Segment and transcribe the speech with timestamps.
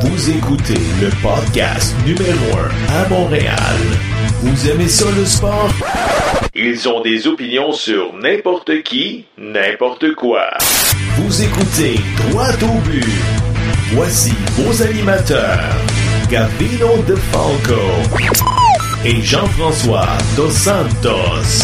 [0.00, 3.76] Vous écoutez le podcast numéro 1 à Montréal.
[4.42, 5.70] Vous aimez ça le sport?
[6.54, 10.48] Ils ont des opinions sur n'importe qui, n'importe quoi.
[11.16, 12.00] Vous écoutez
[12.30, 13.04] Droit au but.
[13.92, 15.60] Voici vos animateurs,
[16.30, 17.80] Gavino De Falco
[19.04, 21.62] et Jean-François Dos Santos.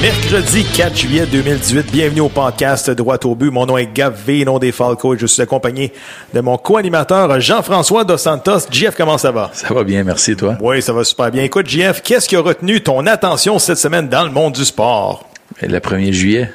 [0.00, 3.50] Mercredi 4 juillet 2018, bienvenue au podcast Droit au but.
[3.50, 5.92] Mon nom est Gavé, nom des Falco, et je suis accompagné
[6.32, 8.68] de mon co-animateur Jean-François Dos Santos.
[8.70, 9.50] JF, comment ça va?
[9.52, 10.56] Ça va bien, merci, toi.
[10.60, 11.42] Oui, ça va super bien.
[11.42, 15.28] Écoute, JF, qu'est-ce qui a retenu ton attention cette semaine dans le monde du sport?
[15.60, 16.52] Le 1er juillet.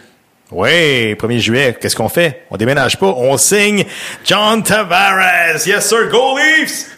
[0.50, 2.44] Oui, 1er juillet, qu'est-ce qu'on fait?
[2.50, 3.84] On déménage pas, on signe
[4.24, 5.68] John Tavares.
[5.68, 6.93] Yes, sir, go Leafs!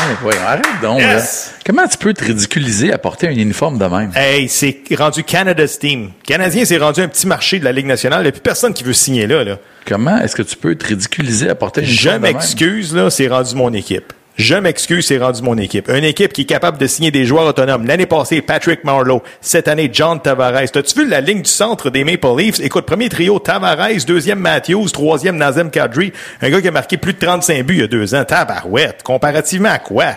[0.00, 1.00] Hey, voyons, arrête donc.
[1.00, 1.52] Yes.
[1.52, 1.58] là.
[1.66, 4.12] Comment tu peux te ridiculiser à porter un uniforme de même?
[4.14, 6.12] Hey, c'est rendu Canada's team.
[6.26, 8.20] Canadien, c'est rendu un petit marché de la Ligue nationale.
[8.20, 9.42] Il n'y a plus personne qui veut signer là.
[9.44, 9.58] là.
[9.86, 12.34] Comment est-ce que tu peux te ridiculiser à porter un Je uniforme de même?
[12.36, 14.12] m'excuse, là, c'est rendu mon équipe.
[14.38, 15.88] Je m'excuse, c'est rendu mon équipe.
[15.88, 17.84] Une équipe qui est capable de signer des joueurs autonomes.
[17.86, 19.20] L'année passée, Patrick Marlowe.
[19.40, 20.70] Cette année, John Tavares.
[20.72, 22.60] T'as-tu vu la ligne du centre des Maple Leafs?
[22.60, 26.12] Écoute, premier trio, Tavares, deuxième Matthews, troisième Nazem Kadri.
[26.40, 28.24] Un gars qui a marqué plus de 35 buts il y a deux ans.
[28.24, 29.02] Tabarouette.
[29.02, 30.14] Comparativement à quoi?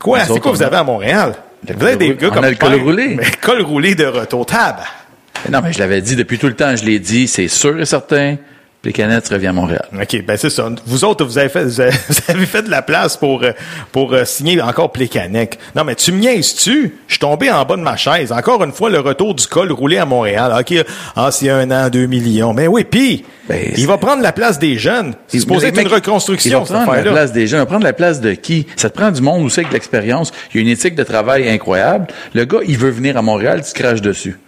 [0.00, 0.20] Quoi?
[0.20, 1.34] C'est quoi vous avez à Montréal?
[1.66, 3.08] Vous avez des gars comme le col roulé.
[3.16, 4.46] Mais col roulé de retour.
[4.46, 4.84] Tabac.
[5.50, 7.86] Non, mais je l'avais dit depuis tout le temps, je l'ai dit, c'est sûr et
[7.86, 8.36] certain,
[8.82, 9.84] les canettes reviennent à Montréal.
[9.92, 10.66] OK, ben c'est ça.
[10.86, 13.52] Vous autres, vous avez fait, vous avez, vous avez fait de la place pour, euh,
[13.92, 15.58] pour euh, signer encore Plekanec.
[15.76, 16.94] Non, mais tu me niaises-tu?
[17.06, 18.32] Je suis tombé en bas de ma chaise.
[18.32, 20.56] Encore une fois, le retour du col roulé à Montréal.
[20.58, 20.74] OK,
[21.14, 22.54] ah, c'est un an, deux millions.
[22.54, 25.14] Ben oui, puis Ben, il va prendre la place des jeunes.
[25.28, 27.66] C'est supposé être Mais une reconstruction, Il va prendre la place des gens, il va
[27.66, 28.66] prendre la place de qui?
[28.76, 30.32] Ça te prend du monde aussi avec de l'expérience.
[30.54, 32.06] Il y a une éthique de travail incroyable.
[32.32, 34.38] Le gars, il veut venir à Montréal, tu te craches dessus.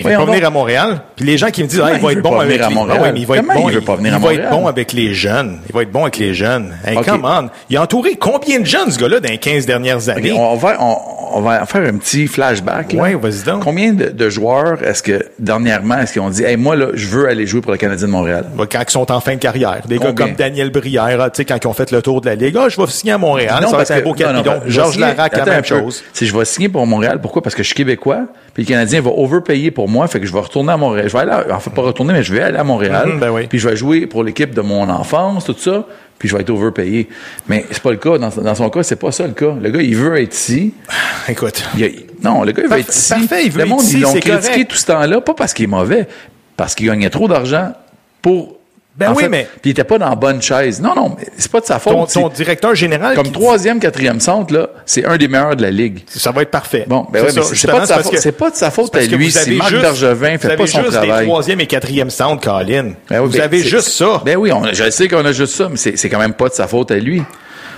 [0.00, 1.00] Il va pas venir à Montréal.
[1.16, 2.74] Puis les gens qui me disent, ah, il va être bon avec les...
[2.74, 2.98] Montréal?
[2.98, 3.68] Ah ouais, mais il va être bon.
[3.68, 5.60] il veut pas venir il à va être bon avec les jeunes.
[5.68, 6.72] Il va être bon avec les jeunes.
[6.84, 7.48] Hey, come on.
[7.68, 10.32] Il a entouré combien de jeunes, ce gars-là, dans les 15 dernières années?
[10.32, 10.96] on, va, on,
[11.34, 12.92] on va faire un petit flashback.
[12.92, 13.02] là.
[13.02, 13.62] Ouais, vas-y donc.
[13.64, 17.06] Combien de, de joueurs est-ce que, dernièrement, est-ce qu'ils ont dit, hey, moi, là, je
[17.06, 18.46] veux aller jouer pour le Canadien de Montréal?
[18.70, 19.82] quand ils sont en fin de carrière.
[19.86, 22.26] Des gars comme Daniel Brière, ah, tu sais, quand ils ont fait le tour de
[22.26, 24.36] la Ligue, ah, je vais signer à Montréal, ça va être un beau 4 non,
[24.38, 24.60] non, millions.
[24.64, 26.02] je vais Georges Larac, la même chose.
[26.12, 27.42] Si je vais signer pour Montréal, pourquoi?
[27.42, 30.32] Parce que je suis québécois, puis le Canadien va overpayer pour moi, fait que je
[30.32, 31.08] vais retourner à Montréal.
[31.08, 33.08] Je vais aller, à- en fait, pas retourner, mais je vais aller à Montréal.
[33.14, 33.46] Mhm, ben oui.
[33.48, 35.86] Puis je vais jouer pour l'équipe de mon enfance, tout ça,
[36.18, 37.08] puis je vais être overpayé.
[37.48, 38.18] Mais c'est pas le cas.
[38.18, 39.54] Dans, dans son cas, c'est pas ça le cas.
[39.60, 40.74] Le gars, il veut être ici.
[41.28, 41.64] Écoute.
[41.76, 41.88] Il a-
[42.22, 43.10] non, le gars, il veut être ici.
[43.14, 44.70] parfait, il veut le monde, être ici, ils l'ont critiqué correct.
[44.70, 46.06] tout ce temps-là, pas parce qu'il est mauvais,
[46.56, 47.72] parce qu'il gagnait trop d'argent
[48.20, 48.58] pour.
[48.94, 50.80] Ben en oui, fait, mais- Puis il était pas dans la bonne chaise.
[50.82, 52.12] Non, non, mais c'est pas de sa faute.
[52.12, 55.70] Ton, ton directeur général, comme troisième, quatrième centre, là, c'est un des meilleurs de la
[55.70, 56.04] ligue.
[56.08, 56.84] ça va être parfait.
[56.86, 59.04] Bon, ben ça, mais c'est- pas de sa faute- c'est pas de sa faute parce
[59.06, 61.20] à que lui, vous c'est avez Marc juste- fait vous pas avez son juste travail.
[61.20, 62.92] des troisième et quatrième centres, Colin.
[63.08, 64.20] Ben oui, vous ben, avez juste ça.
[64.26, 66.48] Ben oui, on, je sais qu'on a juste ça, mais c'est c'est quand même pas
[66.50, 67.22] de sa faute à lui.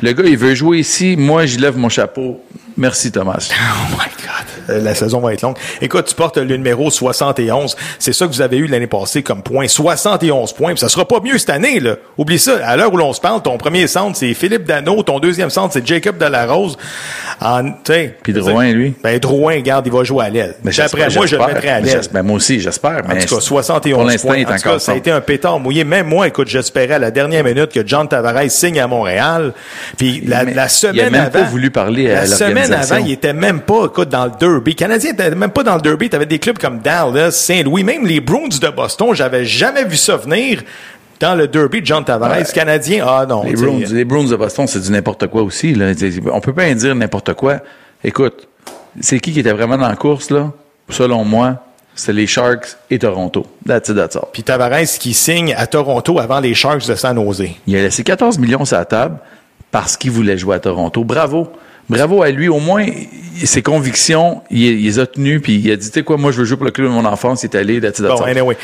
[0.02, 1.14] Le gars, il veut jouer ici.
[1.16, 2.40] Moi, j'y lève mon chapeau.
[2.76, 3.48] Merci, Thomas.
[3.52, 4.53] Oh my God.
[4.70, 5.56] Euh, La saison va être longue.
[5.80, 7.76] Écoute, tu portes le numéro 71.
[7.98, 9.66] C'est ça que vous avez eu l'année passée comme point.
[9.68, 10.70] 71 points.
[10.72, 11.96] Puis ça sera pas mieux cette année, là.
[12.18, 12.56] Oublie ça.
[12.64, 15.02] À l'heure où l'on se parle, ton premier centre, c'est Philippe Dano.
[15.02, 16.76] Ton deuxième centre, c'est Jacob Delarose.
[17.40, 17.72] En,
[18.22, 18.94] Puis Drouin, lui?
[19.02, 20.54] Ben, Drouin, garde, il va jouer à l'aile.
[20.64, 22.00] J'espère- moi, je le mettrais à l'aile.
[22.12, 23.02] ben, moi aussi, j'espère.
[23.08, 24.36] En tout cas, 71 Pour l'instant, points.
[24.36, 25.84] il est En tout cas, encore ça a été un pétard mouillé.
[25.84, 29.52] Même moi, écoute, j'espérais à la dernière minute que John Tavares signe à Montréal.
[29.98, 31.30] Puis la, la il a semaine même avant...
[31.30, 34.72] pas voulu parler à La semaine avant, il était même pas, écoute, dans le derby.
[34.72, 36.08] Le Canadien était même pas dans le derby.
[36.08, 39.14] T'avais des clubs comme Dallas, Saint-Louis, même les Bruins de Boston.
[39.14, 40.62] J'avais jamais vu ça venir
[41.20, 42.52] dans le derby de John Tavares.
[42.52, 43.44] Canadien, ah non.
[43.44, 45.74] Les Bruins, les Bruins de Boston, c'est du n'importe quoi aussi.
[45.74, 45.92] Là.
[46.32, 47.60] On peut pas dire n'importe quoi.
[48.02, 48.48] Écoute,
[49.00, 50.52] c'est qui qui était vraiment dans la course, là?
[50.90, 53.46] Selon moi, c'est les Sharks et Toronto.
[53.66, 54.24] That's it, that's all.
[54.32, 57.48] Puis Tavares qui signe à Toronto avant les Sharks de San Jose.
[57.66, 59.18] Il a laissé 14 millions sur la table
[59.70, 61.04] parce qu'il voulait jouer à Toronto.
[61.04, 61.50] Bravo.
[61.88, 62.48] Bravo à lui.
[62.48, 62.86] Au moins,
[63.44, 66.32] ses convictions, il, il les a tenues, puis il a dit, tu sais quoi, moi,
[66.32, 67.42] je veux jouer pour le club de mon enfance.
[67.42, 68.56] Il est allé, that's Bon, anyway,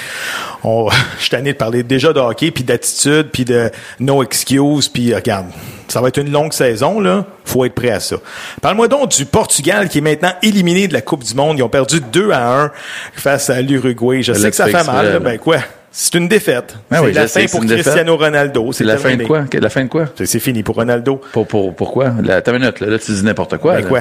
[0.62, 4.88] on, je suis tanné de parler déjà de hockey, puis d'attitude, puis de no excuse,
[4.88, 5.46] puis euh, regarde,
[5.88, 7.26] ça va être une longue saison, là.
[7.44, 8.16] faut être prêt à ça.
[8.62, 11.58] Parle-moi donc du Portugal qui est maintenant éliminé de la Coupe du Monde.
[11.58, 12.72] Ils ont perdu 2 à 1
[13.14, 14.22] face à l'Uruguay.
[14.22, 15.18] Je sais que ça fait mal, là.
[15.18, 15.58] ben quoi?
[15.92, 16.76] C'est une défaite.
[16.90, 17.82] Ben c'est oui, la fin pour défaite.
[17.82, 18.72] Cristiano Ronaldo.
[18.72, 19.44] C'est la fin de quoi?
[19.52, 20.06] La fin de quoi?
[20.24, 21.20] C'est- fini pour Ronaldo.
[21.32, 22.12] Pour, pour, pourquoi?
[22.22, 23.74] La, ta minute, là, là, tu dis n'importe quoi.
[23.80, 24.00] Ben quoi?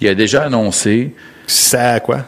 [0.00, 1.14] Il a déjà annoncé
[1.46, 2.18] Ça, quoi?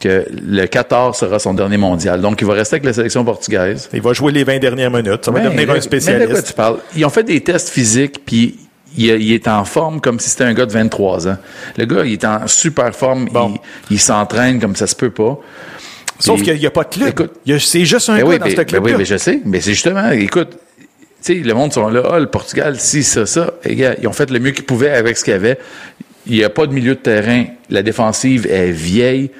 [0.00, 2.20] que le 14 sera son dernier mondial.
[2.20, 3.88] Donc, il va rester avec la sélection portugaise.
[3.94, 5.24] Il va jouer les 20 dernières minutes.
[5.24, 6.46] Ça va Ben, devenir un Mais de quoi spécialiste.
[6.48, 6.76] tu parles?
[6.94, 8.58] Ils ont fait des tests physiques, puis
[8.98, 11.36] il, il est en forme comme si c'était un gars de 23 ans.
[11.78, 13.30] Le gars, il est en super forme.
[13.30, 13.54] Bon.
[13.88, 15.38] Il, il s'entraîne comme ça se peut pas.
[16.18, 17.08] Sauf qu'il n'y a pas de club.
[17.08, 18.84] Écoute, Il y a- C'est juste un Ben gars oui, dans ben- ce ben club
[18.84, 19.40] oui, mais je sais.
[19.44, 20.86] Mais c'est justement, écoute, tu
[21.20, 23.52] sais, le monde sont là, ah, le Portugal, si, ça, ça.
[23.64, 25.58] Et ils ont fait le mieux qu'ils pouvaient avec ce qu'il y avait.
[26.26, 27.44] Il n'y a pas de milieu de terrain.
[27.70, 29.30] La défensive est vieille.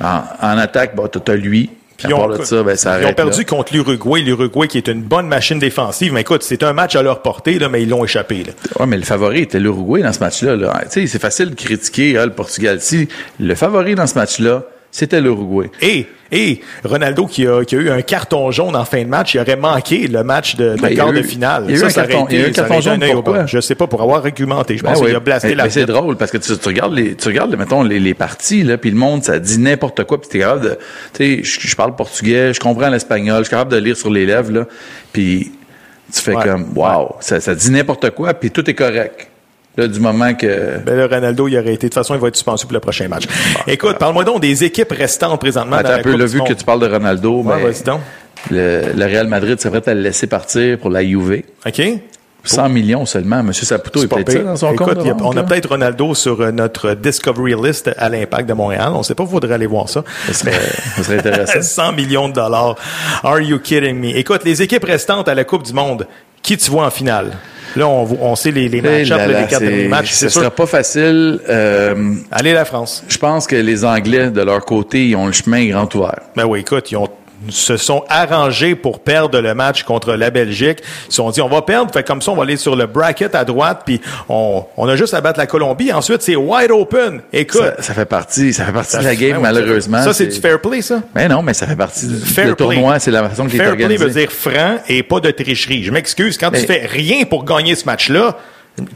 [0.00, 1.70] En, en attaque, bon, t'as lui.
[1.96, 3.44] Puis ils ont, de ça, ben, ça ils ont perdu là.
[3.44, 4.20] contre l'Uruguay.
[4.20, 6.12] L'Uruguay qui est une bonne machine défensive.
[6.12, 8.44] Mais écoute, c'est un match à leur portée, là, mais ils l'ont échappé.
[8.44, 8.52] Là.
[8.78, 10.54] Ouais, mais le favori était l'Uruguay dans ce match-là.
[10.54, 10.80] Là.
[10.84, 12.80] Tu sais, c'est facile de critiquer ah, le Portugal.
[12.80, 13.08] Si
[13.40, 15.70] le favori dans ce match-là, c'était l'Uruguay.
[15.82, 19.34] Et, et Ronaldo qui a, qui a eu un carton jaune en fin de match,
[19.34, 21.64] il aurait manqué le match de, de Ben, il y a quart de finale.
[21.68, 22.60] il y a eu ça, un ça carton- il y a eu un été- ça
[22.62, 23.46] aurait carton été un jaune, pourquoi?
[23.46, 24.76] Je sais pas, pour avoir argumenté.
[24.78, 25.06] Je Ben pense oui.
[25.08, 27.54] qu'il a blasté la mais c'est drôle parce que tu, tu regardes les, tu regardes,
[27.56, 30.62] mettons, les, les parties, là, puis le monde, ça dit n'importe quoi, puis t'es capable
[30.62, 30.78] de,
[31.14, 34.10] tu sais, je, je parle portugais, je comprends l'espagnol, je suis capable de lire sur
[34.10, 34.66] les lèvres, là,
[35.12, 35.52] puis
[36.12, 36.42] tu fais Ouais.
[36.44, 39.27] comme, wow, ça, ça dit n'importe quoi, puis tout est correct.
[39.78, 41.86] Là, du moment que, Ben là, Ronaldo, il aurait été.
[41.86, 43.24] De toute façon, il va être suspendu pour le prochain match.
[43.66, 46.52] Écoute, parle-moi donc des équipes restantes présentement attends dans un la peu, du vu que
[46.52, 48.00] tu parles de Ronaldo, Ouais, ben, donc.
[48.50, 51.42] le, le Real Madrid serait prêt à le laisser partir pour la Juve.
[51.66, 51.82] OK?
[52.44, 53.42] 100 millions seulement.
[53.42, 55.06] Monsieur Saputo, il pas peut-être dans son Écoute, compte.
[55.06, 58.90] a- on a peut-être Ronaldo sur euh, notre Discovery List à l'Impact de Montréal.
[58.94, 60.02] On ne sait pas, vous voudrez aller voir ça.
[60.28, 60.52] Ça serait,
[60.96, 61.60] ça serait intéressant.
[61.62, 62.76] 100 millions de dollars.
[63.22, 64.16] Are you kidding me?
[64.16, 66.06] Écoute, les équipes restantes à la Coupe du Monde,
[66.42, 67.32] qui tu vois en finale?
[67.76, 70.12] Là, on, on sait les, les Eh match-ups, là les quatre derniers matchs.
[70.12, 71.38] Ce sera pas facile.
[71.48, 73.04] Euh, Allez la France.
[73.08, 76.20] je pense que les Anglais, de leur côté, ils ont le chemin grand ouvert.
[76.34, 77.08] Ben oui, écoute, ils ont
[77.48, 80.78] se sont arrangés pour perdre le match contre la Belgique.
[81.06, 82.86] Ils se sont dit, on va perdre, fait comme ça, on va aller sur le
[82.86, 85.92] bracket à droite, puis on, on a juste à battre la Colombie.
[85.92, 87.20] Ensuite, c'est wide open.
[87.32, 90.02] Écoute, Ça, ça fait partie, ça fait partie ça de la game, ben malheureusement.
[90.02, 91.00] Ça, c'est du fair play, ça?
[91.14, 93.76] Mais non, mais ça fait partie du Fair tournoi, c'est la façon qu'il est Fair
[93.76, 95.84] play veut dire franc et pas de tricherie.
[95.84, 98.36] Je m'excuse, quand tu fais rien pour gagner ce match-là,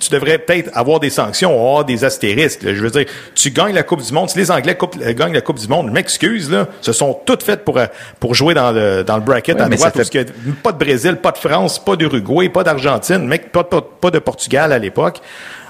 [0.00, 2.62] tu devrais peut-être avoir des sanctions, avoir des astérisques.
[2.62, 2.74] là.
[2.74, 4.30] Je veux dire, tu gagnes la Coupe du Monde.
[4.30, 7.42] Si les Anglais euh, gagnent la Coupe du Monde, je m'excuse, là, ce sont toutes
[7.42, 7.86] faites pour, euh,
[8.20, 9.94] pour jouer dans le, dans le bracket Ouais, à droite.
[9.96, 13.64] Parce fait- que pas de Brésil, pas de France, pas d'Uruguay, pas d'Argentine, mec, pas,
[13.64, 15.20] pas, pas de Portugal à l'époque.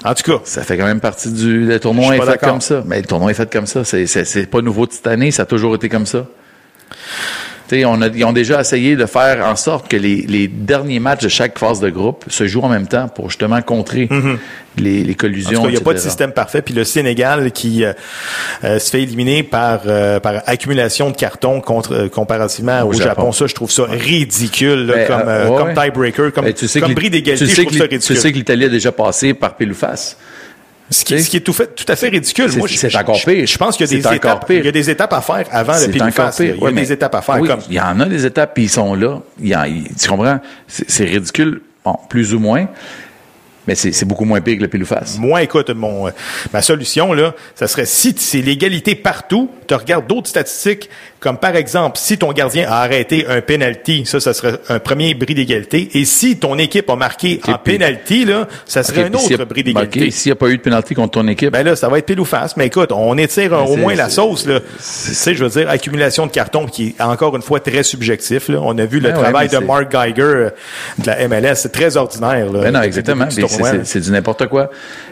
[0.05, 2.61] En tout cas, Ça fait quand même partie du le tournoi est pas fait comme
[2.61, 2.83] ça.
[2.85, 3.85] Mais le tournoi est fait comme ça.
[3.85, 5.31] C'est c'est c'est pas nouveau de cette année.
[5.31, 6.27] Ça a toujours été comme ça.
[7.87, 11.23] On a, ils ont déjà essayé de faire en sorte que les, les derniers matchs
[11.23, 14.09] de chaque phase de groupe se jouent en même temps pour justement contrer
[14.77, 15.65] les, les collusions.
[15.67, 16.63] il n'y a pas de système parfait.
[16.63, 17.93] Puis le Sénégal qui euh,
[18.65, 23.05] euh, se fait éliminer par euh, par accumulation de cartons contre comparativement au, Japon.
[23.05, 23.33] Japon.
[23.33, 25.75] Ça, je trouve ça ridicule là, Ben, comme ouais, comme ouais.
[25.75, 27.45] tiebreaker, comme Ben, tu sais comme bris l'I- d'égalité.
[27.45, 28.17] tu Je sais trouve que ça l'I- Tu ridicule.
[28.19, 30.17] sais que l'Italie a déjà passé par pile ou face.
[30.93, 32.51] Ce qui, ce qui est tout fait tout à fait ridicule.
[32.57, 33.47] Moi, je- c'est encore je- pire.
[33.47, 34.47] Je pense qu'il y a des étapes.
[34.51, 36.39] Il y a des étapes à faire avant le C'est pile ou encore face.
[36.41, 36.45] là.
[36.47, 36.55] pire.
[36.61, 37.41] Il y a des étapes à faire.
[37.41, 39.21] oui, comme Il y en a des étapes, puis ils sont là.
[39.41, 40.39] Il y en- il- tu comprends?
[40.69, 42.67] C'est ridicule, bon, plus ou moins,
[43.67, 45.19] mais c'est beaucoup moins pire que le pile ou face.
[45.19, 46.11] Moi, écoute, mon, euh,
[46.53, 50.91] ma solution, là, ça serait si c'est l'égalité partout, tu regardes d'autres statistiques,
[51.23, 55.15] comme par exemple, si ton gardien a arrêté un penalty, ça, ça serait un premier
[55.15, 55.89] bris d'égalité.
[55.95, 59.45] Et si ton équipe a marqué en puis- penalty, là, ça serait un autre a-
[59.45, 60.07] bris d'égalité.
[60.07, 61.99] OK, s'il n'y a pas eu de pénalty contre ton équipe, Ben là, ça va
[61.99, 62.57] être pile ou face.
[62.57, 64.47] Mais écoute, on étire euh, au moins la sauce.
[64.47, 64.61] Là.
[64.61, 68.49] Tu sais, je veux dire, accumulation de cartons qui est encore une fois très subjectif.
[68.49, 68.59] Là.
[68.61, 70.51] On a vu le Ben travail de Mark Geiger euh,
[70.99, 71.55] de la MLS.
[71.55, 72.51] C'est très ordinaire.
[72.53, 73.27] Là, Ben non, exactement.
[73.27, 73.45] du
[73.85, 74.71] C'est du n'importe quoi.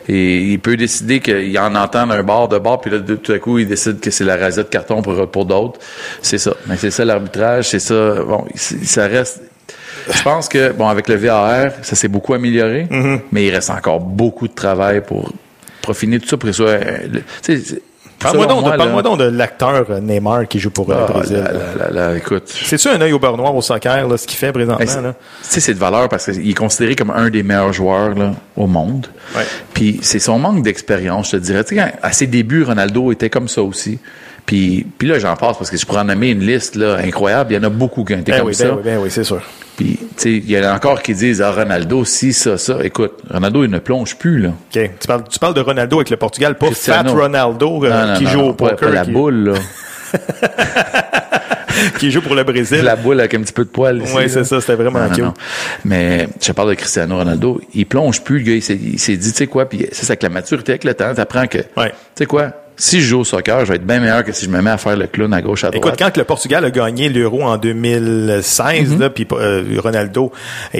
[0.09, 3.39] Et il peut décider qu'il en entend d'un bord, de bord, puis là, tout à
[3.39, 5.79] coup, il décide que c'est la rasette de carton pour, pour d'autres.
[6.23, 6.53] C'est ça.
[6.67, 8.15] Mais c'est ça l'arbitrage, c'est ça.
[8.27, 9.41] Bon, ça reste.
[10.13, 13.21] Je pense que, bon, avec le VAR, ça s'est beaucoup amélioré, Mm-hmm.
[13.33, 15.31] mais il reste encore beaucoup de travail pour
[15.83, 16.73] profiner tout ça pour que ce soit.
[16.73, 17.23] euh, le-
[18.19, 21.13] Parle-moi donc, moi, de- donc de l'acteur euh, Neymar qui joue pour euh, Ah, le
[21.15, 21.37] Brésil.
[21.39, 21.53] là,
[21.89, 22.49] là, là, écoute.
[22.49, 24.77] C'est-tu un œil au beurre noir au soccer, là, ce qu'il fait présentement?
[24.79, 28.67] Ben, c'est- de valeur parce qu'il est considéré comme un des meilleurs joueurs là, au
[28.67, 29.07] monde.
[29.35, 29.45] Ouais.
[29.73, 31.65] Puis c'est son manque d'expérience, je te dirais.
[31.65, 33.99] Tu sais, quand- à ses débuts, Ronaldo était comme ça aussi.
[34.47, 37.53] Puis, puis là, j'en passe parce que je pourrais en nommer une liste là, incroyable.
[37.53, 38.65] Il y en a beaucoup qui ont été Ben comme oui, ça.
[38.65, 39.41] ben oui, ben oui, c'est sûr.
[39.77, 42.79] Puis, tu sais, il y en a encore qui disent, ah, Ronaldo, si, ça, ça.
[42.83, 44.49] Écoute, Ronaldo, il ne plonge plus, là.
[44.49, 44.91] OK.
[45.01, 47.11] Tu parles, tu parles de Ronaldo avec le Portugal, pas Cristiano.
[47.15, 49.55] Fat Ronaldo euh, Non, non, qui non, joue au poker, pas la qui, boule, là.
[51.99, 52.83] qui joue pour le Brésil.
[52.83, 54.03] la boule avec un petit peu de poil.
[54.15, 55.25] Oui, c'est ça, c'était vraiment Non, non, cute.
[55.25, 55.35] non.
[55.85, 57.61] Mais je parle de Cristiano Ronaldo.
[57.75, 58.53] Il plonge plus, le gars.
[58.55, 60.85] Il s'est, il s'est dit, tu sais quoi, puis c'est ça que la maturité avec
[60.85, 61.91] le temps, t'apprends que, Ouais.
[61.91, 64.47] tu sais quoi, si je joue au soccer, je vais être bien meilleur que si
[64.47, 65.85] je me mets à faire le clown à gauche, à droite.
[65.85, 69.01] Écoute, quand le Portugal a gagné l'Euro en 2016, Mhm.
[69.01, 70.33] là, puis euh, Ronaldo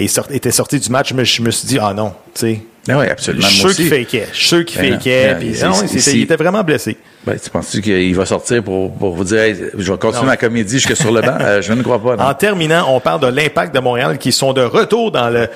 [0.07, 2.61] sorti- était sorti du match, mais je me suis dit, ah non, tu sais.
[2.87, 3.45] Ben oui, absolument.
[3.47, 4.27] Je suis sûr qu'il fakait.
[4.33, 5.35] Je suis sûr qu'il Ben non, fakait.
[5.35, 6.97] ben, il était vraiment blessé.
[7.25, 10.79] Ben, tu penses qu'il va sortir pour, pour vous dire, je vais continuer ma comédie
[10.79, 11.37] jusque sur le banc?
[11.39, 12.15] Euh, je ne crois pas.
[12.17, 15.47] En terminant, on parle de l'impact de Montréal qui sont de retour dans le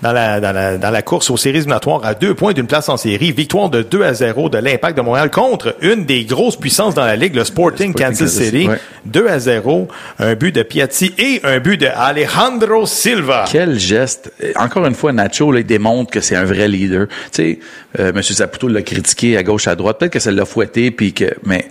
[0.00, 2.88] dans la, dans la, dans la course aux séries éliminatoires à deux points d'une place
[2.88, 3.32] en série.
[3.32, 7.04] Victoire de 2 à 0 de l'impact de Montréal contre une des grosses puissances dans
[7.04, 8.68] la ligue, le Sporting, Kansas, City.
[9.04, 13.44] 2 à 0, un but de Piatti et un but de Alejandro Silva.
[13.50, 14.32] Quel geste.
[14.56, 17.08] Encore une fois, Nacho, là, il démontre que c'est un vrai leader.
[17.08, 17.58] Tu sais,
[17.98, 18.22] euh, M.
[18.22, 19.98] Saputo l'a critiqué à gauche, à droite.
[19.98, 21.66] Peut-être que ça l'a fouetté, puis que, mais,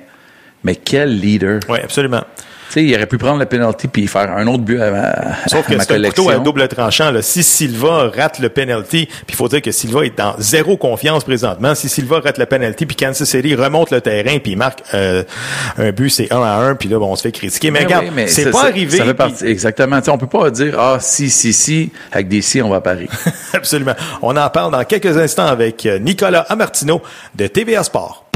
[0.63, 1.59] mais quel leader.
[1.69, 2.23] Oui, absolument.
[2.69, 5.47] Tu sais, il aurait pu prendre le penalty puis faire un autre but à, à
[5.47, 7.09] Sauf que c'est un couteau à double tranchant.
[7.09, 7.23] Là.
[7.23, 11.23] Si Silva rate le penalty, puis il faut dire que Silva est dans zéro confiance
[11.23, 11.73] présentement.
[11.73, 15.23] Si Silva rate le penalty, puis Kansas City remonte le terrain, puis marque euh,
[15.79, 17.71] un but, c'est 1 à 1, puis là, bon, on se fait critiquer.
[17.71, 18.97] Mais, regarde, c'est pas arrivé.
[18.97, 19.99] Ça fait partie, exactement.
[20.03, 22.81] sais, on peut pas dire, ah, si, si, si, avec des si, on va à
[22.81, 23.09] Paris.
[23.53, 23.95] Absolument.
[24.21, 27.01] On en parle dans quelques instants avec euh, Nicolas Amartino
[27.33, 28.29] de TVA Sport.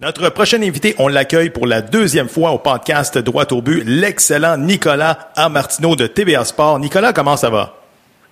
[0.00, 4.56] Notre prochain invité, on l'accueille pour la deuxième fois au podcast Droit au but, l'excellent
[4.56, 6.78] Nicolas Amartino de TVA Sport.
[6.78, 7.74] Nicolas, comment ça va?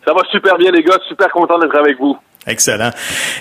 [0.06, 0.98] Ça va super bien, les gars.
[1.08, 2.16] Super content d'être avec vous.
[2.46, 2.90] Excellent.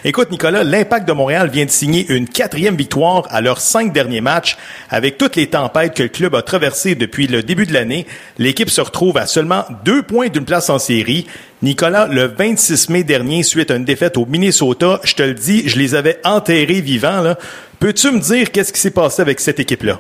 [0.04, 4.22] Écoute, Nicolas, l'Impact de Montréal vient de signer une quatrième victoire à leurs cinq derniers
[4.22, 4.58] matchs.
[4.90, 8.06] Avec toutes les tempêtes que le club a traversées depuis le début de l'année,
[8.38, 11.28] l'équipe se retrouve à seulement deux points d'une place en série.
[11.62, 15.70] Nicolas, le 26 mai dernier, suite à une défaite au Minnesota, je te le dis,
[15.70, 17.34] je les avais enterrés vivants.
[17.80, 20.00] Peux-tu me dire qu'est-ce qui s'est passé avec cette équipe-là?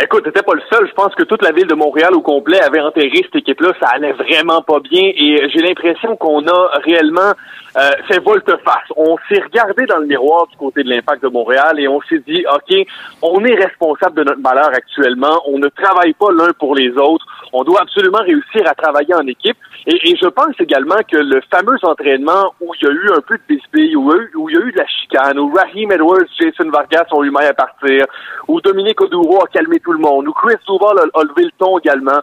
[0.00, 0.88] Écoute, t'étais pas le seul.
[0.88, 3.72] Je pense que toute la ville de Montréal au complet avait enterré cette équipe-là.
[3.80, 7.32] Ça allait vraiment pas bien et j'ai l'impression qu'on a réellement
[7.76, 8.88] euh, fait volte-face.
[8.96, 12.22] On s'est regardé dans le miroir du côté de l'impact de Montréal et on s'est
[12.26, 12.86] dit, OK,
[13.22, 15.40] on est responsable de notre malheur actuellement.
[15.46, 17.26] On ne travaille pas l'un pour les autres.
[17.52, 19.56] On doit absolument réussir à travailler en équipe.
[19.86, 23.36] Et, je pense également que le fameux entraînement où il y a eu un peu
[23.36, 24.12] de bisbille, où,
[24.48, 27.46] il y a eu de la chicane, où Raheem Edwards, Jason Vargas ont eu mal
[27.46, 28.06] à partir,
[28.46, 31.78] où Dominique Oduro a calmé tout le monde, où Chris Duval a levé le ton
[31.78, 32.20] également.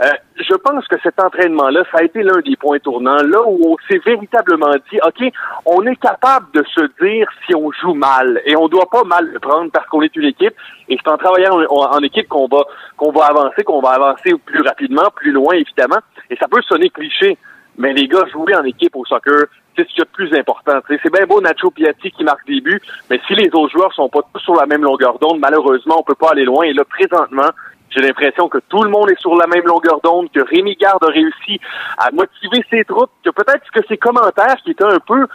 [0.00, 0.06] Euh,
[0.36, 3.76] je pense que cet entraînement-là, ça a été l'un des points tournants, là où on
[3.88, 5.32] s'est véritablement dit, OK,
[5.66, 9.26] on est capable de se dire si on joue mal, et on doit pas mal
[9.26, 10.54] le prendre parce qu'on est une équipe,
[10.88, 12.64] et c'est en travaillant en, équipe qu'on va
[12.96, 16.88] qu'on va avancer, qu'on va avancer plus rapidement, plus loin, évidemment, et ça peut sonner
[16.90, 17.36] cliché,
[17.76, 19.46] mais les gars, jouer en équipe au soccer,
[19.76, 20.78] c'est ce qui est le plus important.
[20.88, 24.08] C'est bien beau Nacho Piatti qui marque des buts, mais si les autres joueurs sont
[24.08, 26.64] pas tous sur la même longueur d'onde, malheureusement, on peut pas aller loin.
[26.64, 27.48] Et là, présentement,
[27.94, 31.02] j'ai l'impression que tout le monde est sur la même longueur d'onde, que Rémi Garde
[31.04, 31.60] a réussi
[31.98, 35.26] à motiver ses troupes, que peut-être que ses commentaires qui étaient un peu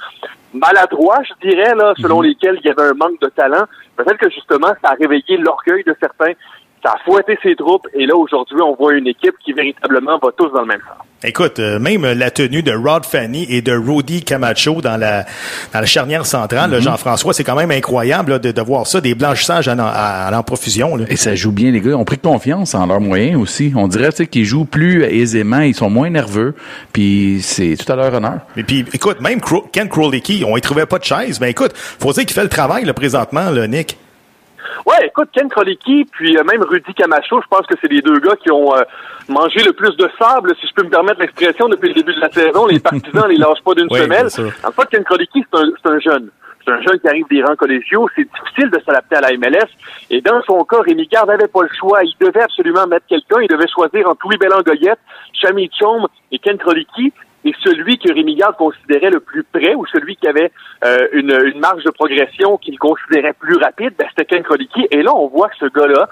[0.54, 2.28] maladroits, je dirais, là, selon mhm.
[2.28, 5.84] lesquels il y avait un manque de talent, peut-être que justement, ça a réveillé l'orgueil
[5.84, 6.34] de certains,
[6.88, 10.30] ça a fouetté ses troupes, et là, aujourd'hui, on voit une équipe qui véritablement va
[10.38, 11.06] tous dans le même sens.
[11.24, 15.24] Écoute, euh, même la tenue de Rod Fanny et de Rudy Camacho dans la,
[15.74, 16.82] dans la charnière centrale, mm-hmm.
[16.82, 20.98] Jean-François, c'est quand même incroyable de, de, voir ça, des blanchissages à, à, profusion.
[21.10, 21.90] Et ça joue bien, les gars.
[21.90, 23.74] Ils ont pris confiance en leurs moyens aussi.
[23.76, 26.56] On dirait qu'ils jouent plus aisément, ils sont moins nerveux,
[26.94, 28.40] puis c'est tout à leur honneur.
[28.56, 29.42] Et puis, écoute, même
[29.74, 32.50] Ken Krolicki, on y trouvait pas de chaise, mais écoute, faut dire qu'il fait le
[32.50, 33.98] travail là, présentement, là, Nick.
[34.88, 38.20] Ouais, écoute, Ken Krolicki, puis euh, même Rudy Camacho, je pense que c'est les deux
[38.20, 38.84] gars qui ont euh,
[39.28, 42.22] mangé le plus de sable, si je peux me permettre l'expression, depuis le début de
[42.22, 42.66] la saison.
[42.68, 44.28] Les partisans les lâchent pas d'une semelle.
[44.64, 46.30] En fait, Ken c'est un, un jeune.
[46.64, 48.08] C'est un jeune qui arrive des rangs collégiaux.
[48.16, 49.68] C'est difficile de s'adapter à la MLS.
[50.10, 52.00] Et dans son cas, Rémi Gard n'avait pas le choix.
[52.04, 53.42] Il devait absolument mettre quelqu'un.
[53.42, 55.00] Il devait choisir entre Louis Bellangoyette,
[55.34, 57.12] Chami Chom et Ken Krolicki
[57.48, 60.52] et celui que Rémi Garde considérait le plus près ou celui qui avait
[60.84, 64.86] euh, une, marge de progression qu'il considérait plus rapide, ben, c'était Ken Krolicki.
[64.92, 66.10] Et là, on voit que ce gars-là,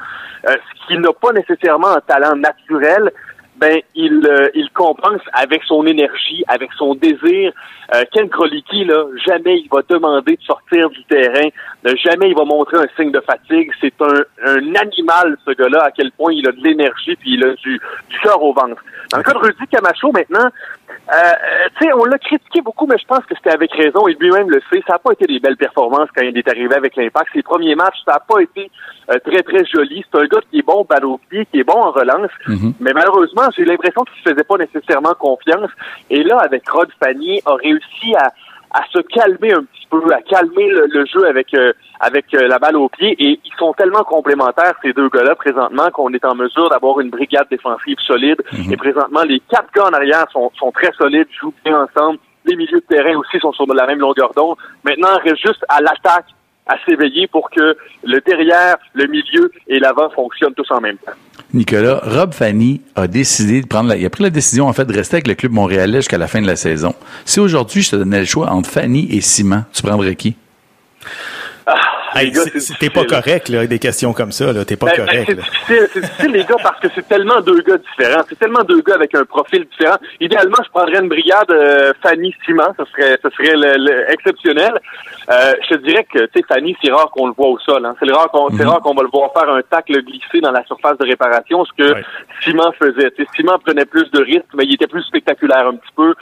[0.49, 0.55] euh,
[0.87, 3.11] qui n'a pas nécessairement un talent naturel,
[3.57, 7.51] ben il euh, il compense avec son énergie, avec son désir.
[7.93, 11.49] Euh, Ken Krolicki, là, jamais il va demander de sortir du terrain,
[11.97, 13.71] jamais il va montrer un signe de fatigue.
[13.79, 17.43] C'est un, un animal, ce gars-là, à quel point il a de l'énergie puis il
[17.43, 18.83] a du, du cœur au ventre.
[19.11, 22.87] Dans le cas de Rudy Camacho, maintenant, euh, euh, tu sais, on l'a critiqué beaucoup,
[22.87, 24.07] mais je pense que c'était avec raison.
[24.07, 24.81] Et lui-même le sait.
[24.87, 27.29] Ça n'a pas été des belles performances quand il est arrivé avec l'Impact.
[27.33, 28.71] Ses premiers matchs, ça n'a pas été
[29.11, 30.03] euh, très, très joli.
[30.11, 32.31] C'est un gars qui est bon balle au pied, qui est bon en relance.
[32.47, 32.73] Mhm.
[32.79, 35.69] Mais malheureusement, j'ai l'impression qu'il ne faisait pas nécessairement confiance.
[36.09, 38.33] Et là, avec Rod Fanny, a réussi à,
[38.75, 42.59] à se calmer un petit peu, à calmer le, jeu avec euh, avec euh, la
[42.59, 43.15] balle au pied.
[43.17, 47.09] Et ils sont tellement complémentaires, ces deux gars-là, présentement, qu'on est en mesure d'avoir une
[47.09, 48.41] brigade défensive solide.
[48.51, 48.73] Mhm.
[48.73, 52.19] Et présentement, les quatre gars en arrière sont, sont très solides, jouent bien ensemble.
[52.43, 54.57] Les milieux de terrain aussi sont sur la même longueur d'onde.
[54.83, 56.27] Maintenant, il reste juste à l'attaque
[56.67, 61.13] à s'éveiller pour que le derrière, le milieu et l'avant fonctionnent tous en même temps.
[61.55, 64.85] Nicolas, Rob Fanny a décidé de prendre la, il a pris la décision en fait
[64.85, 66.93] de rester avec le club montréalais jusqu'à la fin de la saison.
[67.23, 70.35] Si aujourd'hui je te donnais le choix entre Fanny et Simon, tu prendrais qui?
[72.15, 72.21] Ah,
[72.79, 74.63] T'es pas correct, là, des questions comme ça, là.
[74.63, 75.25] T'es pas ben, ben, correct.
[75.27, 78.23] c'est difficile, c'est difficile, les gars, parce que c'est tellement deux gars différents.
[78.29, 79.97] C'est tellement deux gars avec un profil différent.
[80.21, 84.79] Idéalement, je prendrais une brigade euh, Fanny Simon, ce serait, ce serait le, exceptionnel.
[85.29, 87.85] Euh, je te dirais que, tu sais, Fanny, c'est rare qu'on le voit au sol.
[87.85, 87.95] Hein.
[87.99, 88.69] C'est rare qu'on, c'est mhm.
[88.69, 91.83] rare qu'on va le voir faire un tacle glissé dans la surface de réparation, ce
[91.83, 92.01] que
[92.41, 93.11] Simon faisait.
[93.17, 96.13] sais, Simon prenait plus de risques, mais il était plus spectaculaire un petit peu.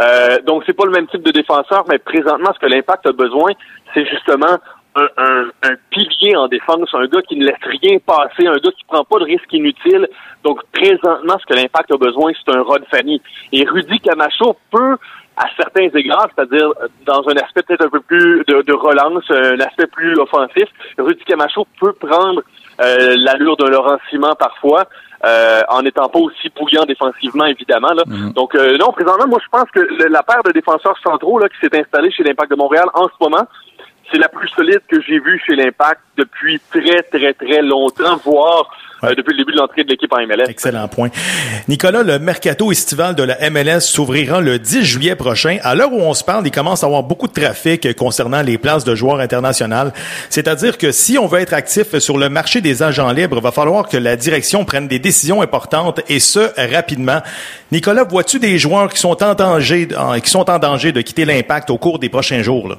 [0.00, 3.12] Euh, donc, c'est pas le même type de défenseur, mais présentement, ce que l'Impact a
[3.12, 3.52] besoin,
[3.92, 4.58] c'est justement
[4.94, 8.70] un, un, un, pilier en défense, un gars qui ne laisse rien passer, un gars
[8.76, 10.08] qui prend pas de risques inutiles.
[10.44, 13.20] Donc, présentement, ce que l'Impact a besoin, c'est un Rod Fanny.
[13.52, 14.96] Et Rudy Camacho peut,
[15.36, 16.70] à certains égards, c'est-à-dire
[17.06, 20.68] dans un aspect peut-être un peu plus de, de, relance, un aspect plus offensif,
[20.98, 22.42] Rudy Camacho peut prendre
[22.80, 24.84] euh, l'allure d'un Laurent Simon parfois.
[25.24, 27.92] Euh, en n'étant pas aussi bouillant défensivement, évidemment.
[27.94, 28.02] Là.
[28.08, 28.32] Mhm.
[28.32, 31.58] Donc, euh, non, présentement, moi, je pense que la paire de défenseurs centraux là, qui
[31.60, 33.46] s'est installée chez l'Impact de Montréal en ce moment,
[34.10, 38.70] c'est la plus solide que j'ai vue chez l'Impact depuis très, très, très longtemps, voire
[39.04, 40.48] euh, depuis le début de l'entrée de l'équipe en MLS.
[40.48, 41.08] Excellent point.
[41.66, 45.58] Nicolas, le mercato estival de la MLS s'ouvrira le 10 juillet prochain.
[45.62, 48.58] À l'heure où on se parle, il commence à avoir beaucoup de trafic concernant les
[48.58, 49.90] places de joueurs internationaux.
[50.30, 53.50] C'est-à-dire que si on veut être actif sur le marché des agents libres, il va
[53.50, 57.22] falloir que la direction prenne des décisions importantes et ce, rapidement.
[57.72, 59.88] Nicolas, vois-tu des joueurs qui sont en danger,
[60.22, 62.68] qui sont en danger de quitter l'impact au cours des prochains jours?
[62.68, 62.76] Là?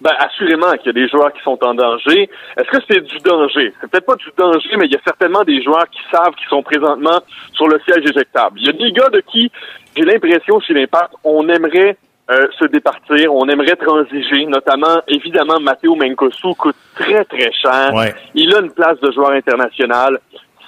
[0.00, 2.30] Ben, assurément qu'il y a des joueurs qui sont en danger.
[2.56, 3.74] Est-ce que c'est du danger?
[3.80, 6.48] C'est peut-être pas du danger, mais il y a certainement des joueurs qui savent qu'ils
[6.48, 7.18] sont présentement
[7.52, 8.60] sur le siège éjectable.
[8.60, 9.50] Il y a des gars de qui
[9.96, 11.96] j'ai l'impression chez l'Impact, on aimerait
[12.30, 17.90] euh, se départir, on aimerait transiger, notamment, évidemment, Matteo Menkosu coûte très, très cher.
[18.34, 20.20] Il a une place de joueur international.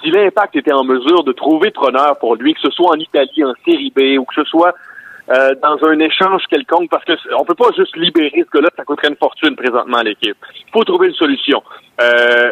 [0.03, 3.43] Si l'Impact était en mesure de trouver preneur pour lui, que ce soit en Italie,
[3.43, 4.73] en Série B, ou que ce soit
[5.31, 8.83] euh, dans un échange quelconque, parce que on peut pas juste libérer ce gars-là, ça
[8.83, 10.37] coûterait une fortune présentement à l'équipe.
[10.55, 11.63] Il faut trouver une solution.
[12.01, 12.51] Euh,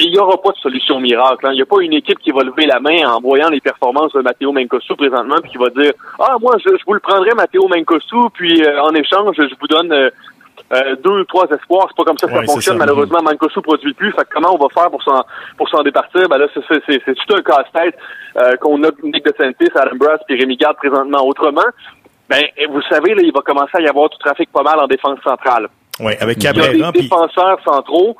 [0.00, 1.46] il n'y aura pas de solution miracle.
[1.46, 1.50] Hein.
[1.52, 4.12] Il n'y a pas une équipe qui va lever la main en voyant les performances
[4.12, 7.68] de Matteo Menkosu présentement, puis qui va dire Ah, moi, je, vous le prendrai, Matteo
[7.68, 11.86] Menkosu, puis euh, en échange, je vous donne euh, deux ou trois espoirs.
[11.88, 12.78] C'est pas comme ça que ça fonctionne.
[12.78, 14.12] Malheureusement, Mancosu produit plus.
[14.12, 15.22] Fait comment on va faire pour s'en
[15.56, 16.28] pour s'en départir?
[16.28, 17.96] Ben là, c'est tout un casse-tête
[18.60, 21.26] qu'on a Nick DeSantis, Adam Brass et Rémi Garde présentement.
[21.26, 21.62] Autrement,
[22.28, 24.86] ben, vous savez, là, il va commencer à y avoir du trafic pas mal en
[24.86, 25.68] défense centrale.
[26.00, 26.72] Oui, avec Cabrera.
[26.72, 28.16] Il y a des défenseurs centraux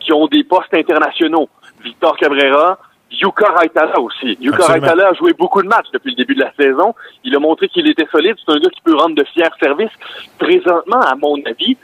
[0.00, 1.48] qui ont des postes internationaux.
[1.82, 2.78] Victor Cabrera,
[3.10, 4.36] Yuka Raitala aussi.
[4.40, 6.94] Yuka Raitala a joué beaucoup de matchs depuis le début de la saison.
[7.24, 8.34] Il a montré qu'il était solide.
[8.44, 9.92] C'est un gars qui peut rendre de fiers services.
[10.38, 11.76] Présentement, à mon avis,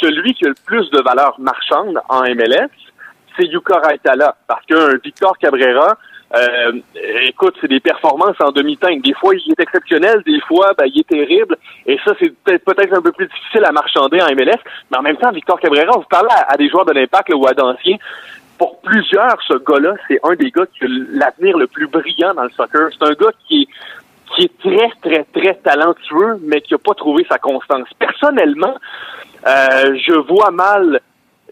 [0.00, 2.70] celui qui a le plus de valeur marchande en MLS,
[3.36, 4.36] c'est Yuka Raitala.
[4.46, 5.96] Parce qu'un Victor Cabrera,
[6.36, 6.72] euh,
[7.26, 9.02] écoute, c'est des performances en demi-teinte.
[9.02, 11.56] Des fois, il est exceptionnel, des fois, ben, il est terrible.
[11.86, 14.60] Et ça, c'est peut-être un peu plus difficile à marchander en MLS.
[14.90, 17.52] Mais en même temps, Victor Cabrera, vous parlez à, des joueurs de l'Impact ou à
[17.52, 17.96] d'anciens.
[18.58, 22.44] Pour plusieurs, ce gars-là, c'est un des gars qui a l'avenir le plus brillant dans
[22.44, 22.90] le soccer.
[22.92, 23.68] C'est un gars qui est
[24.36, 27.88] qui est très, très, très talentueux, mais qui n'a pas trouvé sa constance.
[27.98, 28.76] Personnellement,
[29.44, 31.00] euh, je vois mal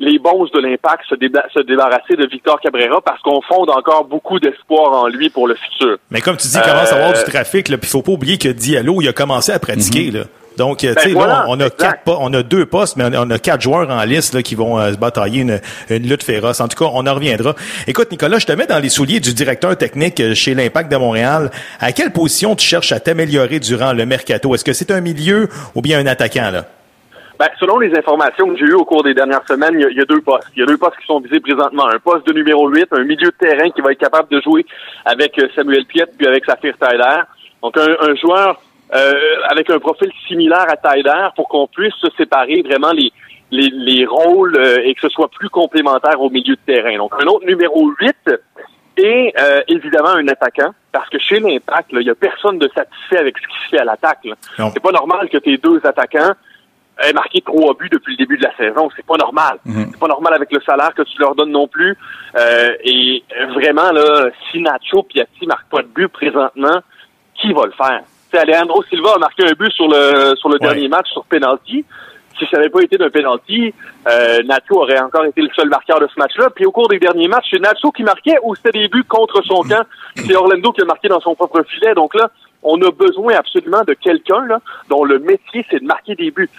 [0.01, 4.39] les bons de l'impact se, se, débarrasser de Victor Cabrera parce qu'on fonde encore beaucoup
[4.39, 5.97] d'espoir en lui pour le futur.
[6.11, 8.13] Mais comme tu dis, il commence à avoir du euh, trafic, là, puis faut pas
[8.13, 10.19] oublier que Diallo, il a commencé à pratiquer, mhm.
[10.19, 10.25] là.
[10.59, 13.61] Donc, tu sais, ben on a quatre, on a deux postes, mais on a quatre
[13.61, 16.61] joueurs en liste là, qui vont euh, se batailler une, une, lutte féroce.
[16.61, 17.55] En tout cas, on en reviendra.
[17.87, 20.97] Écoute, Nicolas, je te mets dans les souliers du directeur technique euh, chez l'Impact de
[20.97, 21.53] Montréal.
[21.79, 24.53] À quelle position tu cherches à t'améliorer durant le mercato?
[24.53, 26.65] Est-ce que c'est un milieu ou bien un attaquant là?
[27.39, 30.05] Ben, selon les informations que j'ai eues au cours des dernières semaines, il y, a,
[30.05, 30.49] deux postes.
[30.57, 31.87] Il y a deux postes qui sont visés présentement.
[31.87, 34.67] Un poste de numéro 8, un milieu de terrain qui va être capable de jouer
[35.05, 37.23] avec euh, Samuel Piet puis avec Saphir Tyler.
[37.63, 38.61] Donc, un, joueur
[38.93, 39.13] euh,
[39.51, 43.13] avec un profil similaire à Tyler pour qu'on puisse se séparer vraiment les,
[43.53, 46.97] les, les rôles euh, et que ce soit plus complémentaire au milieu de terrain.
[46.97, 48.17] Donc, un autre numéro 8
[49.01, 49.33] et
[49.69, 53.47] évidemment un attaquant, parce que chez l'Impact, il n'y a personne de satisfait avec ce
[53.47, 54.27] qui se fait à l'attaque.
[54.57, 56.35] C'est pas normal que tes deux attaquants
[56.99, 58.89] a marqué trois buts depuis le début de la saison.
[58.97, 59.59] C'est pas normal.
[59.65, 59.89] Mhm.
[59.91, 61.97] C'est pas normal avec le salaire que tu leur donnes non plus.
[62.37, 63.23] Euh, et
[63.55, 66.81] vraiment, là, si Nacho Piatti marque pas de but présentement,
[67.41, 68.03] qui va le faire?
[68.31, 71.85] T'sais, Alejandro Silva a marqué un but sur le sur le dernier match sur penalty.
[72.39, 73.75] Si ça n'avait pas été d'un penalty,
[74.09, 76.51] euh, Nacho aurait encore été le seul marqueur de ce match-là.
[76.55, 79.43] Puis au cours des derniers matchs, c'est Nacho qui marquait ou c'était des buts contre
[79.45, 79.85] son camp?
[80.15, 81.95] C'est Orlando qui a marqué dans son propre filet.
[81.95, 82.31] Donc là,
[82.63, 84.47] on a besoin absolument de quelqu'un
[84.89, 86.51] dont le métier, c'est de marquer des buts.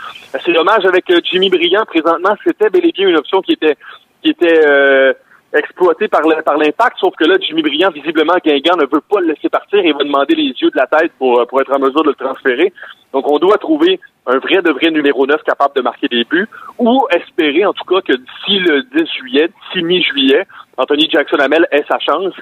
[0.46, 3.76] C'est dommage avec euh, Jimmy Briand, présentement, c'était bel et bien une option qui était
[4.22, 5.14] qui était euh,
[5.54, 9.50] exploitée par l'impact, sauf que là, Jimmy Briand, visiblement, Guingamp ne veut pas le laisser
[9.50, 12.10] partir et va demander les yeux de la tête pour, pour être en mesure de
[12.10, 12.74] le transférer.
[13.14, 16.48] Donc, on doit trouver un vrai de vrai numéro 9 capable de marquer des buts,
[16.78, 20.46] ou espérer en tout cas que d'ici le 10 juillet, d'ici mi-juillet,
[20.78, 22.34] Anthony Jackson-Hamel ait sa chance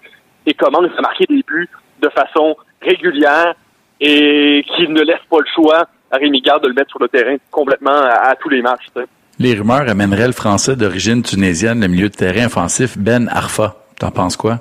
[0.46, 1.70] et commence à marquer des buts
[2.02, 3.56] de façon régulière
[4.00, 7.08] et qu'il ne laisse pas le choix à Rémi Garde de le mettre sur le
[7.08, 8.88] terrain complètement à, tous les matchs.
[9.40, 13.76] Les rumeurs amèneraient le Français d'origine tunisienne, le milieu de terrain offensif Ben Arfa.
[14.00, 14.60] T'en penses quoi?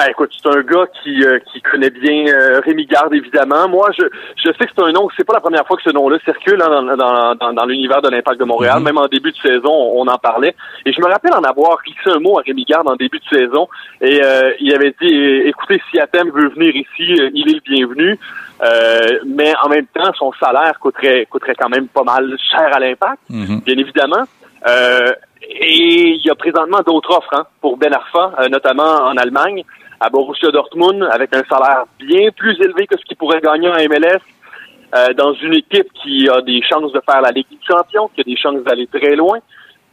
[0.00, 3.68] Ben écoute, c'est un gars qui, euh, qui connaît bien euh, Rémi Garde, évidemment.
[3.68, 5.90] Moi, je, je sais que c'est un nom, c'est pas la première fois que ce
[5.90, 8.78] nom-là circule hein, dans, dans, dans, dans l'univers de l'Impact de Montréal.
[8.78, 8.84] Mhm.
[8.84, 10.54] Même en début de saison, on, en parlait.
[10.86, 13.38] Et je me rappelle en avoir fixé un mot à Rémi Garde en début de
[13.38, 13.68] saison.
[14.00, 18.18] Et euh, il avait dit, écoutez, si Athènes veut venir ici, il est le bienvenu.
[19.26, 23.18] mais en même temps, son salaire coûterait, coûterait quand même pas mal cher à l'Impact,
[23.28, 23.60] mhm.
[23.66, 24.24] bien évidemment.
[24.66, 29.62] et il y a présentement d'autres offres hein, pour Ben Arfa, notamment en Allemagne
[30.00, 33.76] à Borussia Dortmund avec un salaire bien plus élevé que ce qu'il pourrait gagner en
[33.76, 34.20] MLS.
[34.92, 38.22] Euh, dans une équipe qui a des chances de faire la Ligue des Champions, qui
[38.22, 39.38] a des chances d'aller très loin.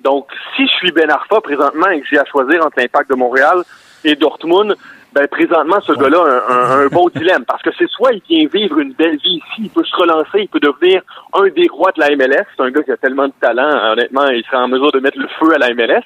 [0.02, 3.16] Donc, si je suis Ben Arfa présentement et que j'ai à choisir entre l'Impact de
[3.16, 3.62] Montréal
[4.04, 4.76] et Dortmund,
[5.14, 7.46] ben présentement, ce gars-là a un, un, bon dilemme.
[7.46, 10.42] Parce que c'est soit il vient vivre une belle vie ici, il peut se relancer,
[10.42, 12.46] il peut devenir un des rois de la MLS.
[12.56, 15.20] C'est un gars qui a tellement de talent, honnêtement, il serait en mesure de mettre
[15.20, 16.04] le feu à la MLS.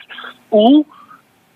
[0.51, 0.85] Ou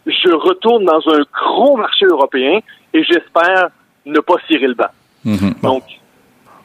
[0.05, 2.59] je retourne dans un gros marché européen
[2.93, 3.69] et j'espère
[4.05, 4.91] ne pas cirer le banc.
[5.23, 5.55] Mhm.
[5.63, 5.83] Donc,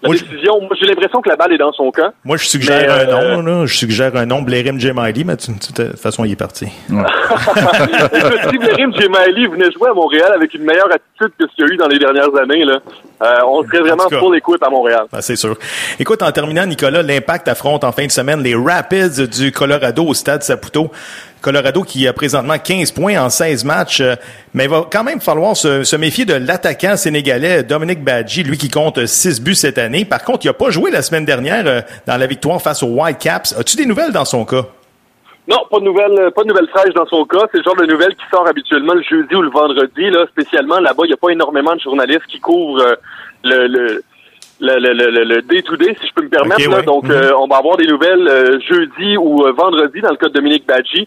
[0.02, 2.12] la décision, moi, j'ai l'impression que la balle est dans son camp.
[2.24, 3.66] Moi, je suggère un euh, nom, là.
[3.66, 6.66] Je suggère un nom, Blairim Jemali, mais de toute façon, il est parti.
[6.90, 8.26] Ouais.
[8.50, 11.70] si Blairim Jemali venait jouer à Montréal avec une meilleure attitude que ce qu'il y
[11.70, 12.78] a eu dans les dernières années, là,
[13.22, 15.04] euh, on serait vraiment pour l'écoute à Montréal.
[15.12, 15.56] Ben, c'est sûr.
[15.98, 20.14] Écoute, en terminant, Nicolas, l'Impact affronte en fin de semaine les Rapids du Colorado au
[20.14, 20.90] stade Saputo.
[21.40, 24.14] Colorado qui a présentement 15 points en 16 matchs, euh,
[24.54, 28.70] mais il va quand même falloir se, méfier de l'attaquant sénégalais Dominique Badji, lui qui
[28.70, 30.04] compte 6 buts cette année.
[30.04, 32.88] Par contre, il n'a pas joué la semaine dernière euh, dans la victoire face aux
[32.88, 33.54] Whitecaps.
[33.58, 34.66] As-tu des nouvelles dans son cas?
[35.48, 37.46] Non, pas de nouvelles, euh, pas de nouvelles fraîches dans son cas.
[37.50, 40.10] C'est le genre de nouvelles qui sort habituellement le jeudi ou le vendredi.
[40.10, 42.96] Là, spécialement là-bas, il n'y a pas énormément de journalistes qui couvrent
[43.42, 44.02] le le
[44.60, 46.82] day-to-day, si je peux me permettre.
[46.84, 47.12] Donc, mhm.
[47.12, 50.34] euh, on va avoir des nouvelles euh, jeudi ou euh, vendredi dans le cas de
[50.34, 51.06] Dominique Badji.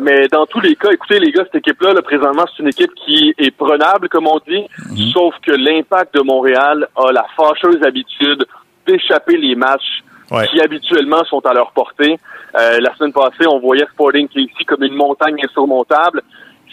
[0.00, 3.34] mais dans tous les cas, écoutez, les gars, cette équipe-là, présentement, c'est une équipe qui
[3.38, 4.96] est prenable, comme on dit, mhm.
[5.12, 8.44] sauf que l'impact de Montréal a la fâcheuse habitude
[8.86, 10.02] d'échapper les matchs
[10.50, 12.18] qui habituellement sont à leur portée.
[12.54, 16.22] la semaine passée, on voyait Sporting qui est ici comme une montagne insurmontable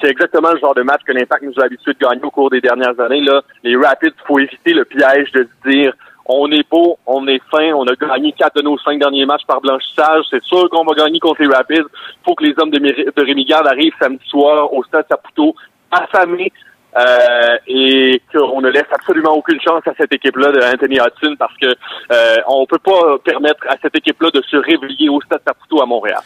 [0.02, 2.50] c'est exactement le genre de match que l'Impact nous a habitué de gagner au cours
[2.50, 3.22] des dernières années.
[3.22, 5.94] Là, les Rapids, faut éviter le piège de se dire
[6.26, 9.46] on est beau, on est fin, on a gagné quatre de nos cinq derniers matchs
[9.46, 11.88] par blanchissage, c'est sûr qu'on va gagner contre les Rapids.
[12.24, 15.56] faut que les hommes de, de Rémi Garde arrivent samedi soir au stade Saputo
[15.92, 16.52] affamés
[16.98, 21.56] euh, et qu'on ne laisse absolument aucune chance à cette équipe-là de Anthony Hudson parce
[21.62, 25.82] que euh, on peut pas permettre à cette équipe-là de se réveiller au Stade Saputo
[25.82, 26.20] à Montréal.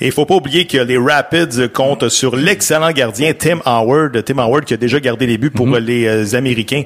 [0.00, 4.38] Et il faut pas oublier que les Rapids comptent sur l'excellent gardien Tim Howard, Tim
[4.38, 5.78] Howard qui a déjà gardé les buts pour mhm.
[5.78, 6.82] les euh, Américains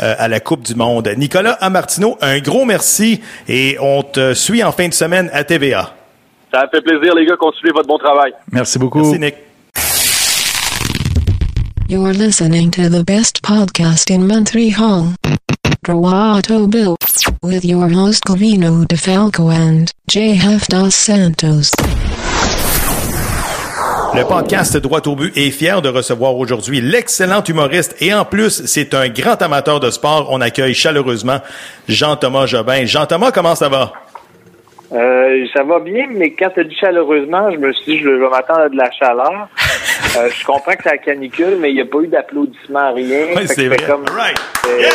[0.00, 1.08] euh, à la Coupe du Monde.
[1.16, 5.94] Nicolas Amartino, un gros merci et on te suit en fin de semaine à TVA.
[6.52, 8.32] Ça fait plaisir les gars, continuez votre bon travail.
[8.52, 9.00] Merci beaucoup.
[9.00, 9.53] Merci Nick.
[11.86, 15.14] You're listening to the best podcast in Montreal.
[15.86, 16.96] Roato Bill.
[17.42, 21.72] With your host Covino DeFalco and JF Dos Santos.
[24.14, 28.64] Le podcast Droit au but est fier de recevoir aujourd'hui l'excellent humoriste et en plus,
[28.64, 30.28] c'est un grand amateur de sport.
[30.30, 31.40] On accueille chaleureusement
[31.88, 32.86] Jean-Thomas Jobin.
[32.86, 33.92] Jean-Thomas, comment ça va?
[34.92, 38.08] Euh, ça va bien, mais quand tu as dit chaleureusement, je me suis dit, je
[38.08, 39.48] vais m'attendre à de la chaleur.
[40.16, 43.26] Euh, je comprends que c'est la canicule, mais il n'y a pas eu d'applaudissements, rien.
[43.36, 43.78] Oui, c'est vrai.
[43.84, 44.38] Comme, right.
[44.68, 44.88] Euh,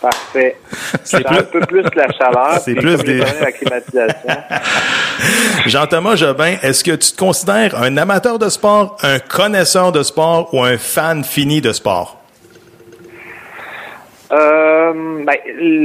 [0.00, 0.56] Parfait.
[1.04, 2.58] C'est un peu plus la chaleur.
[2.62, 3.18] C'est plus des...
[3.18, 4.28] la climatisation.
[5.66, 10.52] Jean-Thomas Jobin, est-ce que tu te considères un amateur de sport, un connaisseur de sport
[10.52, 12.23] ou un fan fini de sport?
[14.34, 14.92] Euh,
[15.24, 15.36] ben,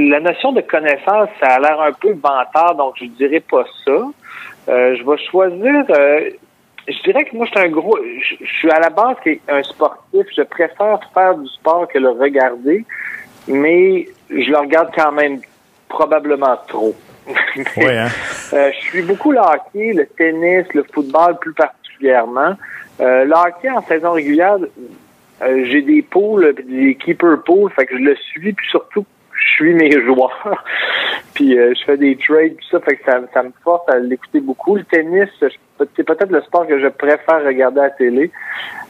[0.09, 3.91] la notion de connaissance, ça a l'air un peu vantard, donc je dirais pas ça.
[4.69, 5.85] Euh, je vais choisir.
[5.89, 6.29] Euh,
[6.88, 7.97] je dirais que moi, je suis un gros.
[7.97, 10.25] Je, suis à la base un sportif.
[10.35, 12.85] Je préfère faire du sport que le regarder,
[13.47, 15.41] mais je le regarde quand même
[15.88, 16.95] probablement trop.
[17.77, 18.07] Oui, hein?
[18.51, 22.55] je suis beaucoup le hockey, le tennis, le football plus particulièrement.
[22.99, 24.57] le hockey en saison régulière,
[25.41, 29.47] euh, j'ai des pools, des keeper pools, fait que je le suis, puis surtout, je
[29.54, 30.63] suis mes joueurs.
[31.34, 33.99] puis euh, je fais des trades, tout ça, fait que ça, ça me force à
[33.99, 34.75] l'écouter beaucoup.
[34.75, 38.32] Le tennis, c'est peut-être le sport que je préfère regarder à la télé.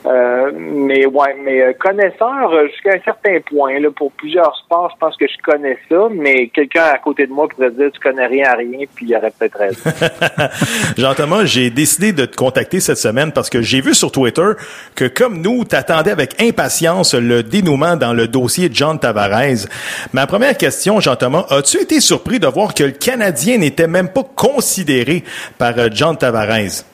[0.06, 3.80] Euh, mais ouais, mais euh, connaisseur euh, jusqu'à un certain point.
[3.80, 7.34] Là, pour plusieurs sports, je pense que je connais ça, mais quelqu'un à côté de
[7.34, 9.90] moi pourrait dire tu connais rien à rien, puis il aurait peut-être raison.
[10.98, 14.52] Jean-Thomas, j'ai décidé de te contacter cette semaine parce que j'ai vu sur Twitter
[14.96, 19.68] que comme nous, t'attendais avec impatience le dénouement dans le dossier John Tavares.
[20.14, 24.24] Ma première question, Jean-Thomas, as-tu été surpris de voir que le Canadien n'était même pas
[24.24, 25.24] considéré
[25.58, 26.86] par John Tavares?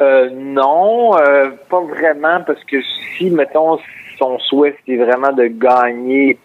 [0.00, 2.76] Euh, non, euh, pas vraiment, parce que
[3.16, 3.78] si, mettons,
[4.18, 6.38] son souhait, c'est vraiment de gagner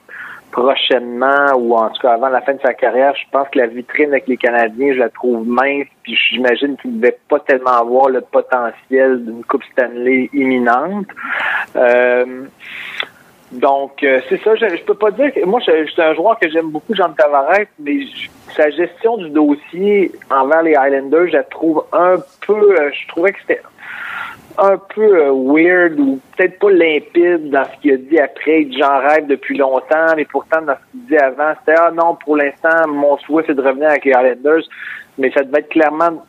[0.52, 3.68] prochainement ou en tout cas avant la fin de sa carrière, je pense que la
[3.68, 7.80] vitrine avec les Canadiens, je la trouve mince, puis j'imagine qu'il ne devait pas tellement
[7.80, 11.08] avoir le potentiel d'une Coupe Stanley imminente.
[11.76, 12.46] Euh,
[13.52, 14.56] donc, euh, c'est ça.
[14.56, 17.12] Je, je, peux pas dire que moi, je, suis un joueur que j'aime beaucoup, Jean
[17.12, 18.00] Tavares, mais
[18.56, 22.16] sa gestion du dossier envers les Highlanders, je la trouve un
[22.48, 22.80] peu.
[22.80, 23.62] Euh, je trouvais que c'était
[24.58, 28.68] un peu euh, weird ou peut-être pas limpide dans ce qu'il a dit après.
[28.78, 32.38] J'en rêve depuis longtemps, mais pourtant dans ce qu'il disait avant, c'était ah non, pour
[32.38, 34.64] l'instant, mon souhait c'est de revenir avec les Highlanders,
[35.18, 36.24] mais ça devait être clairement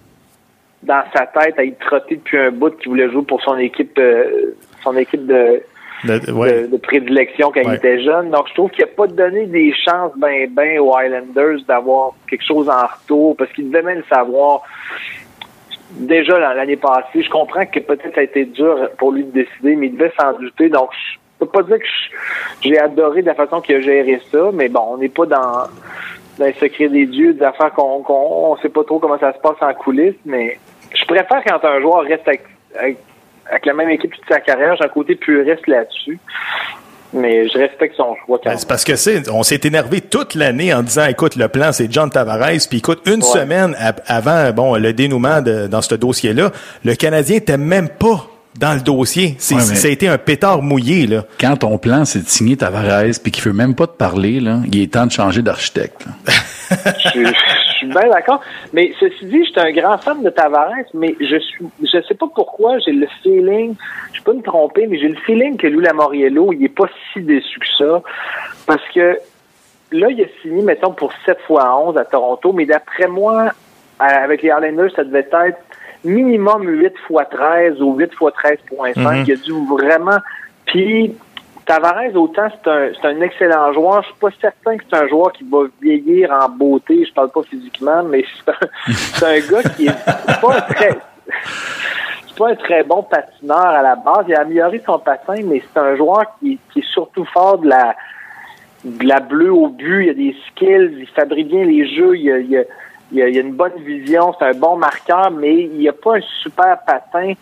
[0.82, 4.00] dans sa tête à y trotter depuis un bout qu'il voulait jouer pour son équipe,
[4.82, 5.62] son équipe de
[6.04, 8.30] de, prédilection quand il était jeune.
[8.30, 12.44] Donc, je trouve qu'il n'a pas donné des chances ben ben aux Highlanders d'avoir quelque
[12.44, 14.62] chose en retour parce qu'il devait même le savoir
[15.92, 17.22] déjà l'année passée.
[17.22, 20.12] Je comprends que peut-être ça a été dur pour lui de décider, mais il devait
[20.18, 20.68] s'en douter.
[20.68, 21.84] Donc, je peux pas dire que
[22.62, 25.66] j'ai adoré de la façon qu'il a géré ça, mais bon, on n'est pas dans,
[26.38, 29.38] dans le secret des dieux, des affaires qu'on qu'on sait pas trop comment ça se
[29.38, 30.58] passe en coulisses, mais
[30.94, 32.42] je préfère quand un joueur reste avec
[32.78, 32.98] avec
[33.64, 34.76] la même équipe toute sa carrière.
[34.76, 36.18] J'ai un côté puriste là-dessus.
[37.14, 38.40] Mais je respecte son choix.
[38.42, 41.70] Ben, c'est parce que c'est, on s'est énervé toute l'année en disant, écoute, le plan
[41.70, 46.52] c'est John Tavares, puis écoute, une semaine avant, bon, le dénouement de, dans ce dossier-là,
[46.84, 48.26] le Canadien était même pas
[48.58, 49.34] dans le dossier.
[49.38, 51.24] C'est, ça a été un pétard mouillé, là.
[51.38, 54.60] Quand ton plan, c'est de signer Tavares, puis qu'il veut même pas te parler, là,
[54.66, 56.06] il est temps de changer d'architecte.
[57.84, 58.40] suis bien d'accord.
[58.72, 62.14] Mais ceci dit, je suis un grand fan de Tavares, mais je suis, je sais
[62.14, 63.74] pas pourquoi, j'ai le feeling,
[64.12, 67.20] je peux me tromper, mais j'ai le feeling que Lou Lamoriello, il est pas si
[67.20, 68.02] déçu que ça.
[68.66, 69.18] Parce que
[69.92, 73.52] là, il a signé, mettons, pour 7 fois 11 à Toronto, mais d'après moi,
[73.98, 75.58] avec les Islanders, ça devait être
[76.04, 78.94] minimum 8 fois 13 ou 8 fois 13.5.
[78.94, 79.24] Mm-hmm.
[79.26, 80.18] Il a dû vraiment.
[80.66, 81.14] Puis
[81.66, 85.08] Tavares, autant c'est un, c'est un excellent joueur, je suis pas certain que c'est un
[85.08, 88.24] joueur qui va vieillir en beauté, je parle pas physiquement, mais
[88.86, 90.98] c'est un, gars qui est pas un très
[92.26, 94.24] c'est pas un très bon patineur à la base.
[94.28, 97.68] Il a amélioré son patin, mais c'est un joueur qui, qui est surtout fort de
[97.68, 97.94] la
[98.84, 102.32] de la bleue au but, il a des skills, il fabrique bien les jeux, il
[102.32, 102.62] a, il a,
[103.12, 106.16] il a, il a une bonne vision, c'est un bon marqueur, mais il a pas
[106.16, 107.34] un super patin.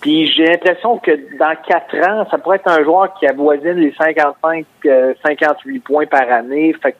[0.00, 3.92] Puis j'ai l'impression que dans quatre ans, ça pourrait être un joueur qui avoisine les
[3.92, 6.72] 55, 58 euh, points par année.
[6.80, 6.98] Fait que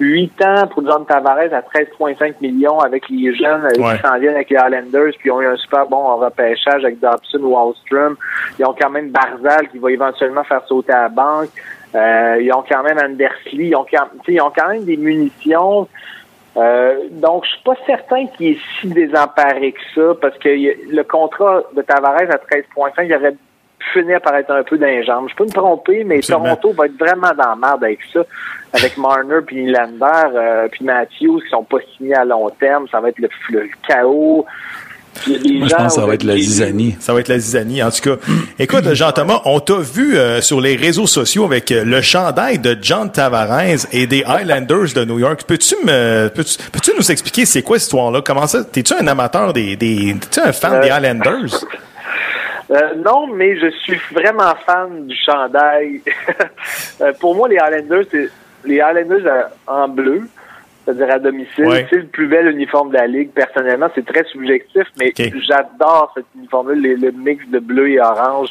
[0.00, 4.50] 8 ans pour John Tavares à 13,5 millions avec les jeunes qui s'en viennent avec
[4.50, 8.16] les Islanders, puis ils ont eu un super bon repêchage avec Dobson ou Wallstrom.
[8.58, 11.50] Ils ont quand même Barzal qui va éventuellement faire sauter à la banque.
[11.94, 13.68] Euh, ils ont quand même Andersley.
[13.68, 13.86] Ils ont,
[14.26, 15.88] ils ont quand même des munitions.
[16.56, 21.02] Euh, donc, je suis pas certain qu'il est si désemparé que ça, parce que le
[21.02, 23.34] contrat de Tavares à 13.5, il aurait
[23.92, 25.28] finir par être un peu d'injambe.
[25.28, 28.24] Je peux me tromper, mais Toronto va être vraiment dans la merde avec ça.
[28.72, 32.88] Avec Marner, puis Lander, euh, puis Matthews, qui sont pas signés à long terme.
[32.88, 34.46] Ça va être le, le chaos.
[35.26, 36.96] Moi, je pense que ça va être la zizanie.
[37.00, 38.16] Ça va être la zizanie, en tout cas.
[38.58, 42.76] Écoute, Jean-Thomas, on t'a vu euh, sur les réseaux sociaux avec euh, le chandail de
[42.80, 45.42] John Tavares et des Highlanders de New York.
[45.46, 48.22] Peux-tu me, peux-tu, peux-tu nous expliquer c'est quoi cette histoire-là?
[48.24, 48.64] Comment ça?
[48.64, 51.64] T'es-tu un amateur des, des, t'es-tu un fan des euh, Highlanders?
[53.04, 56.00] non, mais je suis vraiment fan du chandail.
[57.20, 58.30] pour moi, les Highlanders, c'est
[58.64, 60.22] les Highlanders en bleu
[60.84, 61.86] c'est-à-dire à domicile.
[61.90, 63.30] C'est le plus bel uniforme de la Ligue.
[63.30, 68.48] Personnellement, c'est très subjectif, mais j'adore cet uniforme-là, le, mix de bleu et orange.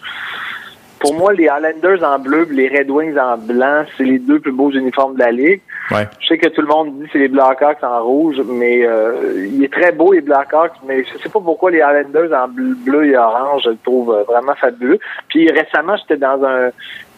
[1.00, 4.54] Pour moi, les Highlanders en bleu les Red Wings en blanc, c'est les deux plus
[4.54, 5.60] beaux uniformes de la Ligue.
[5.90, 9.50] Je sais que tout le monde dit que c'est les Blackhawks en rouge, mais euh,
[9.52, 13.06] il est très beau les Blackhawks, mais je sais pas pourquoi les Highlanders en bleu,
[13.06, 14.98] et orange, je le trouve euh, vraiment fabuleux.
[15.28, 16.70] Puis récemment, j'étais dans un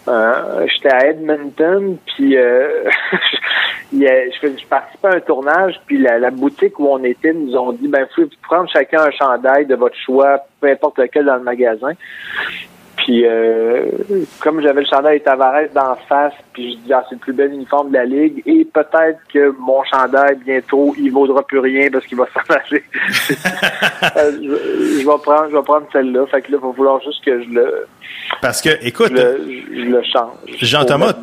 [0.08, 2.90] euh, j'étais à Edmonton, puis euh,
[3.94, 8.04] je, participais à un tournage, puis la, boutique où on était nous ont dit, ben,
[8.04, 11.94] vous pouvez prendre chacun un chandail de votre choix, peu importe lequel dans le magasin.
[13.06, 13.84] Puis euh,
[14.40, 17.54] comme j'avais le chandail Tavares d'en face, puis je dis ah, c'est le plus bel
[17.54, 22.04] uniforme de la ligue et peut-être que mon chandail bientôt il vaudra plus rien parce
[22.08, 22.84] qu'il va s'en aller.
[24.18, 26.26] Euh, je, je, vais prendre je vais prendre celle-là.
[26.28, 27.86] Fait que là il va falloir juste que je le
[28.42, 29.14] parce que, écoute.
[29.16, 30.38] Je, le change.
[30.62, 31.14] Jean-Thomas.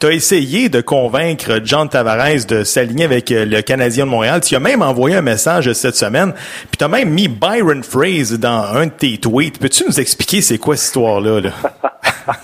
[0.00, 4.40] Tu as essayé de convaincre John Tavares de s'aligner avec euh, le Canadien de Montréal.
[4.40, 6.32] Tu as même envoyé un message cette semaine.
[6.70, 9.58] Puis tu as même mis Byron Phrase dans un de tes tweets.
[9.58, 11.40] Peux-tu nous expliquer c'est quoi cette histoire-là?
[11.40, 11.50] Là?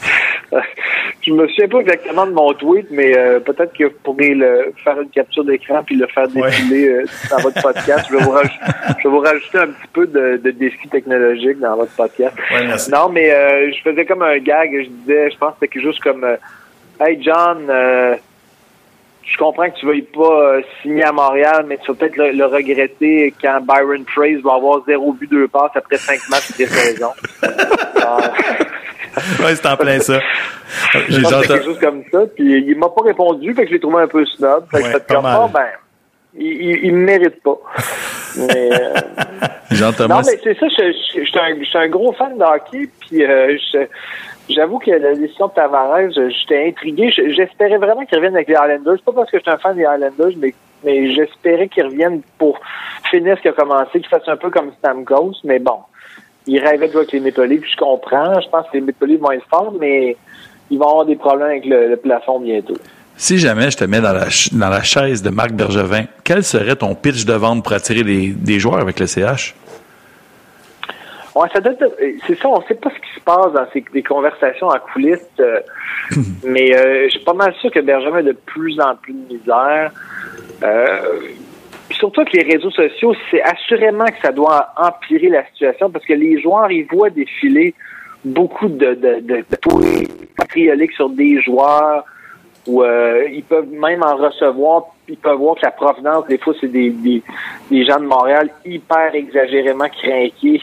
[1.23, 4.73] je me souviens pas exactement de mon tweet, mais euh, peut-être que vous pourrez le,
[4.83, 8.07] faire une capture d'écran puis le faire défiler euh, dans votre podcast.
[8.11, 8.35] je, vais vous
[8.99, 12.37] je vais vous rajouter un petit peu de, de défi technologique dans votre podcast.
[12.91, 14.71] non, mais euh, je faisais comme un gag.
[14.73, 16.27] Je disais, je pense que c'était quelque chose comme
[17.01, 17.71] Hey John,
[19.31, 23.33] je comprends que tu veuilles pas signer à Montréal, mais tu vas peut-être le, regretter
[23.41, 27.11] quand Byron Trace va avoir zéro but, deux passes après cinq matchs de saison.
[27.43, 27.49] ouais,
[29.55, 30.21] c'est en plein ça.
[31.09, 34.03] J'ai quelque chose comme ça, puis il m'a pas répondu, fait que je l'ai trouvé
[34.03, 34.65] un peu snob.
[34.71, 35.67] Fait que ouais, comme, oh, ben,
[36.35, 37.59] il, il, me mérite pas.
[38.37, 38.95] mais, euh...
[40.09, 43.57] Non, mais c'est ça, je, je, je, suis un, gros fan de hockey, puis euh,
[44.49, 47.11] j'avoue que la décision de Tavares, j'étais intrigué.
[47.11, 49.03] J'espérais vraiment qu'il revienne avec les Islanders.
[49.05, 52.59] Pas parce que je suis un fan des Islanders, mais, mais j'espérais qu'il revienne pour
[53.11, 55.79] finir ce qui a commencé, qu'il fasse un peu comme Stamkos, mais bon
[56.47, 58.41] il rêvait de jouer avec les Maple puis je comprends.
[58.41, 60.17] Je pense que les Maple vont être forts, mais
[60.71, 62.77] ils vont avoir des problèmes avec le, plafond bientôt.
[63.21, 66.75] Si jamais je te mets dans la, dans la chaise de Marc Bergevin, quel serait
[66.75, 69.55] ton pitch de vente pour attirer des joueurs avec le CH?
[71.35, 71.61] Ouais, ça
[72.27, 75.19] c'est ça, on sait pas ce qui se passe dans ces des conversations en coulisses,
[75.39, 75.61] euh,
[76.45, 79.35] mais euh, je suis pas mal sûr que Bergevin a de plus en plus de
[79.35, 79.93] misère.
[80.63, 81.21] Euh,
[81.91, 86.15] surtout que les réseaux sociaux, c'est assurément que ça doit empirer la situation parce que
[86.15, 87.75] les joueurs, ils voient défiler
[88.25, 92.07] beaucoup de, de, de, de sur des joueurs
[92.67, 94.87] ou euh, ils peuvent même en recevoir.
[95.09, 97.23] Ils peuvent voir que la provenance, des fois, c'est des, des,
[97.71, 100.61] des, gens de Montréal hyper exagérément craqués.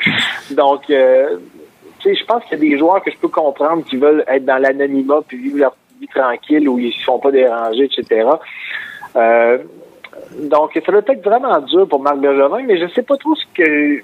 [0.52, 1.38] Donc, euh,
[1.98, 4.24] tu sais, je pense qu'il y a des joueurs que je peux comprendre qui veulent
[4.26, 7.84] être dans l'anonymat puis vivre leur vie tranquille où ils ne se font pas déranger,
[7.84, 8.26] etc.
[9.16, 9.58] Euh,
[10.38, 13.44] donc, ça doit être vraiment dur pour Marc Bergevin, mais je sais pas trop ce
[13.54, 14.02] que...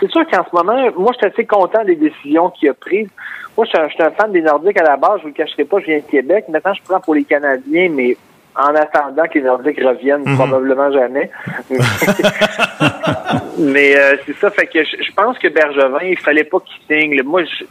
[0.00, 3.08] C'est sûr qu'en ce moment, moi, je suis assez content des décisions qu'il a prises.
[3.56, 5.80] Moi, je suis, un, fan des Nordiques à la base, je vous le cacherai pas,
[5.80, 6.44] je viens de Québec.
[6.48, 8.16] Maintenant, je prends pour les Canadiens, mais
[8.54, 10.36] en attendant que les Nordiques reviennent, mhm.
[10.36, 11.30] probablement jamais.
[13.58, 17.22] mais euh, c'est ça, fait que je, pense que Bergevin, il fallait pas qu'il signe.
[17.22, 17.64] Moi, je,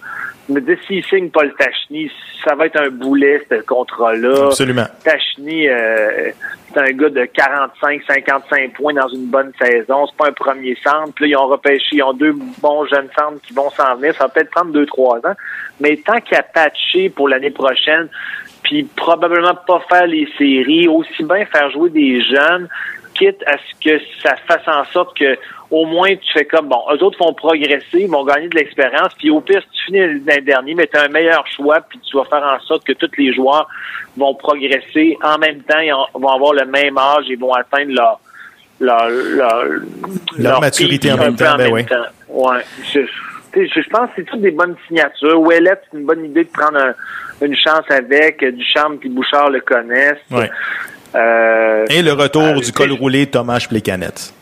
[0.53, 2.11] me dis, s'il signe Paul Tachny,
[2.43, 4.47] ça va être un boulet, ce contrat-là.
[4.47, 4.85] Absolument.
[5.03, 6.31] Tachny, euh,
[6.73, 10.05] c'est un gars de 45, 55 points dans une bonne saison.
[10.07, 11.13] C'est pas un premier centre.
[11.15, 14.13] Puis là, ils ont repêché, ils ont deux bons jeunes centres qui vont s'en venir.
[14.15, 15.35] Ça va peut-être prendre deux, trois ans.
[15.79, 18.09] Mais tant qu'à patcher pour l'année prochaine,
[18.63, 22.67] puis probablement pas faire les séries, aussi bien faire jouer des jeunes,
[23.17, 25.37] quitte à ce que ça fasse en sorte que
[25.71, 29.13] au moins tu fais comme bon, eux autres vont progresser, ils vont gagner de l'expérience,
[29.17, 31.99] puis au pire, si tu finis l'année dernier, mais tu as un meilleur choix, puis
[31.99, 33.67] tu vas faire en sorte que tous les joueurs
[34.15, 38.19] vont progresser en même temps, ils vont avoir le même âge, ils vont atteindre leur
[38.79, 39.07] leur,
[40.37, 41.85] leur, maturité en même temps, ben oui.
[42.27, 42.61] Ouais.
[42.93, 42.99] Je,
[43.55, 45.39] je, pense que c'est toutes des bonnes signatures.
[45.39, 46.93] Ouellet, c'est une bonne idée de prendre
[47.41, 48.43] une chance avec.
[48.43, 50.17] Duchamp et Bouchard le connaissent.
[50.29, 50.49] Ouais.
[51.15, 54.33] Euh, et le retour euh, du col roulé Thomas Plécanet.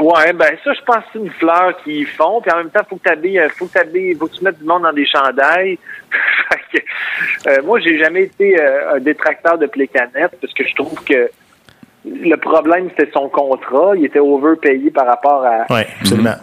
[0.00, 2.40] Ouais, ben ça, je pense que c'est une fleur qu'ils font.
[2.40, 4.64] Puis en même temps, faut que euh, faut que tu faut que tu mettes du
[4.64, 5.78] monde dans des chandails.
[7.46, 11.30] euh, moi, j'ai jamais été un détracteur de Plécanet parce que je trouve que
[12.04, 13.92] le problème, c'était son contrat.
[13.96, 15.66] Il était overpayé par rapport à.
[15.70, 16.36] Oui, absolument.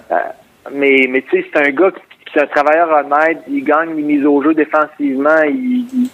[0.72, 1.92] mais mais tu sais, c'est un gars
[2.26, 3.40] qui est un travailleur honnête.
[3.50, 5.44] Il gagne les mises au jeu défensivement.
[5.44, 6.10] il il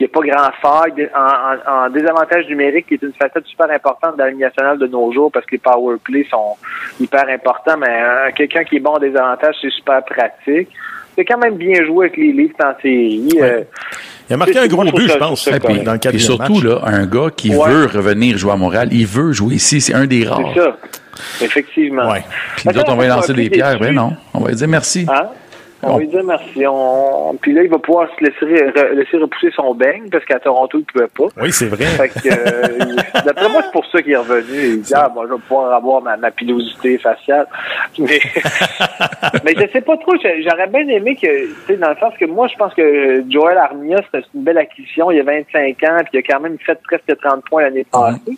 [0.00, 1.10] n'y a pas grand faille.
[1.14, 4.86] En, en, désavantage numérique, qui est une facette super importante de la Ligue nationale de
[4.86, 6.56] nos jours parce que les power plays sont
[7.00, 10.68] hyper importants, mais quelqu'un qui est bon en désavantage, c'est super pratique.
[11.16, 13.28] C'est quand même bien joué avec les livres en série.
[13.40, 13.64] Euh,
[14.30, 16.80] il a marqué un gros but, je pense, et puis, dans le Et surtout, là,
[16.84, 20.24] un gars qui veut revenir jouer à Montréal, il veut jouer ici, c'est un des
[20.24, 20.52] rares.
[20.54, 20.76] C'est ça,
[21.42, 22.08] effectivement.
[22.08, 22.22] Ouais.
[22.56, 25.06] Puis nous autres, on va lancer des pierres, ben non, on va lui dire merci.
[25.10, 25.28] Hein?
[25.82, 26.66] On lui dit merci.
[26.66, 27.36] On...
[27.40, 30.80] Puis là, il va pouvoir se laisser, laisser repousser son beigne parce qu'à Toronto, il
[30.80, 31.42] ne pouvait pas.
[31.42, 31.84] Oui, c'est vrai.
[31.84, 34.58] Fait que, euh, d'après moi, c'est pour ça qu'il est revenu.
[34.58, 37.46] Il dit, ah, bon, je vais pouvoir avoir ma, ma pilosité faciale.
[37.98, 38.20] Mais,
[39.44, 40.14] mais je sais pas trop.
[40.16, 43.58] J'aurais bien aimé que, tu sais, dans le sens que moi, je pense que Joel
[43.58, 45.10] Armia, c'est une belle acquisition.
[45.12, 48.36] Il a 25 ans, puis il a quand même fait presque 30 points l'année passée.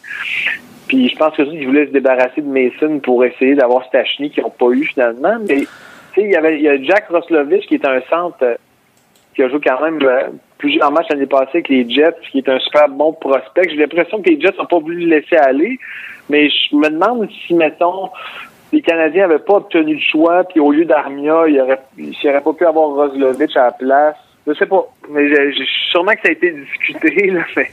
[0.89, 4.43] Puis je pense que il voulait se débarrasser de Mason pour essayer d'avoir Stachny qu'ils
[4.43, 5.39] n'ont pas eu finalement.
[5.49, 5.65] Mais
[6.17, 8.55] il y avait il y a Jack Roslovich qui est un centre euh,
[9.35, 12.49] qui a joué quand même euh, plusieurs matchs l'année passée avec les Jets, qui est
[12.49, 13.69] un super bon prospect.
[13.71, 15.79] J'ai l'impression que les Jets n'ont pas voulu le laisser aller,
[16.29, 18.11] mais je me demande si, mettons,
[18.73, 22.53] les Canadiens n'avaient pas obtenu le choix, puis au lieu d'Armia, il aurait, n'aurait pas
[22.53, 24.17] pu avoir Roslovich à la place.
[24.47, 24.85] Je sais pas.
[25.11, 27.71] Mais j'ai, sûrement que ça a été discuté, là, mais...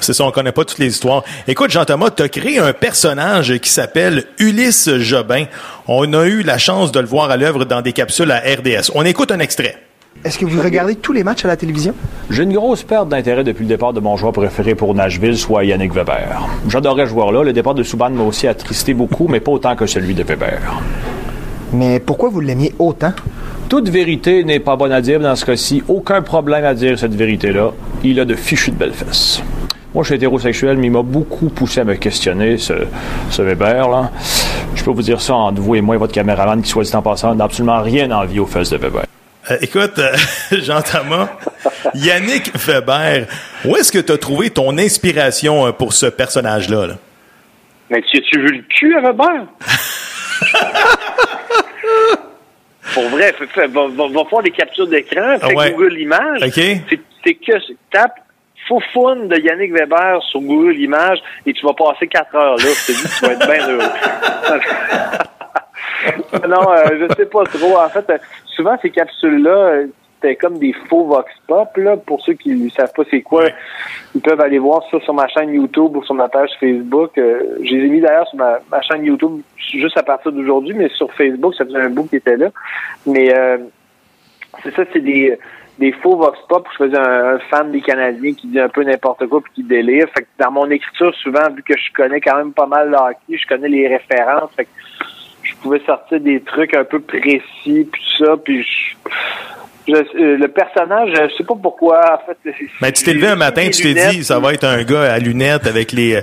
[0.00, 1.24] C'est ça, on connaît pas toutes les histoires.
[1.48, 5.44] Écoute, Jean-Thomas, tu as créé un personnage qui s'appelle Ulysse Jobin.
[5.88, 8.92] On a eu la chance de le voir à l'œuvre dans des capsules à RDS.
[8.94, 9.76] On écoute un extrait.
[10.24, 11.94] Est-ce que vous regardez tous les matchs à la télévision?
[12.30, 15.64] J'ai une grosse perte d'intérêt depuis le départ de mon joueur préféré pour Nashville, soit
[15.64, 16.42] Yannick Weber.
[16.68, 17.42] J'adorais ce joueur-là.
[17.42, 20.60] Le départ de Subban m'a aussi attristé beaucoup, mais pas autant que celui de Weber.
[21.72, 23.12] Mais pourquoi vous l'aimiez autant?
[23.68, 25.82] Toute vérité n'est pas bonne à dire dans ce cas-ci.
[25.88, 27.72] Aucun problème à dire cette vérité-là.
[28.04, 29.42] Il a de fichus de belles fesses.
[29.92, 32.74] Moi, je suis hétérosexuel, mais il m'a beaucoup poussé à me questionner, ce,
[33.30, 34.12] ce Weber, là.
[34.76, 36.94] Je peux vous dire ça entre vous et moi et votre caméraman qui, soit dit
[36.94, 39.04] en passant, n'a absolument rien envie aux fesses de Weber.
[39.50, 40.14] Euh, écoute, euh,
[40.52, 41.30] Jean-Thomas,
[41.94, 43.26] Yannick Weber,
[43.64, 46.86] où est-ce que tu as trouvé ton inspiration euh, pour ce personnage-là?
[46.86, 46.94] Là?
[47.90, 49.46] Mais tu as-tu vu le cul à Weber?
[52.96, 55.72] Pour vrai, va, va, va, faire des captures d'écran, fais ouais.
[55.72, 56.42] Google Images.
[56.44, 56.80] Okay.
[57.22, 57.52] C'est que
[57.90, 58.14] tape
[58.66, 62.64] foufoune de Yannick Weber sur Google Images et tu vas passer quatre heures là.
[62.64, 63.82] Je te dis, tu vas être bien heureux.
[66.48, 67.78] non, euh, je sais pas trop.
[67.78, 68.20] En fait,
[68.54, 69.82] souvent ces capsules-là,
[70.26, 71.76] c'était comme des faux vox pop.
[71.76, 71.96] Là.
[71.96, 73.44] Pour ceux qui ne savent pas c'est quoi,
[74.14, 77.16] ils peuvent aller voir ça sur ma chaîne YouTube ou sur ma page Facebook.
[77.18, 80.88] Euh, je les ai mis d'ailleurs sur ma, chaîne YouTube juste à partir d'aujourd'hui, mais
[80.90, 82.50] sur Facebook, ça faisait un bout qui était là.
[83.06, 83.58] Mais euh,
[84.62, 85.38] c'est ça, c'est des
[85.78, 88.82] des faux vox pop je faisais un, un, fan des Canadiens qui dit un peu
[88.82, 90.06] n'importe quoi puis qui délire.
[90.16, 93.36] Fait que dans mon écriture, souvent, vu que je connais quand même pas mal le
[93.36, 94.50] je connais les références,
[95.42, 98.96] je pouvais sortir des trucs un peu précis puis ça, puis je,
[99.86, 102.00] je, euh, le personnage, je sais pas pourquoi.
[102.14, 104.82] En fait, Mais tu t'es levé un matin, tu t'es dit, ça va être un
[104.82, 106.20] gars à lunettes avec les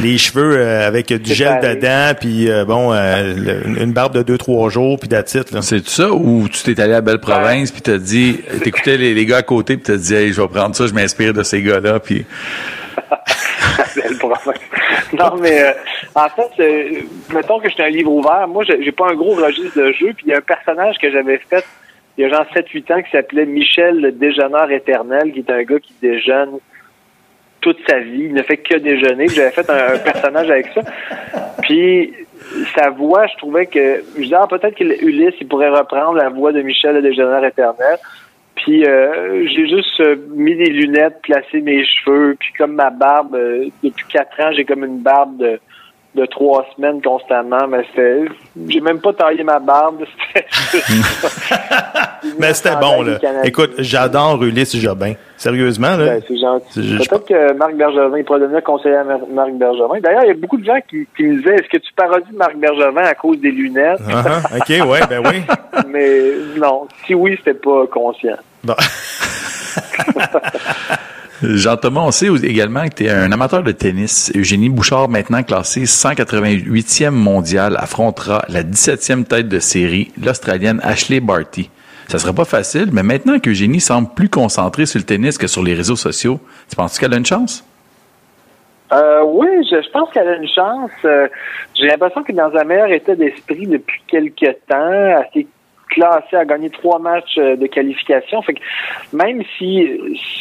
[0.00, 1.76] les cheveux euh, avec du gel pareil.
[1.76, 5.60] dedans, puis euh, bon, euh, une barbe de deux trois jours, puis d'attitude.
[5.62, 9.26] C'est ça ou tu t'es allé à Belle Province, puis t'as dit, t'écoutais les, les
[9.26, 11.62] gars à côté, puis t'as dit, hey, je vais prendre ça, je m'inspire de ces
[11.62, 12.24] gars-là, puis.
[13.96, 14.60] Belle Province.
[15.12, 15.72] Non, mais euh,
[16.14, 17.00] en fait, euh,
[17.32, 18.46] mettons que j'étais un livre ouvert.
[18.48, 21.10] Moi, j'ai pas un gros registre de jeu, puis il y a un personnage que
[21.10, 21.64] j'avais fait
[22.16, 25.62] il y a genre 7-8 ans qui s'appelait Michel le déjeuneur éternel, qui est un
[25.62, 26.58] gars qui déjeune
[27.60, 28.24] toute sa vie.
[28.24, 29.28] Il ne fait que déjeuner.
[29.28, 30.82] J'avais fait un, personnage avec ça.
[31.62, 32.12] Puis
[32.74, 36.28] sa voix, je trouvais que je disais ah, peut-être que Ulysse il pourrait reprendre la
[36.30, 37.98] voix de Michel le déjeuneur éternel.
[38.56, 43.66] Puis euh, j'ai juste mis des lunettes, placé mes cheveux, puis comme ma barbe, euh,
[43.82, 45.60] depuis quatre ans, j'ai comme une barbe de
[46.14, 48.24] de trois semaines constamment, mais c'était.
[48.68, 50.04] J'ai même pas taillé ma barbe.
[52.38, 53.18] mais c'était bon, là.
[53.44, 55.12] Écoute, j'adore Ulysse Jobin.
[55.36, 56.06] Sérieusement, là.
[56.06, 56.98] Ben, c'est gentil.
[57.08, 60.00] Peut-être que Marc Bergevin, il pourrait devenir conseiller à Marc Bergevin.
[60.00, 62.32] D'ailleurs, il y a beaucoup de gens qui, qui me disaient est-ce que tu parodies
[62.34, 64.00] Marc Bergevin à cause des lunettes?
[64.00, 64.56] Uh -huh.
[64.58, 65.42] OK, ouais, ben oui.
[65.88, 66.88] mais non.
[67.06, 68.36] Si oui, c'était pas conscient.
[68.64, 68.74] Bon.
[71.42, 74.30] Jean-Thomas, on sait également que tu es un amateur de tennis.
[74.36, 81.70] Eugénie Bouchard, maintenant classée 188e mondiale, affrontera la 17e tête de série, l'Australienne Ashley Barty.
[82.08, 85.62] Ça serait pas facile, mais maintenant qu'Eugénie semble plus concentrée sur le tennis que sur
[85.62, 87.64] les réseaux sociaux, tu penses qu'elle a une chance?
[88.92, 90.90] Euh, oui, je, pense qu'elle a une chance.
[91.04, 91.28] Euh,
[91.74, 95.46] J'ai l'impression que dans un meilleur état d'esprit depuis quelques temps, elle
[95.88, 98.42] classée à gagner trois matchs euh, de qualification.
[98.42, 98.54] Fait
[99.12, 99.88] même si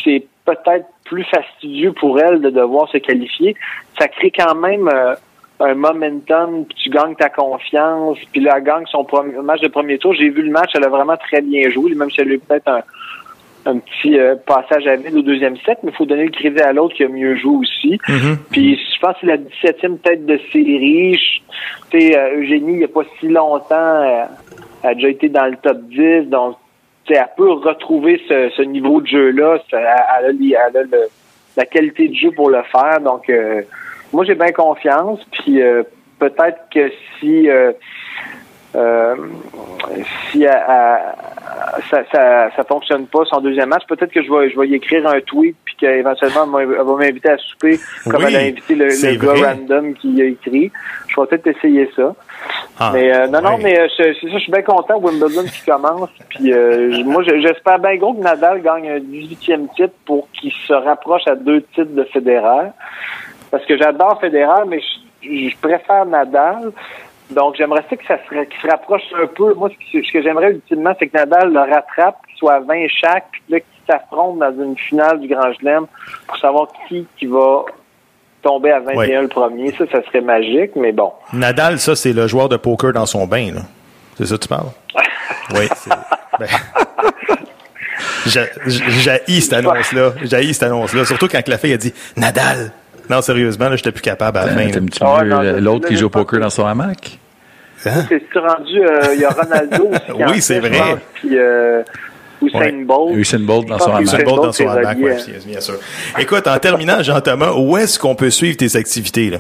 [0.04, 0.26] c'est
[0.56, 3.56] peut-être plus fastidieux pour elle de devoir se qualifier,
[3.98, 5.16] ça crée quand même euh,
[5.60, 9.68] un momentum, puis tu gagnes ta confiance, puis là, elle gagne son premier, match de
[9.68, 10.14] premier tour.
[10.14, 12.40] J'ai vu le match, elle a vraiment très bien joué, même si elle a eu
[12.40, 12.82] peut-être un,
[13.66, 16.62] un petit euh, passage à vide au deuxième set, mais il faut donner le crédit
[16.62, 18.00] à l'autre qui a mieux joué aussi.
[18.08, 18.38] Mm -hmm.
[18.52, 21.18] Puis je pense que c'est la 17e tête de série.
[21.92, 24.28] Tu sais, euh, Eugénie, il n'y a pas si longtemps,
[24.84, 26.56] elle a déjà été dans le top 10, donc
[27.16, 29.58] elle peut retrouver ce, ce niveau de jeu-là.
[29.72, 31.08] Elle, a, elle a le,
[31.58, 33.00] la qualité de jeu pour le faire.
[33.02, 33.62] Donc, euh,
[34.14, 35.20] moi, j'ai bien confiance.
[35.32, 35.84] Puis, euh,
[36.20, 37.50] peut-être que si
[38.76, 39.16] euh,
[40.32, 44.50] si elle, elle, ça, ça, ça fonctionne pas son deuxième match, peut-être que je vais,
[44.52, 48.26] je vais y écrire un tweet puis qu'éventuellement elle va m'inviter à souper comme oui,
[48.28, 50.72] elle a invité le, le gars random qui a écrit.
[51.08, 52.14] Je vais peut-être essayer ça.
[52.80, 53.64] Ah, mais euh, non, non, oui.
[53.64, 56.10] mais c'est ça, je suis bien content Wimbledon qui commence.
[56.30, 60.74] Puis euh, moi, j'espère bien gros que Nadal gagne un 18e titre pour qu'il se
[60.74, 62.70] rapproche à deux titres de Federer.
[63.52, 64.80] Parce que j'adore Federer, mais
[65.22, 66.72] je, je préfère Nadal.
[67.32, 69.54] Donc, j'aimerais ça que ça se, qu'il se rapproche un peu.
[69.54, 72.60] Moi, ce que, ce que j'aimerais ultimement, c'est que Nadal le rattrape, qu'il soit à
[72.60, 75.86] 20 chaque, puis là, qu'il s'affronte dans une finale du Grand Chelem
[76.28, 77.66] pour savoir qui, qui va
[78.42, 79.22] tomber à 21 Ouais.
[79.22, 79.72] le premier.
[79.78, 81.12] Ça, ça serait magique, mais bon.
[81.34, 83.62] Nadal, ça, c'est le joueur de poker dans son bain, là.
[84.18, 84.68] C'est ça que tu parles?
[85.56, 85.68] oui.
[85.76, 85.90] c'est-
[86.40, 86.48] Ben,
[88.26, 90.14] J'haïs cette annonce-là.
[90.24, 91.06] J'haïs cette annonce-là.
[91.06, 92.72] Surtout quand la fille a dit Nadal.
[93.10, 94.68] Non, sérieusement, là, j'étais plus capable à la fin.
[95.02, 97.18] Ah, euh, l'autre qui joue au poker dans son hamac?
[97.78, 97.90] C'est
[98.36, 100.24] rendu, euh, il y a Ronaldo aussi.
[100.32, 100.98] Oui, c'est vrai.
[101.16, 101.82] Puis euh,
[102.42, 102.72] Usain Ouais.
[102.72, 103.16] Bolt.
[103.16, 104.02] Usain Bolt dans son hamac.
[104.04, 105.76] Usain Bolt dans son hamac, relié, ouais, bien sûr.
[106.18, 109.38] Écoute, en terminant, Jean-Thomas, où est-ce qu'on peut suivre tes activités, là?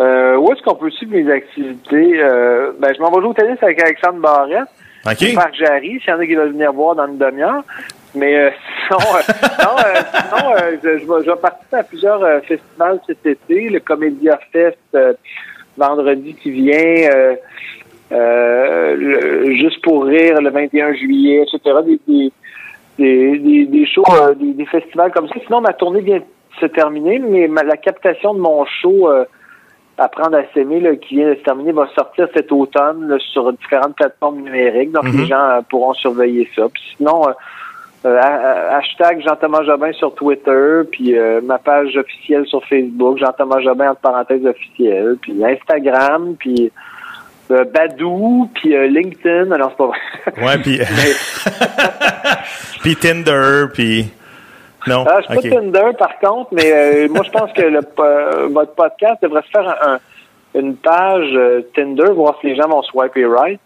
[0.00, 2.20] Euh, où est-ce qu'on peut suivre mes activités?
[2.20, 4.68] Euh, ben, je m'en vais jouer au tennis avec Alexandre Barrette.
[5.04, 5.16] OK?
[5.32, 7.62] au Parc Jarry, s'il y en a qui veulent venir voir dans une demi-heure.
[8.14, 8.50] Mais euh,
[8.86, 9.32] sinon, euh,
[9.64, 13.24] non, euh, sinon euh, je, je vais, je vais participer à plusieurs euh, festivals cet
[13.26, 13.68] été.
[13.68, 15.12] Le Comédia Fest euh,
[15.76, 17.08] vendredi qui vient,
[18.12, 21.76] euh, le- Juste pour rire le 21 juillet, etc.
[21.84, 22.32] Des, des,
[22.98, 25.34] des, des, des shows, euh, des, des festivals comme ça.
[25.46, 26.24] Sinon, ma tournée vient de
[26.60, 29.24] se terminer, mais ma- la captation de mon show euh,
[29.98, 33.52] Apprendre à s'aimer là, qui vient de se terminer va sortir cet automne là, sur
[33.52, 34.90] différentes plateformes numériques.
[34.90, 35.20] Donc Mhm.
[35.20, 36.62] les gens euh, pourront surveiller ça.
[36.72, 37.22] Puis sinon,
[38.06, 43.60] euh, ha- hashtag Jean-Thomas Jobin sur Twitter, puis euh, ma page officielle sur Facebook, Jean-Thomas
[43.60, 46.72] Jobin entre parenthèses officielle, puis Instagram, puis
[47.52, 49.50] euh, Badou, puis euh, LinkedIn.
[49.52, 50.46] Alors c'est pas vrai.
[50.46, 50.78] Ouais, puis.
[52.82, 54.10] puis Tinder, puis.
[54.86, 55.04] Non.
[55.08, 55.50] Ah, je suis OK.
[55.54, 57.80] pas Tinder par contre, mais euh, moi je pense que le,
[58.52, 59.98] votre podcast devrait se faire un- un-
[60.54, 63.60] une page euh, Tinder, voir si les gens vont swiper right.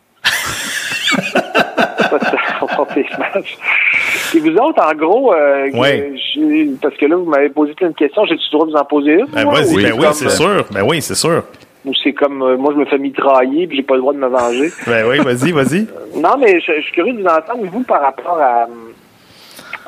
[4.34, 6.12] Et vous autres, en gros, euh, Ouais.
[6.34, 8.76] j'ai- parce que là, vous m'avez posé plein de questions, j'ai-tu le droit de vous
[8.78, 9.26] en poser une?
[9.26, 10.64] Ben, vas-y, ben oui, comme, c'est euh, sûr.
[10.70, 11.42] Ben oui, c'est sûr.
[11.86, 14.18] Ou c'est comme, euh, moi, je me fais mitrailler puis j'ai pas le droit de
[14.18, 14.70] me venger.
[14.86, 15.86] Ben oui, vas-y, vas-y.
[16.16, 18.66] Non, mais je, je suis curieux de vous entendre, vous, par rapport à,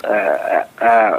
[0.07, 0.35] euh,
[0.81, 1.15] à,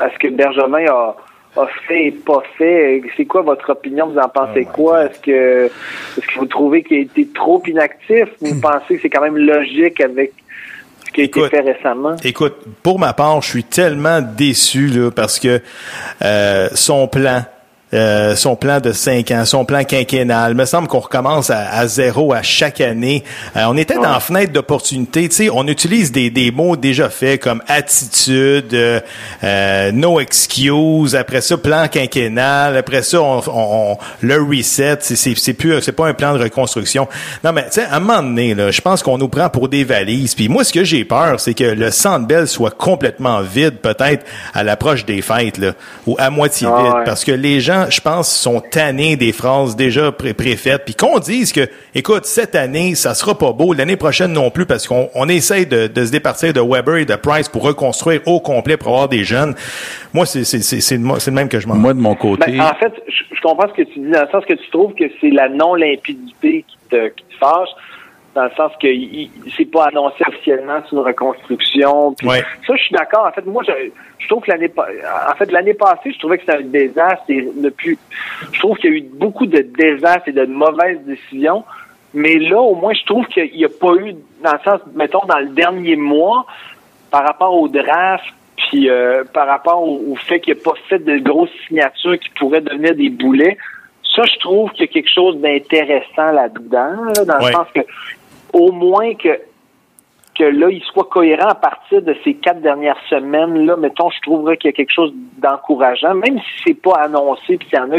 [0.00, 1.14] à ce que Benjamin a,
[1.56, 3.02] a fait et pas fait.
[3.16, 4.06] C'est quoi votre opinion?
[4.08, 5.04] Vous en pensez Oh quoi?
[5.04, 8.28] Est-ce que, est-ce que vous trouvez qu'il a été trop inactif?
[8.40, 10.32] Vous pensez que c'est quand même logique avec
[11.06, 12.16] ce qui a Écoute, été fait récemment?
[12.24, 15.60] Écoute, pour ma part, je suis tellement déçu là, parce que
[16.22, 17.42] euh, son plan,
[17.94, 21.70] euh, son plan de cinq ans, son plan quinquennal, il me semble qu'on recommence à,
[21.70, 23.24] à zéro à chaque année.
[23.56, 25.28] Euh, on était dans la fenêtre d'opportunité.
[25.28, 29.00] Tu sais, on utilise des, des mots déjà faits comme attitude, euh,
[29.42, 31.14] euh, no excuse.
[31.16, 32.76] Après ça, plan quinquennal.
[32.76, 34.98] Après ça, on, on- on- le reset.
[35.00, 37.08] C'est, c'est, c'est plus, c'est pas un plan de reconstruction.
[37.42, 39.68] Non, mais tu sais, à un moment donné, là, je pense qu'on nous prend pour
[39.68, 40.34] des valises.
[40.34, 44.24] Puis moi, ce que j'ai peur, c'est que le Centre Bell soit complètement vide, peut-être
[44.52, 45.72] à l'approche des fêtes, là,
[46.06, 47.04] ou à moitié Ah vide, ouais.
[47.04, 50.84] parce que les gens, je pense, sont tannés des phrases déjà pré- préfaites.
[50.84, 54.66] Puis qu'on dise que, écoute, cette année, ça sera pas beau, l'année prochaine non plus,
[54.66, 58.20] parce qu'on on essaye de, de se départir de Weber et de Price pour reconstruire
[58.26, 59.54] au complet pour avoir des jeunes.
[60.12, 61.74] Moi, c'est c'est c'est c'est le mo- c'est le même que je m'en.
[61.74, 64.22] Moi, de mon côté, Ben, en fait, je, je comprends ce que tu dis, dans
[64.22, 67.68] le sens que tu trouves que c'est la non-limpidité qui te, qui te fâche,
[68.34, 68.88] dans le sens que
[69.56, 72.12] c'est pas annoncé officiellement sur une reconstruction.
[72.14, 72.42] puis Ouais.
[72.66, 73.26] Ça, je suis d'accord.
[73.26, 73.72] En fait, moi, je,
[74.18, 77.24] je trouve que l'année en fait l'année passée, je trouvais que c'était un désastre.
[77.28, 77.98] Et depuis,
[78.52, 81.64] je trouve qu'il y a eu beaucoup de désastres et de mauvaises décisions.
[82.12, 85.24] Mais là, au moins, je trouve qu'il n'y a pas eu, dans le sens, mettons,
[85.26, 86.46] dans le dernier mois,
[87.10, 88.24] par rapport au draft,
[88.56, 92.18] puis euh, par rapport au, au fait qu'il n'y a pas fait de grosses signatures
[92.20, 93.56] qui pourraient devenir des boulets,
[94.14, 97.46] ça, je trouve qu'il y a quelque chose d'intéressant là-dedans, là, dans Ouais.
[97.48, 97.80] le sens que
[98.54, 99.38] au moins que
[100.34, 104.20] que là, il soit cohérent à partir de ces quatre dernières semaines, là, mettons, je
[104.22, 107.80] trouverais qu'il y a quelque chose d'encourageant, même si c'est pas annoncé, puis qu'il y
[107.80, 107.98] en a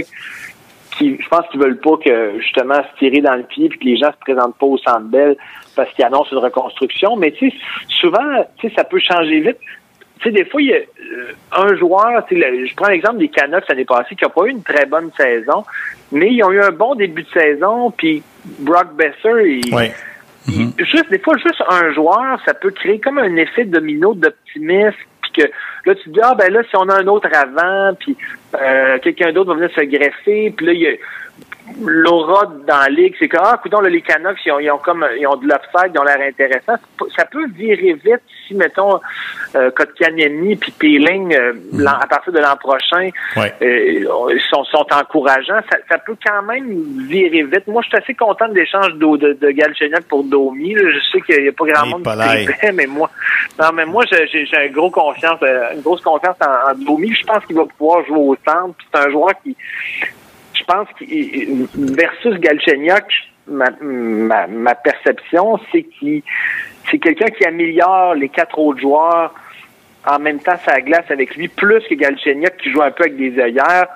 [0.98, 3.86] qui, je pense qu'ils veulent pas que, justement, se tirer dans le pied, puis que
[3.86, 5.36] les gens se présentent pas au Centre Bell
[5.76, 9.58] parce qu'ils annoncent une reconstruction, mais tu sais, souvent, tu sais, ça peut changer vite.
[10.20, 13.68] Tu sais, des fois, il y a euh, un joueur, je prends l'exemple des Canucks
[13.68, 15.66] l'année passée, qui n'a pas eu une très bonne saison,
[16.12, 18.24] mais ils ont eu un bon début de saison, puis
[18.60, 19.92] Brock Besser, il,
[20.48, 24.96] Il- juste des fois juste un joueur ça peut créer comme un effet domino d'optimisme
[25.24, 25.42] puis que
[25.86, 28.16] là tu te dis ah ben là si on a un autre avant puis
[28.62, 30.92] euh, quelqu'un d'autre va venir se greffer puis là il y a
[31.84, 34.78] l'aura dans la ligue c'est que ah écoutons là les Canucks ils ont, ils ont
[34.78, 36.76] comme ils ont de l'upside ils ont l'air intéressants
[37.18, 39.00] ça peut virer vite si mettons
[39.56, 43.54] euh, Kotkaniemi puis Peeling euh, l'an- à partir de l'an prochain Ouais.
[43.62, 45.60] euh, sont, sont encourageants.
[45.72, 46.68] Ça, ça peut quand même
[47.08, 47.68] virer vite.
[47.68, 50.74] Moi, je suis assez content de l'échange de, de Galchenyuk pour Domi.
[50.76, 50.82] là.
[50.92, 53.10] Je sais qu'il n'y a pas grand Et monde qui fait, mais moi,
[53.60, 54.28] non, mais moi, j'ai-
[54.92, 57.14] confiance, euh, une grosse confiance en, en Domi.
[57.14, 58.76] Je pense qu'il va pouvoir jouer au centre.
[58.78, 59.56] Puis C'est un joueur qui,
[60.66, 63.06] pense que versus Galchenyuk,
[63.48, 66.24] ma, perception, c'est qu'il
[66.90, 69.34] c'est quelqu'un qui améliore les quatre autres joueurs
[70.08, 73.18] en même temps sa glace avec lui, plus que Galchenyuk qui joue un peu avec
[73.18, 73.88] des œillères.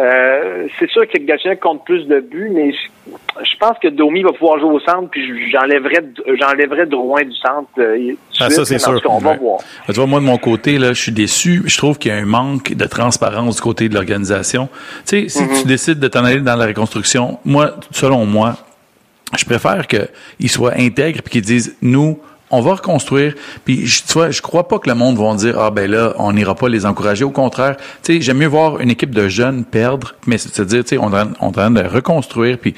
[0.00, 4.32] Euh, c'est sûr que Galchenyuk compte plus de buts, mais je, pense que Domi va
[4.32, 6.02] pouvoir jouer au centre, puis j'enlèverais
[6.40, 7.68] j'enlèverais Drouin du centre.
[7.78, 8.98] Euh, ah, ça, c'est sûr.
[9.04, 9.60] On va voir.
[9.86, 11.62] Tu vois, moi, de mon côté, là, je suis déçu.
[11.66, 14.68] Je trouve qu'il y a un manque de transparence du côté de l'organisation.
[15.06, 15.60] Tu sais, si mm-hmm.
[15.60, 18.54] tu décides de t'en aller dans la reconstruction, moi, selon moi,
[19.36, 22.18] je préfère qu'ils soient intègres et qu'ils disent, nous,
[22.50, 23.34] on va reconstruire.
[23.64, 26.14] Puis, je, tu vois, je crois pas que le monde va dire, ah ben là,
[26.18, 27.24] on n'ira pas les encourager.
[27.24, 30.90] Au contraire, tu sais, j'aime mieux voir une équipe de jeunes perdre, mais c'est-à-dire, tu
[30.90, 32.74] sais, on est en train de reconstruire, puis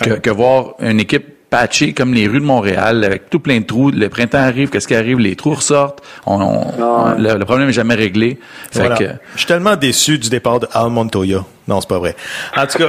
[0.00, 3.64] que, que voir une équipe patché comme les rues de Montréal, avec tout plein de
[3.64, 3.90] trous.
[3.90, 5.18] Le printemps arrive, qu'est-ce qui arrive?
[5.18, 6.02] Les trous ressortent.
[6.26, 8.38] On, ah le, problème est jamais réglé.
[8.70, 11.44] Fait que, je suis tellement déçu du départ de Al Montoya.
[11.66, 12.16] Non, c'est pas vrai.
[12.56, 12.88] En tout cas.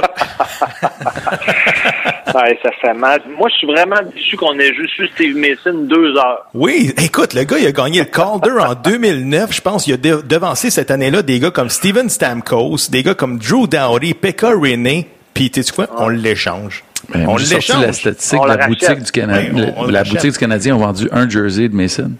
[2.34, 3.20] ouais, ça fait mal.
[3.36, 6.46] Moi, je suis vraiment déçu qu'on ait juste eu Steve Mason deux heures.
[6.54, 9.52] Oui, écoute, le gars, il a gagné le Calder en 2009.
[9.52, 13.38] Je pense qu'il a devancé cette année-là des gars comme Steven Stamkos, des gars comme
[13.38, 15.04] Drew Dowdy, Pekka Rinne.
[15.34, 15.86] Puis, tu sais quoi?
[15.98, 16.82] On l'échange.
[17.08, 19.74] Ben, on sorti la statistique, la boutique du Canadien.
[19.88, 22.12] la boutique du Canadien a vendu un jersey de Mason.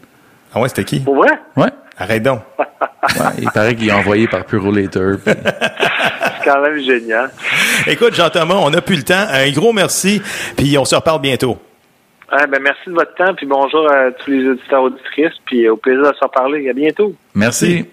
[0.55, 1.01] Ah ouais, c'était qui?
[1.01, 1.39] Pour vrai?
[1.57, 1.71] Ouais.
[1.97, 2.41] Arrête donc.
[2.59, 5.17] ouais, il paraît qu'il est envoyé par Purolator.
[5.25, 7.31] C'est quand même génial.
[7.87, 9.27] Écoute, Jean-Thomas, on n'a plus le temps.
[9.31, 10.23] Un gros merci,
[10.57, 11.59] puis on se reparle bientôt.
[12.33, 15.77] Ah, ben merci de votre temps, puis bonjour à tous les auditeurs auditrices, puis au
[15.77, 16.69] plaisir de se reparler.
[16.71, 17.13] À bientôt.
[17.35, 17.87] Merci.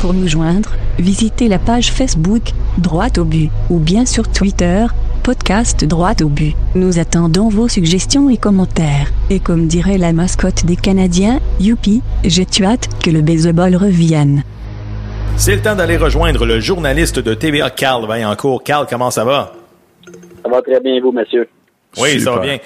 [0.00, 4.86] Pour nous joindre, visitez la page Facebook Droite au but ou bien sur Twitter
[5.22, 6.54] podcast Droite au but.
[6.74, 9.10] Nous attendons vos suggestions et commentaires.
[9.30, 14.44] Et comme dirait la mascotte des Canadiens, youpi, j'ai hâte que le baseball revienne.
[15.36, 18.62] C'est le temps d'aller rejoindre le journaliste de TVA Carl Vaillancourt.
[18.62, 19.54] Carl, comment ça va?
[20.44, 21.48] Ça va très bien, vous, monsieur.
[21.96, 22.58] Oui, ça va bien.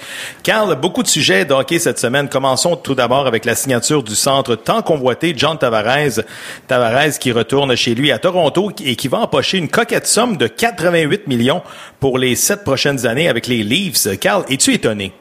[0.43, 2.29] Carl, beaucoup de sujets de hockey cette semaine.
[2.29, 6.23] Commençons tout d'abord avec la signature du centre tant convoité John Tavares.
[6.67, 10.47] Tavares qui retourne chez lui à Toronto et qui va empocher une coquette somme de
[10.47, 11.61] 88 millions
[11.99, 14.19] pour les sept prochaines années avec les Leafs.
[14.19, 15.13] Carl, es-tu étonné?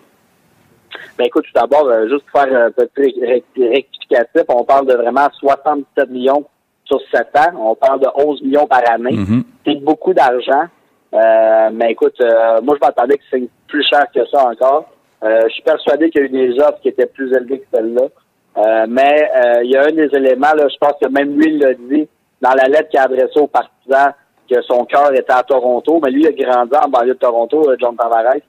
[1.19, 3.15] Ben écoute, tout d'abord, euh, juste pour faire un petit
[3.61, 6.47] rectificatif, on parle de vraiment 67 millions
[6.85, 7.53] sur sept ans.
[7.59, 9.17] On parle de 11 millions par année.
[9.17, 9.43] Mm-hmm.
[9.67, 10.65] C'est beaucoup d'argent.
[11.13, 14.89] Euh, mais écoute, euh, moi je m'attendais que c'est plus cher que ça encore.
[15.23, 17.67] Euh, je suis persuadé qu'il y a eu des offres qui étaient plus élevées que
[17.75, 18.07] celle-là.
[18.57, 19.29] Euh, mais
[19.65, 22.09] il y a un des éléments, là, je pense que même lui l'a dit
[22.41, 24.13] dans la lettre qu'il a adressée aux partisans
[24.49, 27.73] que son cœur était à Toronto, mais lui il a grandi en banlieue de Toronto,
[27.79, 28.41] John Tavares.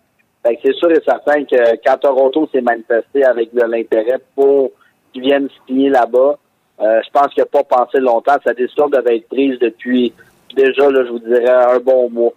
[0.43, 4.71] Fait que c'est sûr et certain que quand Toronto s'est manifesté avec de l'intérêt pour
[5.13, 6.37] qu'il vienne signer là-bas,
[6.79, 8.37] je pense qu'il n'a pas pensé longtemps.
[8.43, 10.11] Sa décision devait être prise depuis
[10.55, 12.33] déjà, là, je vous dirais, un bon mois.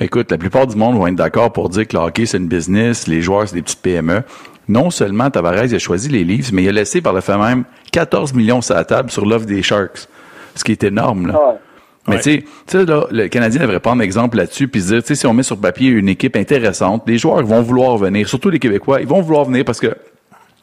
[0.00, 2.48] Écoute, la plupart du monde vont être d'accord pour dire que le hockey, c'est une
[2.48, 4.22] business, les joueurs, c'est des petites PME.
[4.68, 7.64] Non seulement Tavares a choisi les livres, mais il a laissé par le fait même
[7.92, 10.08] 14 millions sur la table sur l'offre des Sharks.
[10.54, 11.58] Ce qui est énorme, là.
[12.06, 15.14] Mais tu sais, là, le Canadien devrait prendre exemple là-dessus puis se dire, tu sais,
[15.14, 18.58] si on met sur papier une équipe intéressante, les joueurs vont vouloir venir, surtout les
[18.58, 19.96] Québécois, ils vont vouloir venir parce que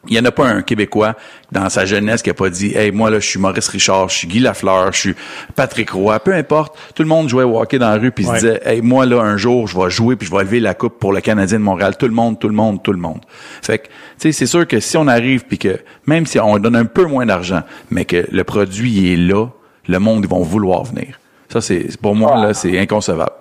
[0.08, 1.14] il y en a pas un Québécois
[1.52, 4.18] dans sa jeunesse qui a pas dit Hey, moi là, je suis Maurice Richard, je
[4.18, 5.14] suis Guy Lafleur, je suis
[5.54, 6.76] Patrick Roy, peu importe.
[6.94, 9.20] Tout le monde jouait au hockey dans la rue puis se disait Hey, moi là,
[9.20, 11.64] un jour, je vais jouer puis je vais lever la coupe pour le Canadien de
[11.64, 11.96] Montréal.
[11.96, 13.20] Tout le monde, tout le monde, tout le monde.
[13.62, 16.58] Fait que, tu sais, c'est sûr que si on arrive puis que même si on
[16.58, 19.46] donne un peu moins d'argent, mais que le produit est là,
[19.86, 21.20] le monde ils vont vouloir venir.
[21.48, 23.32] Ça, c'est pour moi là, c'est inconcevable.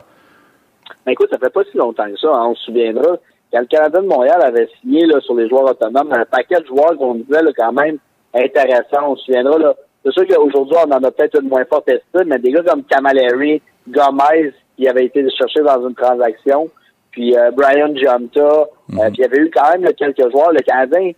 [1.08, 2.28] Mais écoute, ça fait pas si longtemps que ça.
[2.28, 3.18] Hein, on se souviendra
[3.52, 6.66] quand le Canada de Montréal avait signé là, sur les joueurs autonomes, un paquet de
[6.66, 7.98] joueurs qu'on disait là, quand même
[8.34, 9.10] intéressant.
[9.12, 12.28] On se souviendra, là, c'est sûr qu'aujourd'hui, on en a peut-être une moins forte estime,
[12.28, 16.70] mais des gars comme Camilleri, Gomez, qui avait été cherché dans une transaction,
[17.12, 19.12] puis euh, Brian Gianta, euh, mhm.
[19.12, 20.54] puis il y avait eu quand même quelques joueurs.
[20.54, 21.12] Le Canadien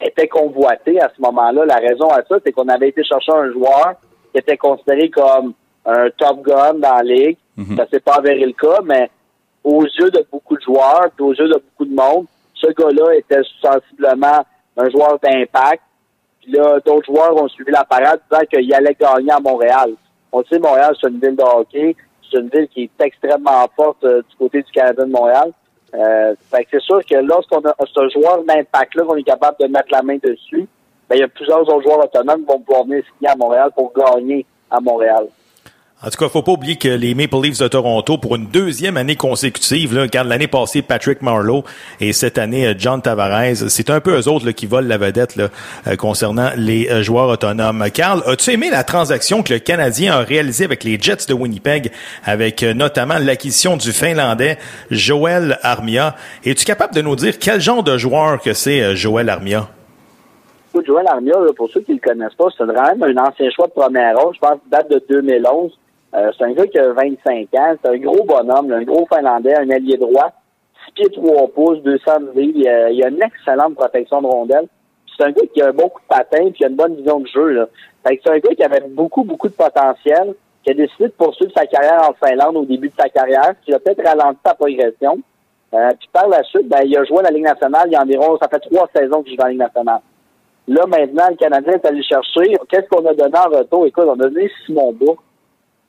[0.00, 1.64] était convoité à ce moment-là.
[1.64, 3.94] La raison à ça, c'est qu'on avait été chercher un joueur
[4.32, 5.54] qui était considéré comme
[5.86, 7.38] un top gun dans la ligue.
[7.56, 7.76] Mhm.
[7.76, 9.10] Ça s'est pas avéré le cas, mais
[9.64, 13.14] aux yeux de beaucoup de joueurs, puis aux yeux de beaucoup de monde, ce gars-là
[13.14, 14.44] était sensiblement
[14.76, 15.82] un joueur d'impact.
[16.40, 19.94] Puis là, d'autres joueurs ont suivi la parade disant qu'il allait gagner à Montréal.
[20.32, 21.94] On sait Montréal, c'est une ville de hockey.
[22.30, 25.52] C'est une ville qui est extrêmement forte euh, du côté du Canada de Montréal.
[25.94, 29.66] Euh, fait que c'est sûr que lorsqu'on a ce joueur d'impact-là qu'on est capable de
[29.66, 30.66] mettre la main dessus,
[31.08, 33.70] ben, il y a plusieurs autres joueurs autonomes qui vont pouvoir venir signer à Montréal
[33.76, 35.26] pour gagner à Montréal.
[36.04, 38.96] En tout cas, faut pas oublier que les Maple Leafs de Toronto, pour une deuxième
[38.96, 41.62] année consécutive, là, l'année passée, Patrick Marlowe
[42.00, 44.98] et cette année, euh, John Tavares, c'est un peu eux autres là, qui volent la
[44.98, 45.46] vedette là,
[45.86, 47.88] euh, concernant les euh, joueurs autonomes.
[47.94, 51.92] Carl, as-tu aimé la transaction que le Canadien a réalisée avec les Jets de Winnipeg,
[52.24, 54.58] avec notamment l'acquisition du Finlandais
[54.90, 56.16] Joel Armia?
[56.44, 59.68] Es-tu capable de nous dire quel genre de joueur que c'est Joel Armia?
[60.84, 63.72] Joel Armia, pour ceux qui ne le connaissent pas, c'est vraiment un ancien choix de
[63.72, 64.34] première ronde.
[64.34, 65.78] Je pense date de 2011.
[66.14, 67.74] Euh, c'est un gars qui a 25 ans.
[67.82, 70.32] C'est un gros bonhomme, un gros Finlandais, un allié droit.
[70.86, 72.52] 6 pieds 3 pouces, 200 livres.
[72.56, 74.66] Il a, il a une excellente protection de rondelle.
[75.16, 76.96] C'est un gars qui a un bon coup de patin puis qui a une bonne
[76.96, 77.48] vision de jeu.
[77.50, 77.66] Là.
[78.04, 80.34] c'est un gars qui avait beaucoup, beaucoup de potentiel,
[80.64, 83.72] qui a décidé de poursuivre sa carrière en Finlande au début de sa carrière, qui
[83.72, 85.20] a peut-être ralenti sa progression.
[85.74, 87.84] Euh, puis par la suite, ben, il a joué à la Ligue nationale.
[87.86, 90.00] Il y a environ, ça fait trois saisons qu'il joue dans la Ligue nationale.
[90.68, 92.56] Là, maintenant, le Canadien est allé chercher.
[92.68, 93.86] Qu'est-ce qu'on a donné en retour?
[93.86, 95.22] Écoute, on a donné Simon Bourg.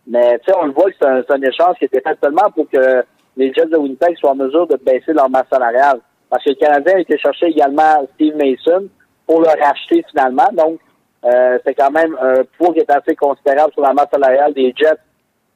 [0.08, 2.50] Mais tu sais, on le voit que c'est un, un, échange qui était fait seulement
[2.54, 3.04] pour que
[3.38, 6.00] les Jets de Winnipeg soient en mesure de baisser leur masse salariale.
[6.30, 8.88] Parce que le Canadien a été chercher également Steve Mason
[9.26, 10.50] pour le racheter finalement.
[10.54, 10.80] Donc,
[11.26, 14.74] euh, c'est quand même un poids qui est assez considérable sur la masse salariale des
[14.76, 15.00] Jets.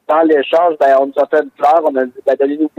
[0.07, 2.69] Dans l'échange, ben, on nous a fait une fleur, on a dit, ben, donnez-nous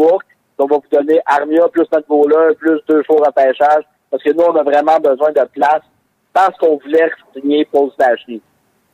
[0.61, 3.85] on va vous donner Armia plus notre voleur, plus deux jours à pêchage.
[4.11, 5.83] Parce que nous, on a vraiment besoin de place
[6.33, 8.41] parce qu'on voulait signer Paul Stachny.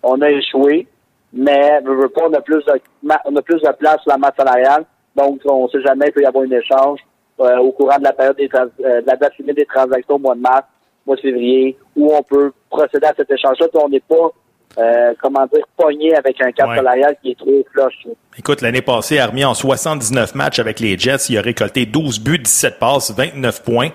[0.02, 0.86] On a échoué
[1.34, 2.80] mais on a plus de,
[3.24, 4.84] on a plus de place sur la masse salariale.
[5.16, 7.00] Donc, on ne sait jamais, il peut y avoir un échange
[7.40, 10.18] euh, au courant de la période des euh, de la date limite des transactions au
[10.18, 10.64] mois de mars,
[11.06, 13.66] mois de février, où on peut procéder à cet échange-là.
[13.74, 14.30] On n'est pas
[14.78, 18.06] euh, comment dire, pogné avec un cap salarial qui est trop flush.
[18.38, 22.38] Écoute, l'année passée, Army, en 79 matchs avec les Jets, il a récolté 12 buts,
[22.38, 23.90] 17 passes, 29 points.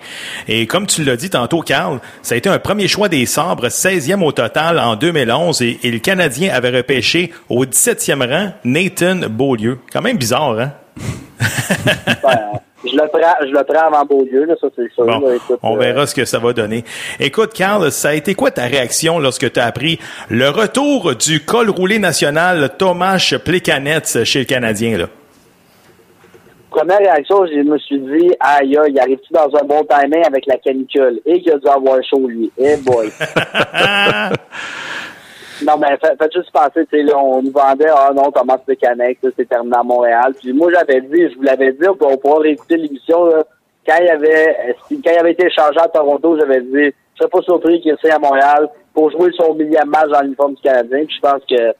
[0.48, 3.66] Et comme tu l'as dit tantôt, Carl, ça a été un premier choix des Sabres,
[3.66, 9.28] 16e au total en 2011, et, et le Canadien avait repêché au 17e rang Nathan
[9.28, 9.78] Beaulieu.
[9.92, 10.72] Quand même bizarre, hein?
[12.82, 15.04] Je le prends, je le prends avant Beaulieu, là, ça c'est sûr.
[15.62, 16.84] on euh, verra ce que ça va donner.
[17.18, 19.98] Écoute, Carl, ça a été quoi ta réaction lorsque tu as appris
[20.30, 25.06] le retour du col roulé national Thomas Plekanec chez le Canadien, là?
[26.70, 30.56] Première réaction, je me suis dit, aïe, aïe, arrive-tu dans un bon timing avec la
[30.56, 31.20] canicule?
[31.26, 32.50] Et qu'il a dû avoir chaud, lui.
[32.56, 33.10] Eh boy!
[35.66, 39.18] Non, mais faites juste penser, tu sais, là, on nous vendait, ah non, Thomas Plekanec,
[39.36, 40.34] c'est terminé à Montréal.
[40.40, 43.30] Puis moi, j'avais dit, je vous l'avais dit, on pourra réécouter l'émission,
[43.86, 47.42] quand il avait, quand il avait été échangé à Toronto, j'avais dit, je serais pas
[47.42, 51.04] surpris qu'il soit à Montréal pour jouer son millième match dans l'uniforme du Canadien.
[51.04, 51.74] Puis je pense que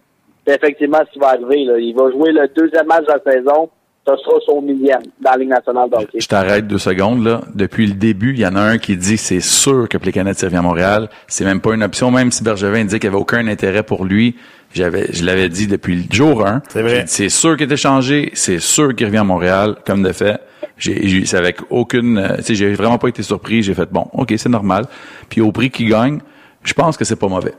[0.46, 1.64] effectivement ce qui va arriver.
[1.64, 1.78] Là.
[1.78, 3.70] Il va jouer le deuxième match de la saison
[4.06, 7.42] ça sera son millième dans la Ligue nationale Je t'arrête deux secondes, là.
[7.54, 10.38] Depuis le début, il y en a un qui dit que c'est sûr que Plekanec
[10.40, 11.08] revient à Montréal.
[11.28, 14.04] C'est même pas une option, même si Bergevin dit qu'il n'y avait aucun intérêt pour
[14.04, 14.36] lui.
[14.72, 16.62] J'avais, je l'avais dit depuis le jour 1.
[16.68, 17.04] C'est vrai.
[17.06, 18.30] C'est sûr qu'il est échangé.
[18.34, 20.40] C'est sûr qu'il revient à Montréal, comme de fait.
[20.78, 23.62] J'ai, c'est avec aucune, euh, tu sais, j'ai vraiment pas été surpris.
[23.62, 24.86] J'ai fait bon, ok, c'est normal.
[25.28, 26.20] Puis au prix qu'il gagne,
[26.62, 27.52] je pense que c'est pas mauvais.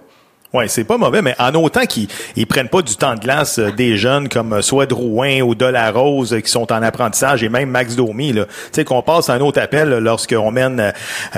[0.54, 3.58] Oui, c'est pas mauvais, mais en autant qu'ils ils prennent pas du temps de glace
[3.58, 7.47] euh, des jeunes comme euh, soit Drouin ou Delarose euh, qui sont en apprentissage et
[7.47, 8.45] même Max Domi, là.
[8.45, 10.91] Tu sais, qu'on passe à un autre appel lorsqu'on mène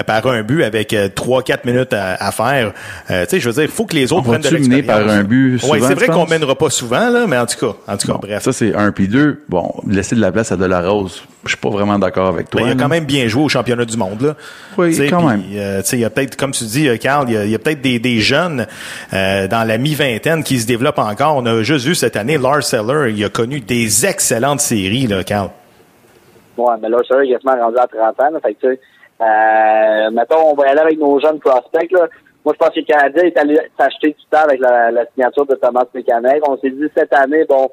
[0.07, 2.74] par un but avec trois, quatre minutes à, faire.
[3.07, 4.88] tu sais, je veux dire, il faut que les autres prennent de l'expérience.
[4.88, 7.78] par un but Oui, c'est vrai qu'on mènera pas souvent, là, mais en tout cas,
[7.88, 8.43] en tout cas, bref.
[8.43, 9.43] Ça, c'est un puis deux.
[9.47, 12.61] Bon, laisser de la place à Delarose, je suis pas vraiment d'accord avec toi.
[12.64, 14.36] Il a quand même bien joué au championnat du monde, là.
[14.78, 15.43] Oui, quand même.
[15.43, 17.99] tu sais, il y a peut-être, comme tu dis, Carl, il y a, peut-être des,
[17.99, 18.66] des jeunes
[19.13, 21.35] euh, dans la mi-vingtaine qui se développent encore.
[21.37, 25.23] On a juste vu cette année, Lars Seller, il a connu des excellentes séries, là,
[25.23, 25.49] Carl.
[26.57, 28.31] Ouais, mais Lars Seller, il est rendu à 30 ans.
[28.31, 31.91] Là, fait que, euh, mettons, on va y aller avec nos jeunes prospects.
[31.91, 32.07] Là.
[32.45, 35.55] Moi, je pense que le Canadien est allé s'acheter du temps avec la, signature de
[35.55, 36.47] Thomas Mécanic.
[36.47, 37.69] On s'est dit cette année, bon,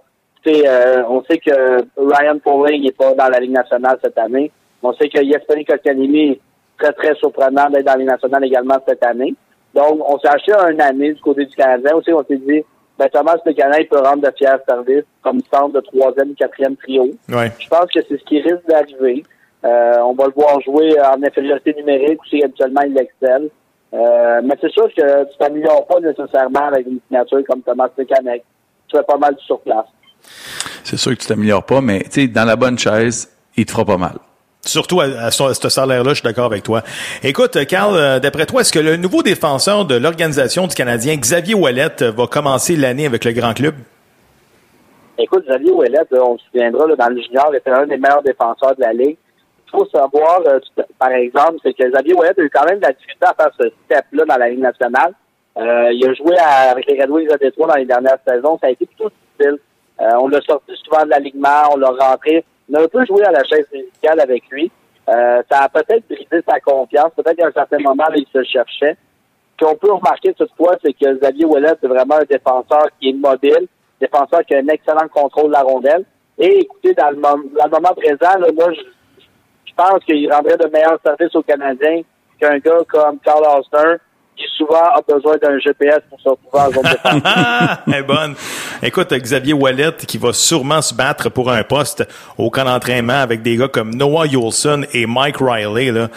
[0.47, 4.51] euh, on sait que Ryan Pauling n'est pas dans la Ligue nationale cette année.
[4.83, 6.41] On sait que Yesperi Kotkaniemi
[6.79, 9.35] très, très surprenant d'être dans la Ligue nationale également cette année.
[9.75, 11.95] Donc, on s'est acheté un année du côté du Canadien.
[11.95, 12.65] Aussi, on s'est dit,
[12.99, 17.11] ben, Thomas Canadien peut rendre de fiers services comme centre de troisième, quatrième trio.
[17.29, 19.25] Je pense que c'est ce qui risque d'arriver.
[19.65, 23.49] Euh, on va le voir jouer en infériorité numérique, aussi habituellement il excelle.
[23.93, 28.45] Euh, mais c'est sûr que tu t'améliores pas nécessairement avec une signature comme Thomas Plekanec.
[28.89, 29.87] Tu fais pas mal sur place.
[30.85, 33.73] C'est sûr que tu t'améliores pas, mais tu sais, dans la bonne chaise, il te
[33.73, 34.17] fera pas mal.
[34.63, 36.83] Surtout à, ce salaire-là, je suis d'accord avec toi.
[37.23, 41.55] Écoute, Carl, euh, d'après toi, est-ce que le nouveau défenseur de l'organisation du Canadien, Xavier
[41.55, 43.75] Ouellet, va commencer l'année avec le grand club?
[45.19, 48.77] Écoute, Xavier Ouellet, on se souviendra, dans le junior, il était un des meilleurs défenseurs
[48.77, 49.17] de la Ligue.
[49.67, 50.59] Il faut savoir, euh,
[50.99, 53.53] par exemple, c'est que Xavier Ouellet a eu quand même de la difficulté à faire
[53.59, 55.15] ce step-là dans la Ligue nationale.
[55.57, 58.59] Euh, il a joué avec les Red Wings de Détroit dans les dernières saisons.
[58.61, 59.59] Ça a été plutôt difficile.
[59.99, 62.45] on l'a sorti souvent de l'alignement, on l'a rentré.
[62.71, 64.71] On a un peu joué à la chaise musicale avec lui.
[65.07, 67.13] ça a peut-être brisé sa confiance.
[67.17, 68.97] Peut-être qu'à un certain moment, il se cherchait.
[69.59, 73.13] Ce qu'on peut remarquer toutefois, c'est que Xavier Ouellet, c'est vraiment un défenseur qui est
[73.13, 73.67] mobile,
[74.01, 76.05] défenseur qui a un excellent contrôle de la rondelle.
[76.39, 78.81] Et écoutez, dans le, moment présent, là, moi, je,
[79.67, 82.03] je pense qu'il rendrait de meilleurs services aux Canadiens
[82.41, 83.97] qu'un gars comme Carl Osner,
[84.41, 88.35] qui souvent a besoin d'un GPS pour se retrouver en zone de Elle bonne.
[88.83, 92.07] Écoute, Xavier Wallet qui va sûrement se battre pour un poste
[92.39, 96.09] au camp d'entraînement avec des gars comme Noah Yolson et Mike Riley là,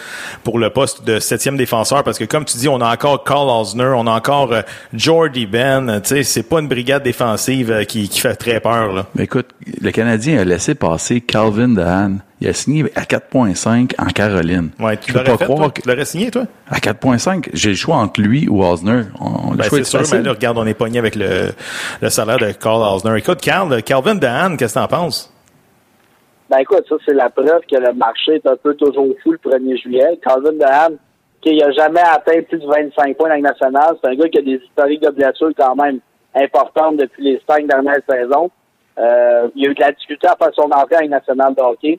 [0.42, 3.48] pour le poste de septième défenseur parce que comme tu dis, on a encore Carl
[3.48, 4.62] Osner, on a encore euh,
[4.94, 6.00] Jordy Ben.
[6.00, 8.92] Tu sais, c'est pas une brigade défensive euh, qui, qui fait très peur.
[8.92, 9.06] Là.
[9.14, 9.50] Mais écoute,
[9.80, 14.70] le Canadien a laissé passer Calvin Dehan il a signé à 4.5 en Caroline.
[14.78, 15.80] Ouais, tu l'aurais pas croire que...
[15.80, 16.42] Tu l'aurais signé, toi?
[16.68, 17.48] À 4.5.
[17.54, 19.04] J'ai le choix entre lui ou Osner.
[19.18, 21.52] On, ben, c'est sûr, mais là, regarde, on est pogné avec le,
[22.02, 23.16] le salaire de Carl Osner.
[23.16, 25.32] Écoute, Carl, Calvin Dahan, qu'est-ce que t'en penses?
[26.50, 29.38] Ben écoute, ça, c'est la preuve que le marché est un peu toujours fou le
[29.38, 30.20] 1er juillet.
[30.22, 30.96] Calvin Dahan,
[31.40, 34.38] qui n'a jamais atteint plus de 25 points dans la nationale, c'est un gars qui
[34.38, 36.00] a des historiques de blessures quand même
[36.34, 38.50] importantes depuis les cinq dernières saisons.
[38.98, 41.62] Euh, il a eu de la difficulté à faire son entrée à la nationale de
[41.62, 41.98] hockey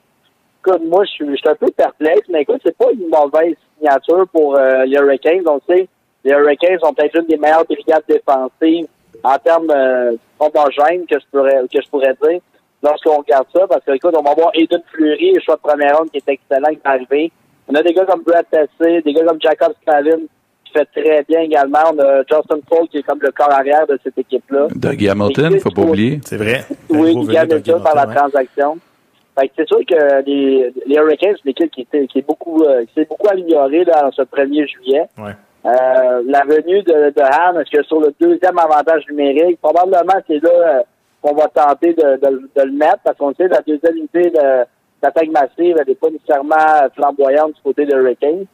[0.88, 4.86] moi, je suis, un peu perplexe, mais écoute, c'est pas une mauvaise signature pour euh,
[4.86, 5.44] les Hurricanes.
[5.48, 5.88] On sait,
[6.24, 8.88] les Hurricanes sont peut-être une des meilleures brigades défensives
[9.24, 12.42] en termes euh, homogènes que je pourrais que je pourrais dire
[12.84, 15.98] lorsqu'on regarde ça, parce que écoute, on va avoir Aiden Fleury, le choix de première
[15.98, 17.32] ronde qui est excellent, qui est arrivé.
[17.68, 20.20] On a des gars comme Brad Tessé, des gars comme Jacob Stalin,
[20.64, 21.80] qui fait très bien également.
[21.94, 24.68] On a Justin Cole qui est comme le corps arrière de cette équipe-là.
[24.76, 26.20] Doug Hamilton, faut pas oublier.
[26.24, 26.66] C'est vrai.
[26.90, 28.78] Oui, Doug Hamilton par la transaction.
[29.38, 32.64] Fait c'est sûr que les, les Hurricanes, c'est une équipe qui, était, qui est beaucoup
[32.64, 35.04] euh, qui s'est beaucoup améliorée dans ce 1er juillet.
[35.18, 35.32] Ouais.
[35.66, 40.42] Euh, la venue de, de Han, est-ce que sur le deuxième avantage numérique, probablement c'est
[40.42, 40.84] là euh,
[41.22, 44.30] qu'on va tenter de, de, de, le mettre, parce qu'on sait que la deuxième unité
[45.02, 48.46] d'attaque massive, elle n'est pas nécessairement flamboyante du côté des Hurricanes.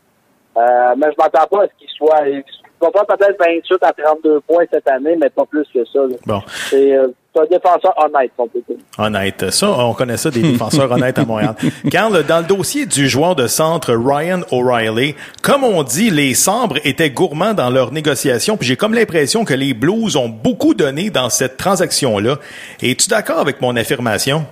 [0.58, 2.28] Euh, mais je m'entends pas à ce qu'il soit.
[2.28, 2.44] Il
[2.82, 6.00] va pas peut-être 28 à 32 points cette année, mais pas plus que ça.
[6.26, 6.42] Bon.
[6.48, 7.08] C'est euh,
[7.40, 8.78] un défenseur honnête, on peut dire.
[8.98, 9.52] Honnête.
[9.52, 11.56] Ça, on connaît ça des défenseurs honnêtes à Montréal.
[11.90, 16.78] Carl, dans le dossier du joueur de centre Ryan O'Reilly, comme on dit, les Sabres
[16.84, 21.10] étaient gourmands dans leurs négociations, puis j'ai comme l'impression que les Blues ont beaucoup donné
[21.10, 22.38] dans cette transaction-là.
[22.82, 24.46] Es-tu d'accord avec mon affirmation?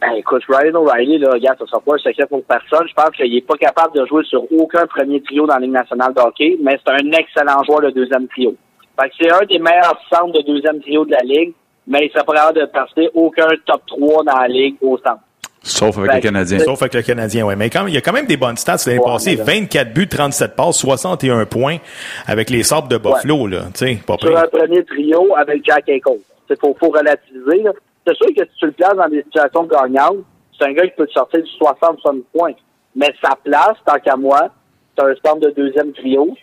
[0.00, 2.86] Ben, écoute, Ryan O'Reilly, là, regarde, ça sera pas un secret pour personne.
[2.86, 5.72] Je pense qu'il n'est pas capable de jouer sur aucun premier trio dans la Ligue
[5.72, 8.54] nationale de hockey, mais c'est un excellent joueur de deuxième trio.
[9.00, 11.52] Fait que c'est un des meilleurs centres de deuxième trio de la Ligue,
[11.88, 15.20] mais il serait pas capable de passer aucun top 3 dans la Ligue au centre.
[15.60, 16.58] Sauf avec le Canadien.
[16.60, 17.54] Sauf avec le Canadien, oui.
[17.56, 19.34] Mais quand, il y a quand même des bonnes stats l'année passée.
[19.34, 21.78] 24 buts, 37 passes, 61 points
[22.26, 23.62] avec les Sabres de Buffalo, là.
[23.74, 26.18] Tu sais, pas Sur un premier trio avec Jack Eichel.
[26.48, 27.72] Il faut, faut relativiser, là
[28.08, 30.18] c'est sûr que si tu le places dans des situations gagnantes,
[30.58, 32.54] c'est un gars qui peut te sortir du 60-60 points.
[32.96, 34.48] Mais sa place, tant qu'à moi,
[34.96, 36.34] c'est un centre de deuxième trio.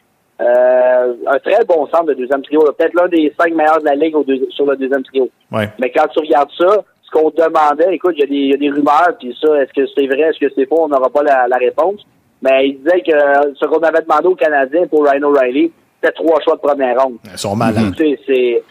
[0.42, 2.62] Euh, un très bon centre de deuxième trio.
[2.78, 4.16] Peut-être l'un des cinq meilleurs de la ligue
[4.50, 5.30] sur le deuxième trio.
[5.52, 9.38] Mais quand tu regardes ça, ce qu'on demandait, écoute, il y, a des rumeurs, puis
[9.42, 12.06] ça, est-ce que c'est vrai, est-ce que c'est faux, on n'aura pas la, réponse.
[12.42, 15.72] Mais il disait que ce qu'on avait demandé aux Canadiens pour Ryan O'Reilly,
[16.02, 17.18] c'était trois choix de première ronde.
[17.32, 17.96] Ils sont malades.
[17.98, 18.62] C'est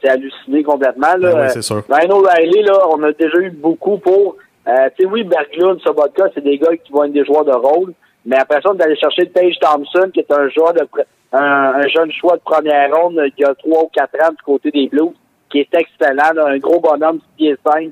[0.00, 1.16] c'est halluciné complètement.
[1.18, 1.32] Là.
[1.32, 1.82] Ben oui, c'est sûr.
[1.88, 4.36] Ryan O'Reilly, là, on a déjà eu beaucoup pour.
[4.66, 7.52] Euh, tu sais, oui, Berglund, Sobotka, c'est des gars qui vont être des joueurs de
[7.52, 7.92] rôle.
[8.26, 10.86] Mais après ça, d'aller chercher Tage Thompson, qui est un joueur de
[11.32, 14.88] un, jeune choix de première ronde qui a trois ou quatre ans du côté des
[14.88, 15.12] Blues,
[15.50, 17.90] qui est excellent, un gros bonhomme, 6 pieds 5,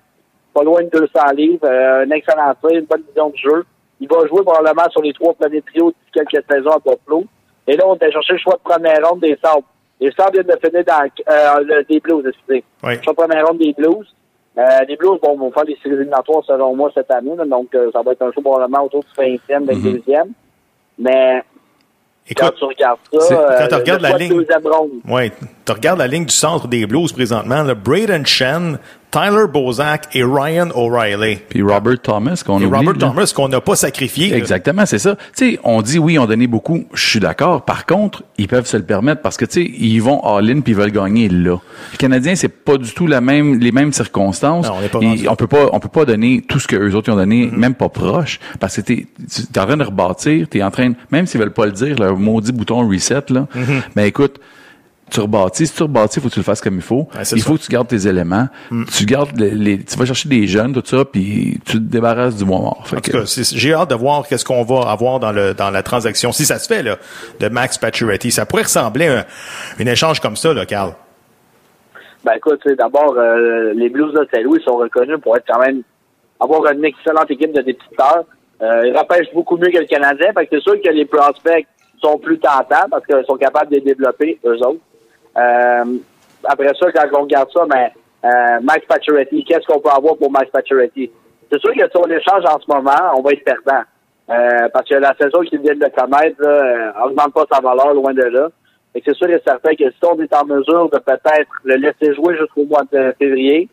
[0.54, 3.64] pas loin de 200 livres, euh, un excellent tir, une bonne vision de jeu.
[4.00, 7.24] Il va jouer probablement sur les trois premiers trios de quelques saisons à Buffalo.
[7.66, 9.66] Et là, on a cherché le choix de première ronde des Sabres.
[10.00, 12.64] Les Sabres viennent de finir dans euh, des Blues, excusez.
[12.82, 12.94] Oui.
[13.00, 14.06] Je première ronde des Blues.
[14.58, 17.90] Euh, les Blues bon, vont faire des séries éliminatoires selon moi cette année, donc euh,
[17.90, 20.02] ça va être un show probablement autour du 20e, 22e.
[20.06, 20.28] Mm-hmm.
[20.98, 21.42] Mais
[22.36, 24.44] quand tu regardes ça, quand tu regardes la ligne,
[25.08, 25.32] ouais,
[25.64, 28.78] tu regardes la ligne du centre des Blues présentement, le Braden Chen,
[29.12, 31.36] Tyler Bozak et Ryan O'Reilly.
[31.50, 34.34] Puis Robert Thomas qu'on a Robert Thomas qu'on n'a pas sacrifié.
[34.34, 35.16] Exactement, c'est ça.
[35.36, 36.86] Tu sais, on dit oui, on donné beaucoup.
[36.94, 37.66] Je suis d'accord.
[37.66, 40.72] Par contre, ils peuvent se le permettre parce que tu sais, ils vont all-in puis
[40.72, 41.58] ils veulent gagner là.
[41.92, 44.66] Les Canadiens, c'est pas du tout la même, les mêmes circonstances.
[44.66, 44.98] Non, on, est pas
[45.30, 47.56] on peut pas, on peut pas donner tout ce que eux autres ont donné, mm-hmm.
[47.56, 49.06] même pas proche, parce que t'es,
[49.54, 52.14] es en train de rebâtir, t'es en train, même s'ils veulent pas le dire, le
[52.14, 53.46] maudit bouton reset là.
[53.54, 53.82] Mm-hmm.
[53.94, 54.40] Mais écoute
[55.12, 55.66] tu rebâtis.
[55.66, 57.06] Si tu rebâtis, il faut que tu le fasses comme il faut.
[57.32, 58.48] il faut que tu gardes tes éléments.
[58.70, 58.84] Mm.
[58.86, 62.44] Tu gardes les, tu vas chercher des jeunes, tout ça, puis tu te débarrasses du
[62.44, 62.84] mois mort.
[62.90, 65.82] en tout cas, j'ai hâte de voir qu'est-ce qu'on va avoir dans le dans la
[65.82, 66.32] transaction.
[66.32, 66.96] Si ça se fait là,
[67.40, 69.26] de Max Pacioretty, ça pourrait ressembler à
[69.78, 70.94] un, échange comme ça, là, Carl.
[72.24, 75.82] Ben écoute, d'abord, euh, les Blues de Saint-Louis sont reconnus pour être quand même
[76.40, 78.24] avoir une excellente équipe de dépisteurs.
[78.62, 81.66] Euh, ils repêchent beaucoup mieux que le Canadien, parce que c'est sûr que les prospects
[82.02, 84.80] sont plus tentants parce qu'ils sont capables de les développer, eux autres.
[85.36, 85.84] Euh,
[86.44, 87.90] après ça, quand on regarde ça, ben,
[88.24, 91.10] euh, Max Pacioretty, qu'est-ce qu'on peut avoir pour Max Pacioretty?
[91.50, 93.82] C'est sûr que si on échange en ce moment, on va être perdant.
[94.30, 98.14] Euh, parce que la saison qui vient de connaître là, euh, pas sa valeur loin
[98.14, 98.48] de là.
[98.94, 102.14] Et c'est sûr et certain que si on est en mesure de peut-être le laisser
[102.14, 103.68] jouer jusqu'au mois de février,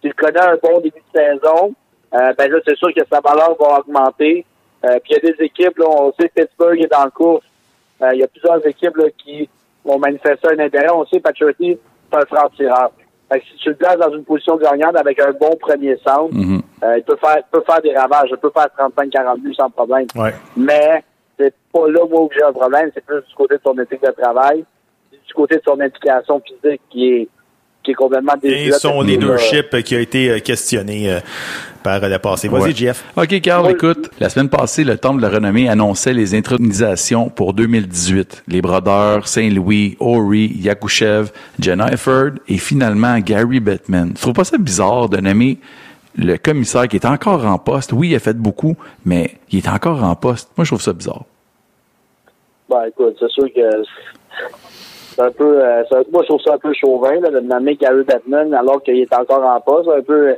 [0.00, 1.74] s'il connaît un bon début de saison,
[2.14, 4.44] euh, ben là, c'est sûr que sa valeur va augmenter.
[4.82, 7.42] Puis il y a des équipes, là, on sait que Pittsburgh est dans le cours.
[8.12, 9.48] Il y a plusieurs équipes là, qui
[9.84, 10.90] vont manifester un intérêt.
[10.92, 11.78] On sait que Patriotty,
[12.10, 12.90] c'est un franc-tireur.
[13.30, 16.34] Fait que si tu le places dans une position gagnante avec un bon premier centre,
[16.34, 16.60] Mhm.
[16.84, 18.28] euh, il peut faire, peut faire des ravages.
[18.30, 20.06] Il peut faire 35-40 buts sans problème.
[20.16, 20.34] Ouais.
[20.56, 21.02] Mais
[21.38, 22.90] c'est pas là où j'ai un problème.
[22.94, 24.64] C'est plus du côté de son éthique de travail,
[25.26, 27.28] du côté de son implication physique qui est
[27.82, 31.20] qui est complètement Et son leadership qui a été euh, questionné euh,
[31.82, 32.48] par le passé.
[32.48, 32.74] Vas-y, Ouais.
[32.74, 33.04] Jeff.
[33.16, 34.10] OK, Carl, écoute.
[34.20, 38.44] La semaine passée, le Temple de la Renommée annonçait les intronisations pour 2018.
[38.48, 44.12] Les Brodeurs, Saint-Louis, Ori, Yakushev, Jenna Efford et finalement Gary Bettman.
[44.14, 45.58] Tu trouves pas ça bizarre de nommer
[46.16, 47.92] le commissaire qui est encore en poste?
[47.92, 50.50] Oui, il a fait beaucoup, mais il est encore en poste.
[50.56, 51.24] Moi, je trouve ça bizarre.
[52.68, 53.82] Ben, écoute, c'est sûr que
[55.14, 57.76] c'est un peu, euh, un- moi, je trouve ça un peu chauvin, là, de nommer
[57.76, 59.88] Gary Batman alors qu'il est encore en poste.
[59.88, 60.34] Un peu,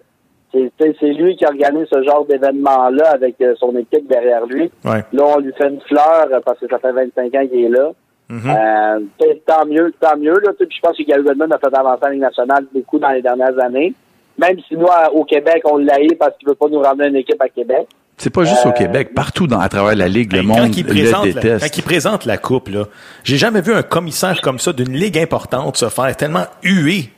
[0.52, 0.72] c'est,
[1.12, 4.70] lui qui organise ce genre d'événement-là avec euh, son équipe derrière lui.
[4.84, 5.02] Ouais.
[5.12, 7.68] Là, on lui fait une fleur euh, parce que ça fait 25 ans qu'il est
[7.68, 7.90] là.
[8.28, 8.40] Mhm.
[8.48, 9.00] Euh,
[9.46, 10.32] tant mieux, tant mieux.
[10.40, 13.20] Là, je pense que Gary Batman a fait avancer la Ligue nationale beaucoup dans les
[13.22, 13.92] dernières années.
[14.38, 17.16] Même si nous, à- au Québec, on l'a parce qu'il veut pas nous ramener une
[17.16, 17.86] équipe à Québec.
[18.16, 20.84] C'est pas juste Euh, au Québec, partout dans, à travers la Ligue, le monde il
[20.84, 21.64] le présente la, déteste.
[21.64, 22.84] quand il présente la coupe, là,
[23.24, 27.10] j'ai jamais vu un commissaire comme ça d'une ligue importante se faire tellement hué.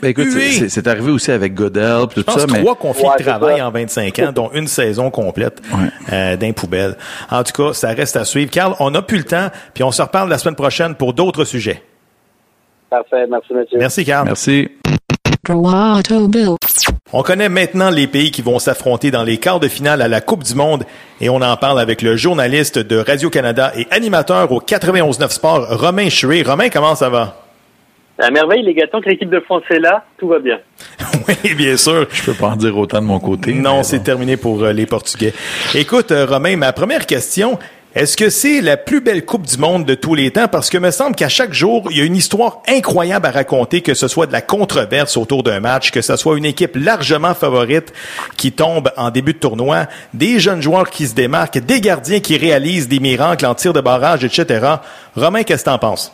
[0.00, 3.04] Ben, écoute, c'est- arrivé aussi avec Godel, pis Je tout pense ça, mais trois conflits
[3.06, 5.60] Ouais, de travail en 25 ans, dont une saison complète
[6.12, 6.96] euh, d'un poubelle.
[7.30, 8.50] En tout cas, ça reste à suivre.
[8.50, 11.44] Carl, on n'a plus le temps, puis on se reparle la semaine prochaine pour d'autres
[11.44, 11.82] sujets.
[12.90, 13.78] Parfait, merci, monsieur.
[13.78, 14.26] Merci, Carl.
[14.26, 14.68] merci.
[17.12, 20.20] On connaît maintenant les pays qui vont s'affronter dans les quarts de finale à la
[20.20, 20.84] Coupe du Monde
[21.20, 26.08] et on en parle avec le journaliste de Radio-Canada et animateur au 91.9 Sport, Romain
[26.08, 26.42] Chué.
[26.42, 27.44] Romain, comment ça va?
[28.18, 30.60] À merveille, les gars, tant que l'équipe de France est là, tout va bien.
[31.28, 32.06] oui, bien sûr.
[32.12, 33.52] Je peux pas en dire autant de mon côté.
[33.52, 35.34] Non, c'est terminé pour euh, les Portugais.
[35.74, 37.58] Écoute, euh, Romain, ma première question,
[37.94, 40.48] est-ce que c'est la plus belle Coupe du Monde de tous les temps?
[40.48, 43.82] Parce que me semble qu'à chaque jour, il y a une histoire incroyable à raconter,
[43.82, 47.34] que ce soit de la controverse autour d'un match, que ce soit une équipe largement
[47.34, 47.92] favorite
[48.36, 52.36] qui tombe en début de tournoi, des jeunes joueurs qui se démarquent, des gardiens qui
[52.36, 54.66] réalisent des miracles en tir de barrage, etc.
[55.14, 56.12] Romain, qu'est-ce que t'en penses?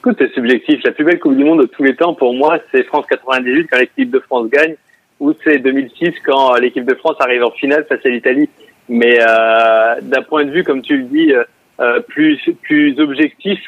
[0.00, 0.80] Écoute, c'est subjectif.
[0.82, 3.68] La plus belle Coupe du Monde de tous les temps, pour moi, c'est France 98
[3.70, 4.74] quand l'équipe de France gagne,
[5.20, 8.48] ou c'est 2006 quand l'équipe de France arrive en finale face à l'Italie.
[8.88, 11.44] Mais euh, d'un point de vue, comme tu le dis, euh,
[11.80, 13.60] euh, plus plus objectif,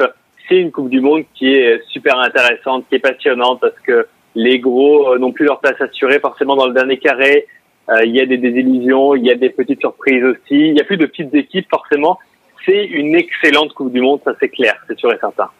[0.48, 4.58] c'est une Coupe du Monde qui est super intéressante, qui est passionnante parce que les
[4.58, 7.46] gros n'ont plus leur place assurée forcément dans le dernier carré.
[8.04, 10.68] Il y a des désillusions, il y a des petites surprises aussi.
[10.68, 12.18] Il y a plus de petites équipes forcément.
[12.64, 15.50] C'est une excellente Coupe du Monde, ça c'est clair, c'est sûr et certain.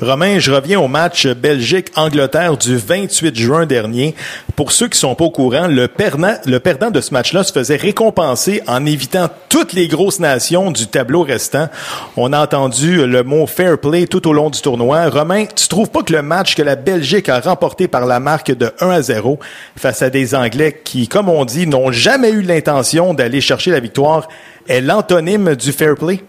[0.00, 4.14] Romain, je reviens au match Belgique-Angleterre du 28 juin dernier.
[4.54, 8.62] Pour ceux qui sont pas au courant, le perdant, de ce match-là se faisait récompenser
[8.66, 11.68] en évitant toutes les grosses nations du tableau restant.
[12.16, 15.08] On a entendu le mot fair play tout au long du tournoi.
[15.08, 18.52] Romain, tu trouves pas que le match que la Belgique a remporté par la marque
[18.52, 19.38] de 1 à 0
[19.76, 23.80] face à des Anglais qui, comme on dit, n'ont jamais eu l'intention d'aller chercher la
[23.80, 24.28] victoire
[24.68, 26.22] est l'antonyme du fair play?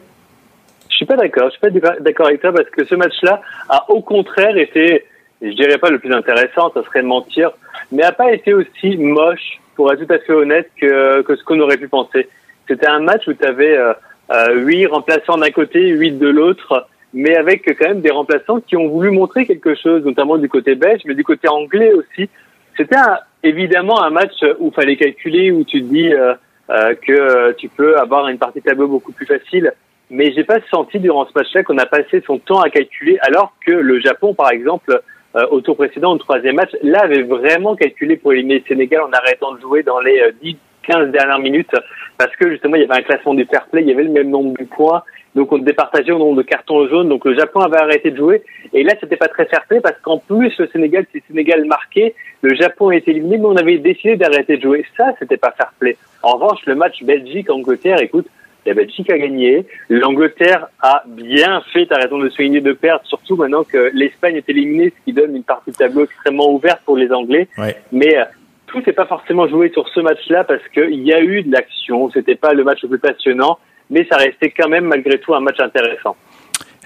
[1.00, 1.46] Suis pas d'accord.
[1.46, 5.06] Je suis pas d'accord avec toi parce que ce match-là a au contraire été,
[5.42, 7.52] je dirais pas le plus intéressant, ça serait mentir,
[7.94, 11.44] mais a pas été aussi moche, pour être tout à fait honnête, que, que ce
[11.46, 12.28] qu'on aurait pu penser.
[12.68, 13.94] C'était un match où tu avais euh,
[14.32, 18.90] euh, remplaçants d'un côté, huit de l'autre, mais avec quand même des remplaçants qui ont
[18.90, 22.30] voulu montrer quelque chose, notamment du côté belge, mais du côté anglais aussi.
[22.76, 22.98] C'était
[23.42, 26.34] évidemment un match où fallait calculer, où tu dis euh,
[26.70, 29.72] euh, que tu peux avoir une partie tableau beaucoup plus facile
[30.10, 33.54] mais j'ai pas senti durant ce match-là qu'on a passé son temps à calculer, alors
[33.66, 35.02] que le Japon, par exemple,
[35.36, 39.02] euh, au tour précédent, au troisième match, là avait vraiment calculé pour éliminer le Sénégal
[39.02, 41.72] en arrêtant de jouer dans les euh, 10, 15 dernières minutes,
[42.18, 44.10] parce que justement il y avait un classement du fair play, il y avait le
[44.10, 45.04] même nombre de points,
[45.36, 48.42] donc on départageait au nombre de cartons jaunes, donc le Japon avait arrêté de jouer,
[48.74, 51.66] et là c'était pas très fair play, parce qu'en plus le Sénégal, si le Sénégal
[51.66, 54.86] marquait, le Japon était éliminé, mais on avait décidé d'arrêter de jouer.
[54.96, 55.98] Ça, c'était pas fair play.
[56.24, 58.28] En revanche, le match Belgique-Angleterre, écoute,
[58.66, 59.66] La Belgique a gagné.
[59.90, 64.36] L'Angleterre a bien fait, tu as raison de souligner, de perdre, surtout maintenant que l'Espagne
[64.36, 67.48] est éliminée, ce qui donne une partie de tableau extrêmement ouverte pour les Anglais.
[67.92, 68.26] Mais euh,
[68.68, 72.10] tout s'est pas forcément joué sur ce match-là parce qu'il y a eu de l'action.
[72.12, 73.58] C'était pas le match le plus passionnant,
[73.90, 76.16] mais ça restait quand même malgré tout un match intéressant.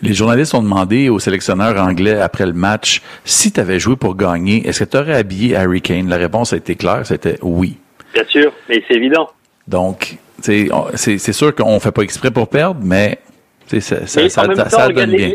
[0.02, 4.16] Les journalistes ont demandé aux sélectionneurs anglais après le match si tu avais joué pour
[4.16, 6.10] gagner, est-ce que tu aurais habillé Harry Kane?
[6.10, 7.78] La réponse a été claire, c'était oui.
[8.14, 9.30] Bien sûr, mais c'est évident.
[9.68, 13.20] Donc, c'est sûr qu'on fait pas exprès pour perdre, mais
[13.68, 15.32] ça, ça, ça, ça donne bien.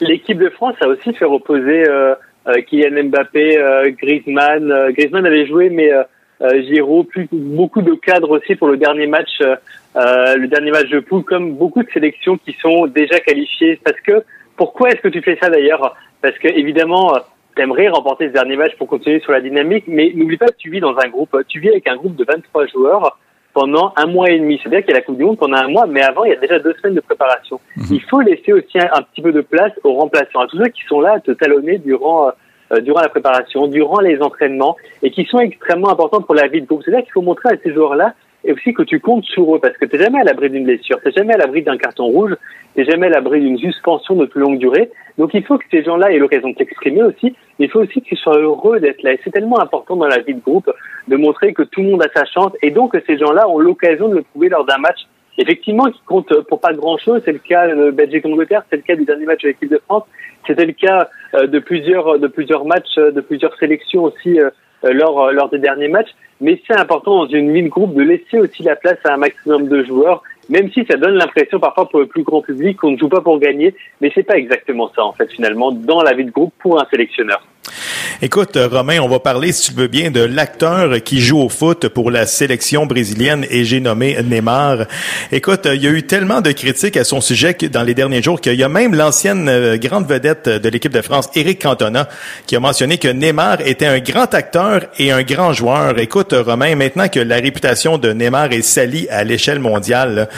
[0.00, 2.14] L'équipe de France a aussi fait reposer euh,
[2.46, 4.70] euh, Kylian Mbappé, euh, Griezmann.
[4.70, 5.90] Euh, Griezmann avait joué, mais
[6.68, 9.40] Giroud, plus, beaucoup de cadres aussi pour le dernier match,
[9.94, 13.80] le dernier match de poule, comme beaucoup de sélections qui sont déjà qualifiées.
[13.82, 14.24] Parce que
[14.56, 15.96] pourquoi est-ce que tu fais ça d'ailleurs?
[16.20, 17.12] Parce que évidemment,
[17.56, 20.70] t'aimerais remporter ce dernier match pour continuer sur la dynamique, mais n'oublie pas que tu
[20.70, 23.18] vis dans un groupe, tu vis avec un groupe de 23 joueurs
[23.54, 24.60] pendant un mois et demi.
[24.60, 26.36] C'est-à-dire qu'il y a la Coupe du Monde pendant un mois, mais avant, il y
[26.36, 27.60] a déjà deux semaines de préparation.
[27.76, 27.86] Mhm.
[27.90, 30.82] Il faut laisser aussi un, petit peu de place aux remplaçants, à tous ceux qui
[30.86, 32.32] sont là à te talonner durant,
[32.72, 36.60] euh, durant la préparation, durant les entraînements, et qui sont extrêmement importants pour la vie
[36.60, 36.82] de groupe.
[36.84, 38.14] C'est-à-dire qu'il faut montrer à ces joueurs-là
[38.44, 40.64] et aussi que tu comptes sur eux, parce que tu n'es jamais à l'abri d'une
[40.64, 42.34] blessure, tu n'es jamais à l'abri d'un carton rouge,
[42.74, 44.90] tu n'es jamais à l'abri d'une suspension de plus longue durée.
[45.18, 48.18] Donc il faut que ces gens-là aient l'occasion de s'exprimer aussi, il faut aussi qu'ils
[48.18, 49.12] soient heureux d'être là.
[49.12, 50.70] Et c'est tellement important dans la vie de groupe
[51.08, 53.58] de montrer que tout le monde a sa chance, et donc que ces gens-là ont
[53.58, 55.00] l'occasion de le prouver lors d'un match
[55.36, 57.22] effectivement qui compte pour pas grand-chose.
[57.24, 60.04] C'est le cas de Belgique-Angleterre, c'est le cas du dernier match de l'équipe de France,
[60.46, 64.50] c'était le cas euh, de plusieurs, de plusieurs matchs, de plusieurs sélections aussi euh,
[64.92, 66.14] lors, lors des derniers matchs.
[66.40, 69.68] Mais c'est important dans une mine groupe de laisser aussi la place à un maximum
[69.68, 72.98] de joueurs, même si ça donne l'impression parfois pour le plus grand public qu'on ne
[72.98, 76.24] joue pas pour gagner, mais c'est pas exactement ça en fait finalement dans la vie
[76.24, 77.42] de groupe pour un sélectionneur.
[78.22, 81.88] Écoute, Romain, on va parler, si tu veux bien, de l'acteur qui joue au foot
[81.88, 84.86] pour la sélection brésilienne et j'ai nommé Neymar.
[85.32, 88.40] Écoute, il y a eu tellement de critiques à son sujet dans les derniers jours
[88.40, 92.08] qu'il y a même l'ancienne euh, grande vedette de l'équipe de France, Eric Cantona,
[92.46, 95.98] qui a mentionné que Neymar était un grand acteur et un grand joueur.
[95.98, 100.28] Écoute, Romain, maintenant que la réputation de Neymar est salie à l'échelle mondiale,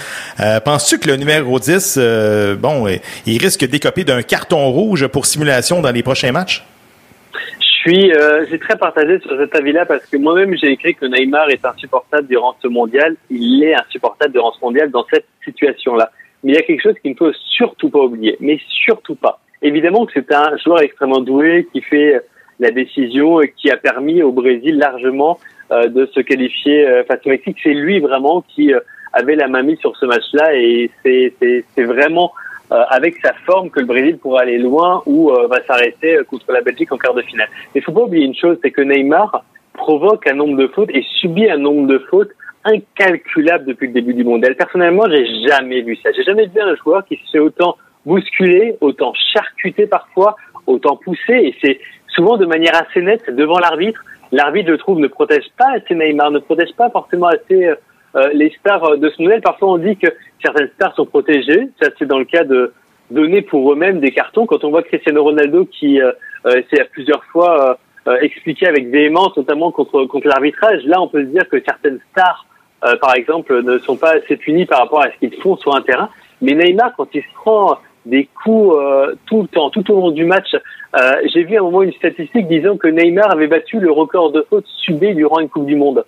[0.40, 2.86] euh, penses-tu que le numéro 10, euh, bon,
[3.26, 6.64] il risque d'écoper d'un carton rouge pour simulation dans les prochains matchs?
[7.86, 11.50] suis, euh, j'ai très partagé sur cet avis-là parce que moi-même j'ai écrit que Neymar
[11.50, 13.16] est insupportable durant ce mondial.
[13.30, 16.10] Il est insupportable durant ce mondial dans cette situation-là.
[16.42, 19.40] Mais il y a quelque chose qu'il ne faut surtout pas oublier, mais surtout pas.
[19.62, 22.20] Évidemment que c'est un joueur extrêmement doué qui fait
[22.58, 25.38] la décision et qui a permis au Brésil largement
[25.70, 27.58] euh, de se qualifier euh, face au Mexique.
[27.62, 28.80] C'est lui vraiment qui euh,
[29.16, 32.32] avait la main mise sur ce match-là et c'est vraiment
[32.72, 36.24] euh, avec sa forme que le Brésil pourra aller loin ou euh, va s'arrêter euh,
[36.24, 37.48] contre la Belgique en quart de finale.
[37.72, 39.44] Mais il faut pas oublier une chose, c'est que Neymar
[39.74, 42.30] provoque un nombre de fautes et subit un nombre de fautes
[42.64, 44.56] incalculable depuis le début du mondial.
[44.56, 46.10] Personnellement, j'ai jamais vu ça.
[46.10, 50.34] J'ai jamais vu un joueur qui se fait autant bousculer, autant charcuter parfois,
[50.66, 54.02] autant pousser, et c'est souvent de manière assez nette devant l'arbitre.
[54.32, 57.70] L'arbitre, je trouve, ne protège pas assez Neymar, ne protège pas forcément assez
[58.16, 60.06] euh, les stars euh, de ce modèle, parfois on dit que
[60.42, 61.68] certaines stars sont protégées.
[61.82, 62.72] Ça, c'est dans le cas de
[63.10, 64.46] donner pour eux-mêmes des cartons.
[64.46, 66.12] Quand on voit Cristiano Ronaldo qui euh,
[66.46, 67.78] euh s'est plusieurs fois
[68.22, 72.46] expliqué avec véhémence, notamment contre, contre l'arbitrage, là, on peut se dire que certaines stars,
[73.00, 75.82] par exemple, ne sont pas assez punies par rapport à ce qu'ils font sur un
[75.82, 76.08] terrain.
[76.40, 78.76] Mais Neymar, quand il se prend des coups
[79.26, 80.54] tout le temps, tout au long du match,
[81.34, 84.46] j'ai vu à un moment une statistique disant que Neymar avait battu le record de
[84.48, 86.04] fautes subies durant une Coupe du Monde.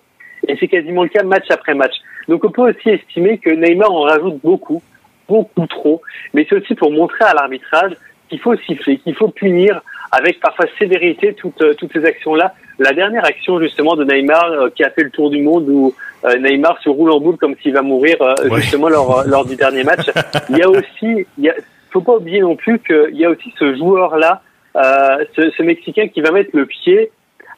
[0.47, 1.95] Et c'est quasiment le cas match après match.
[2.27, 4.81] Donc on peut aussi estimer que Neymar en rajoute beaucoup,
[5.27, 6.01] beaucoup trop.
[6.33, 7.93] Mais c'est aussi pour montrer à l'arbitrage
[8.29, 9.81] qu'il faut siffler, qu'il faut punir
[10.11, 12.53] avec parfois sévérité toutes, euh, toutes ces actions-là.
[12.77, 15.93] La dernière action justement de Neymar euh, qui a fait le tour du monde où
[16.25, 18.17] euh, Neymar se roule en boule comme s'il va mourir
[18.55, 20.09] justement lors, lors du dernier match.
[20.49, 21.53] il y a aussi, il
[21.91, 24.41] faut pas oublier non plus qu'il y a aussi ce joueur-là,
[24.75, 27.11] ce, ce Mexicain qui va mettre le pied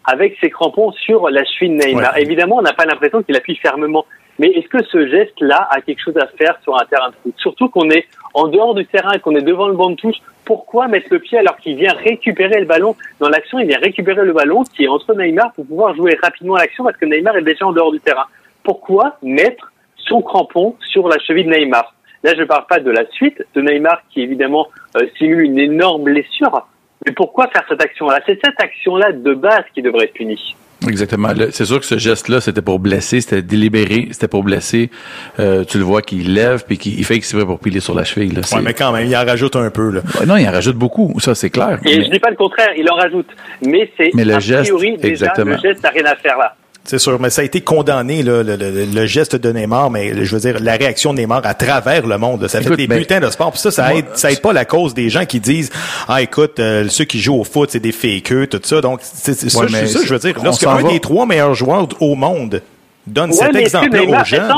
[0.06, 2.18] avec ses crampons sur la cheville de Neymar.
[2.18, 4.06] Évidemment, on n'a pas l'impression qu'il appuie fermement.
[4.40, 7.34] Mais est-ce que ce geste-là a quelque chose à faire sur un terrain de foot?
[7.38, 10.18] Surtout qu'on est en dehors du terrain et qu'on est devant le banc de touche.
[10.46, 14.26] Pourquoi mettre le pied alors qu'il vient récupérer le ballon Dans l'action, il vient récupérer
[14.26, 17.44] le ballon qui est entre Neymar pour pouvoir jouer rapidement l'action parce que Neymar est
[17.44, 18.26] déjà en dehors du terrain.
[18.64, 21.94] Pourquoi mettre son crampon sur la cheville de Neymar?
[22.24, 25.60] Là, je ne parle pas de la suite de Neymar qui évidemment euh, simule une
[25.60, 26.68] énorme blessure,
[27.06, 28.20] mais pourquoi faire cette action-là?
[28.26, 30.56] C'est cette action-là de base qui devrait être punie.
[30.88, 31.30] Exactement.
[31.52, 34.90] C'est sûr que ce geste-là, c'était pour blesser, c'était délibéré, c'était pour blesser.
[35.40, 38.34] Euh, tu le vois qu'il lève puis qu'il fait exprès pour piler sur la cheville.
[38.34, 38.42] Là.
[38.52, 39.92] Ouais, mais quand même, il en rajoute un peu.
[39.92, 40.02] Là.
[40.26, 41.14] non, il en rajoute beaucoup.
[41.20, 41.80] Ça, c'est clair.
[41.86, 43.28] Et je dis pas le contraire, il en rajoute.
[43.64, 46.56] Mais c'est a priori déjà le geste n'a rien à faire là.
[46.84, 50.26] C'est sûr, mais ça a été condamné, là, le, le, le, geste de Neymar, mais
[50.26, 52.48] je veux dire, la réaction de Neymar à travers le monde.
[52.48, 53.52] Ça fait des ben, bulletins de sport.
[53.52, 55.72] Puis ça, ça aide, ça aide pas la cause des gens qui disent
[56.08, 58.82] Ah, écoute, euh, ceux qui jouent au foot, c'est des fakeux, tout ça.
[58.82, 60.36] Donc, c'est ça, ça, je veux dire.
[60.44, 62.62] Lorsqu'un des trois meilleurs joueurs au monde
[63.06, 64.52] donne cet exemple aux jeunes.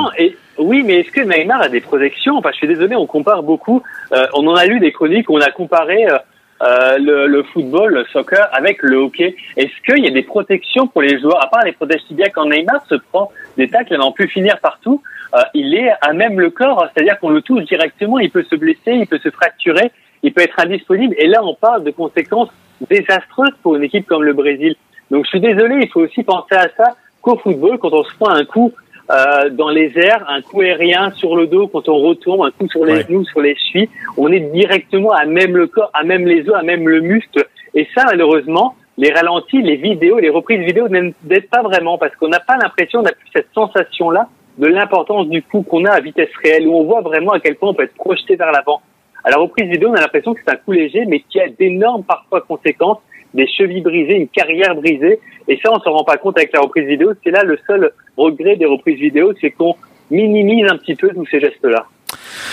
[0.59, 3.83] oui, mais est-ce que Neymar a des protections Enfin, je suis désolé, on compare beaucoup.
[4.13, 6.05] Euh, on en a lu des chroniques, on a comparé.
[6.05, 6.17] Euh,
[6.63, 9.35] euh, le, le, football, le soccer avec le hockey.
[9.57, 12.45] Est-ce qu'il y a des protections pour les joueurs, à part les protèges tibias quand
[12.45, 15.01] Neymar se prend des tacles à n'en plus finir partout,
[15.35, 18.55] euh, il est à même le corps, c'est-à-dire qu'on le touche directement, il peut se
[18.55, 19.91] blesser, il peut se fracturer,
[20.21, 21.15] il peut être indisponible.
[21.17, 22.49] Et là, on parle de conséquences
[22.89, 24.75] désastreuses pour une équipe comme le Brésil.
[25.11, 28.13] Donc je suis désolé, il faut aussi penser à ça qu'au football, quand on se
[28.15, 28.71] prend un coup
[29.11, 32.69] euh, dans les airs, un coup aérien sur le dos quand on retourne, un coup
[32.69, 33.89] sur les genoux, sur les chevilles.
[34.17, 37.45] On est directement à même le corps, à même les os, à même le muscle.
[37.75, 42.29] Et ça, malheureusement, les ralentis, les vidéos, les reprises vidéo n'aident pas vraiment parce qu'on
[42.29, 45.99] n'a pas l'impression, on n'a plus cette sensation-là de l'importance du coup qu'on a à
[45.99, 48.81] vitesse réelle, où on voit vraiment à quel point on peut être projeté vers l'avant.
[49.23, 51.47] À la reprise vidéo, on a l'impression que c'est un coup léger, mais qui a
[51.47, 52.99] d'énormes parfois conséquences,
[53.33, 55.19] des chevilles brisées, une carrière brisée.
[55.47, 57.13] Et ça, on se rend pas compte avec la reprise vidéo.
[57.23, 59.75] C'est là le seul regret des reprises vidéo, c'est qu'on
[60.11, 61.85] minimise un petit peu tous ces gestes-là.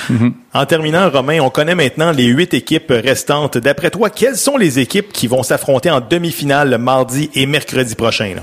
[0.09, 0.33] Mhm.
[0.55, 3.59] En terminant, Romain, on connaît maintenant les huit équipes restantes.
[3.59, 8.37] D'après toi, quelles sont les équipes qui vont s'affronter en demi-finale mardi et mercredi prochain?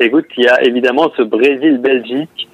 [0.00, 2.48] Écoute, il y a évidemment ce Brésil-Belgique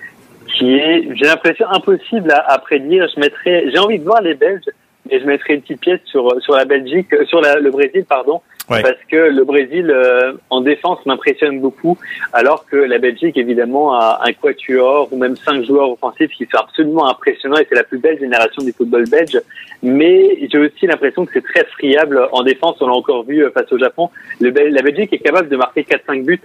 [0.57, 3.07] qui est, j'ai l'impression, impossible à, prédire.
[3.15, 4.71] Je mettrais, j'ai envie de voir les Belges,
[5.11, 9.03] mais je mettrais une petite pièce sur sur la Belgique, sur le Brésil, pardon, parce
[9.11, 11.99] que le Brésil euh, en défense m'impressionne beaucoup,
[12.33, 16.59] alors que la Belgique évidemment a un quatuor ou même cinq joueurs offensifs qui sont
[16.59, 19.39] absolument impressionnants et c'est la plus belle génération du football belge.
[19.83, 22.77] Mais j'ai aussi l'impression que c'est très friable en défense.
[22.81, 24.11] On l'a encore vu euh, face au Japon.
[24.41, 26.41] La Belgique est capable de marquer 4-5 buts,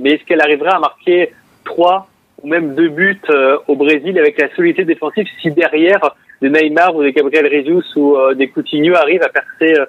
[0.00, 1.32] mais est-ce qu'elle arrivera à marquer
[1.64, 2.08] 3
[2.42, 6.94] ou même 2 buts euh, au Brésil avec la solidité défensive si derrière des Neymar
[6.94, 9.86] ou des Gabriel Jesus ou des Coutinho arrivent à percer euh,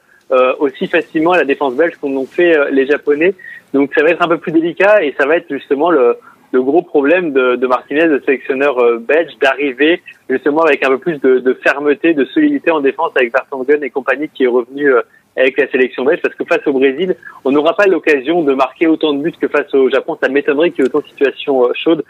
[0.60, 3.34] aussi facilement à la défense belge qu'on ont fait euh, les Japonais.
[3.74, 6.18] Donc ça va être un peu plus délicat et ça va être justement le,
[6.52, 10.98] le gros problème de, de Martinez, le sélectionneur euh, belge, d'arriver justement avec un peu
[10.98, 14.92] plus de, de, fermeté, de solidité en défense avec Vertonghen et compagnie qui est revenu
[15.36, 17.16] avec la sélection belge parce que face au Brésil,
[17.46, 20.18] on n'aura pas l'occasion de marquer autant de buts que face au Japon.
[20.22, 22.04] Ça m'étonnerait qu'il y ait autant de situations chaudes.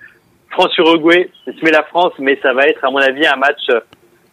[0.50, 3.68] France-Uruguay, se met la France, mais ça va être à mon avis un match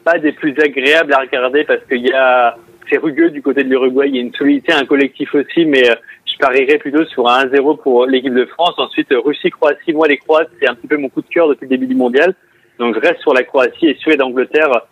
[0.07, 2.57] pas des plus agréables à regarder parce qu'il y a
[2.89, 4.09] c'est rugueux du côté de l'Uruguay.
[4.09, 5.95] Il y a une solidité, un collectif aussi, mais euh,
[6.25, 8.75] je parierais plutôt sur un 1-0 pour l'équipe de France.
[8.79, 9.93] Ensuite, euh, Russie-Croatie.
[9.93, 11.95] Moi, les Croates, c'est un petit peu mon coup de cœur depuis le début du
[11.95, 12.35] mondial.
[12.79, 14.87] Donc, je reste sur la Croatie et Suède-Angleterre.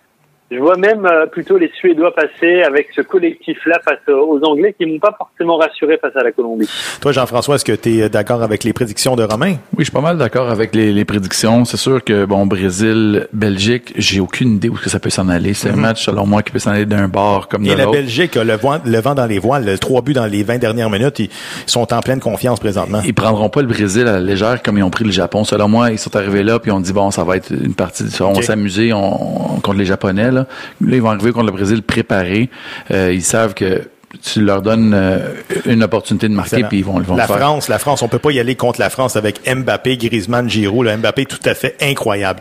[0.50, 4.84] Je vois même euh, plutôt les Suédois passer avec ce collectif-là face aux Anglais qui
[4.84, 6.68] m'ont pas forcément rassuré face à la Colombie.
[7.00, 9.52] Toi, Jean-François, est-ce que tu es d'accord avec les prédictions de Romain?
[9.72, 11.64] Oui, je suis pas mal d'accord avec les, les, prédictions.
[11.64, 15.54] C'est sûr que, bon, Brésil, Belgique, j'ai aucune idée où que ça peut s'en aller.
[15.54, 15.80] C'est un mhm.
[15.80, 17.80] match, selon moi, qui peut s'en aller d'un bord comme de l'autre.
[17.80, 19.64] Et la Belgique a le vent, le vent dans les voiles.
[19.64, 21.20] Le trois buts dans les 20 dernières minutes.
[21.20, 21.30] Ils
[21.66, 23.00] sont en pleine confiance présentement.
[23.06, 25.44] Ils prendront pas le Brésil à la légère comme ils ont pris le Japon.
[25.44, 28.04] Selon moi, ils sont arrivés là puis on dit, bon, ça va être une partie,
[28.20, 30.33] on va s'amuser contre les Japonais.
[30.34, 30.46] Là.
[30.80, 32.50] là, ils vont arriver contre le Brésil préparé.
[32.90, 33.82] Euh, ils savent que
[34.22, 35.34] tu leur donnes euh,
[35.66, 37.36] une opportunité de marquer puis ils vont, le la faire.
[37.36, 40.48] La France, la France, on peut pas y aller contre la France avec Mbappé, Griezmann,
[40.48, 40.86] Giroud.
[40.86, 42.40] Le Mbappé tout à fait incroyable.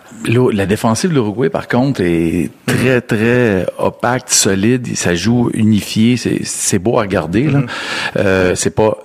[0.53, 4.95] La défensive de l'Uruguay par contre est très très opaque, solide.
[4.95, 6.17] Ça joue unifié.
[6.17, 7.43] C'est beau à regarder.
[7.43, 7.59] Là.
[7.59, 7.67] Mm-hmm.
[8.17, 8.97] Euh, c'est pas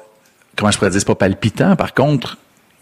[0.56, 1.76] comment je pourrais dire, c'est pas palpitant.
[1.76, 2.36] Par contre,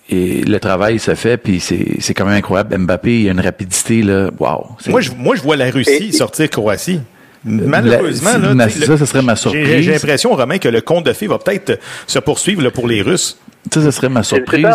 [0.08, 2.76] et le travail se fait, puis c'est quand même incroyable.
[2.78, 4.66] Mbappé, il a une rapidité, là, wow.
[4.88, 7.00] Moi je, moi, je vois la Russie sortir Croatie.
[7.44, 9.82] Malheureusement, là, ça, ça serait ma surprise.
[9.82, 13.02] J'ai l'impression, Romain, que le conte de fées va peut-être se poursuivre là, pour les
[13.02, 13.40] Russes.
[13.72, 14.66] Ça, ça serait ma surprise.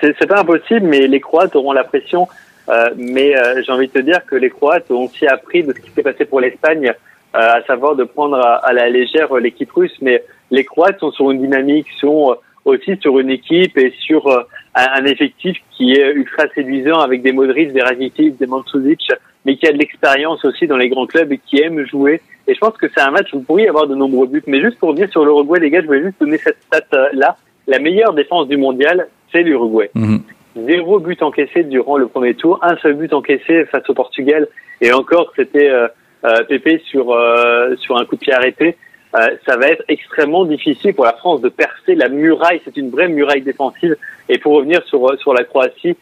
[0.00, 2.28] C'est pas, impossible, mais les Croates auront la pression.
[2.68, 5.72] Euh, mais euh, j'ai envie de te dire que les Croates ont aussi appris de
[5.72, 6.92] ce qui s'est passé pour l'Espagne,
[7.34, 9.96] euh, à savoir de prendre à, à la légère l'équipe russe.
[10.02, 12.36] Mais les Croates sont sur une dynamique, sont
[12.68, 14.42] aussi sur une équipe et sur euh,
[14.74, 19.12] un, effectif qui est ultra séduisant avec des Modric, des Rakitic, des Mandzukic,
[19.44, 22.20] mais qui a de l'expérience aussi dans les grands clubs et qui aime jouer.
[22.46, 24.42] Et je pense que c'est un match où vous pourriez avoir de nombreux buts.
[24.46, 27.36] Mais juste pour revenir sur l'Uruguay, les gars, je voulais juste donner cette stat-là.
[27.66, 29.90] La meilleure défense du mondial, c'est l'Uruguay.
[29.94, 30.22] Mhm.
[30.66, 34.48] Zéro but encaissé durant le premier tour, un seul but encaissé face au Portugal.
[34.80, 35.88] Et encore, c'était euh,
[36.24, 38.76] euh Pépé sur, euh, sur un coup de pied arrêté.
[39.16, 42.60] Euh, ça va être extrêmement difficile pour la France de percer la muraille.
[42.64, 43.96] C'est une vraie muraille défensive.
[44.28, 45.96] Et pour revenir sur, sur la Croatie,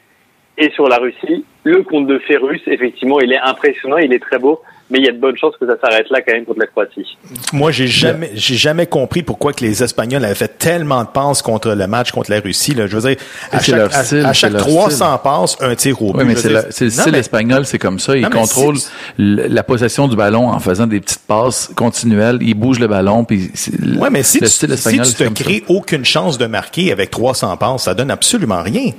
[0.58, 1.44] et sur la Russie.
[1.64, 4.60] Le compte de fait russe, effectivement, il est impressionnant, il est très beau
[4.90, 6.66] mais il y a de bonnes chances que ça s'arrête là quand même contre la
[6.66, 7.16] Croatie.
[7.52, 11.42] Moi, j'ai jamais, j'ai jamais compris pourquoi que les Espagnols avaient fait tellement de passes
[11.42, 12.74] contre le match contre la Russie.
[12.74, 12.86] Là.
[12.86, 13.18] Je veux dire,
[13.50, 13.92] à chaque,
[14.24, 16.20] à, chaque 300 passes, un tir au but.
[16.20, 18.16] Oui, mais c'est le style espagnol, c'est comme ça.
[18.16, 18.76] Il contrôle
[19.18, 22.38] la possession du ballon en faisant des petites passes continuelles.
[22.40, 23.24] Il bouge le ballon.
[23.24, 23.50] Puis
[23.98, 27.84] ouais, mais si, tu, si tu te crées aucune chance de marquer avec 300 passes,
[27.84, 28.92] ça donne absolument rien.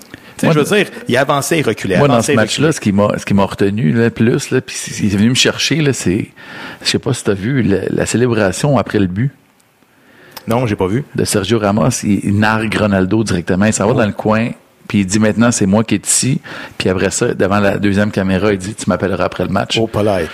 [0.44, 1.98] Moi, je veux dire, il avançait et reculait.
[1.98, 4.76] Moi, dans ce match-là, ce qui m'a, ce qui m'a retenu, là, plus, là, puis
[5.00, 6.28] il est venu me chercher, là, c'est,
[6.84, 9.32] je sais pas si tu as vu la, célébration après le but.
[10.48, 11.04] Non, j'ai pas vu.
[11.16, 13.66] De Sergio Ramos, il, nargue Ronaldo directement.
[13.66, 14.52] Il s'en va dans le coin,
[14.88, 16.42] puis il dit maintenant c'est moi qui est ici.
[16.78, 19.78] Puis après ça, devant la deuxième caméra, il dit tu m'appelleras après le match.
[19.80, 20.28] Oh, palais.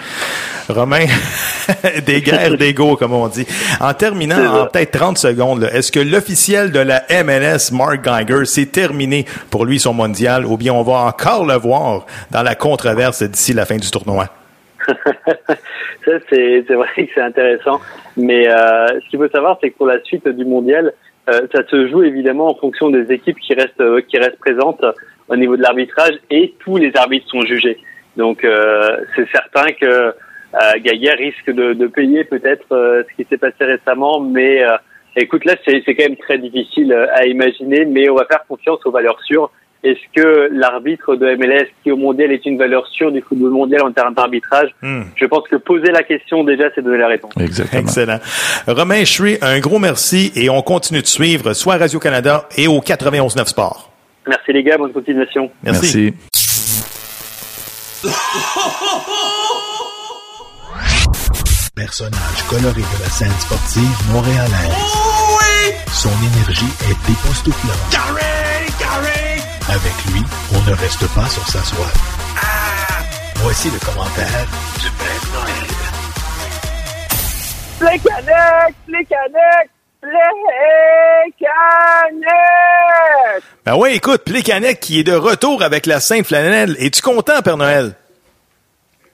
[0.69, 1.05] Romain,
[2.05, 3.45] des guerres d'ego, comme on dit.
[3.81, 8.71] En terminant, en peut-être 30 secondes, est-ce que l'officiel de la MLS, Mark Geiger, c'est
[8.71, 13.23] terminé pour lui son mondial, ou bien on va encore le voir dans la controverse
[13.23, 14.29] d'ici la fin du tournoi?
[14.87, 17.81] ça, c'est vrai que c'est intéressant.
[18.15, 20.93] Mais euh, ce qu'il faut savoir, c'est que pour la suite du mondial,
[21.29, 24.83] euh, ça se joue évidemment en fonction des équipes qui restent, euh, qui restent présentes
[25.29, 27.77] au niveau de l'arbitrage et tous les arbitres sont jugés.
[28.17, 33.37] Donc euh, c'est certain que euh, risque de, de payer peut-être euh, ce qui s'est
[33.37, 34.77] passé récemment, mais euh,
[35.15, 38.91] écoute, là, c'est quand même très difficile à imaginer, mais on va faire confiance aux
[38.91, 39.51] valeurs sûres.
[39.83, 43.81] Est-ce que l'arbitre de MLS qui au mondial est une valeur sûre du football mondial
[43.81, 45.01] en termes d'arbitrage hmm.
[45.15, 47.33] Je pense que poser la question déjà, c'est donner la réponse.
[47.39, 47.81] Exactement.
[47.81, 48.19] Excellent.
[48.67, 53.45] Romain Chui, un gros merci et on continue de suivre soit Radio-Canada et au 91.9
[53.45, 53.91] Sport.
[54.27, 55.51] Merci les gars, bonne continuation.
[55.63, 56.13] merci.
[61.75, 64.71] personnage coloré de la scène sportive montréalaise.
[64.95, 65.73] Oh oui!
[65.91, 68.52] Son énergie est époustouflante.
[69.69, 70.21] Avec lui,
[70.53, 71.93] on ne reste pas sur sa soif.
[72.37, 73.03] Ah!
[73.37, 74.47] Voici le commentaire
[74.79, 75.67] du Père Noël.
[77.79, 78.75] Plécanec!
[78.85, 79.69] Plécanec!
[80.01, 81.43] Plécanec!
[83.65, 86.75] Ben oui, écoute, Plécanec qui est de retour avec la Sainte Flanelle.
[86.79, 87.93] Es-tu content, Père Noël?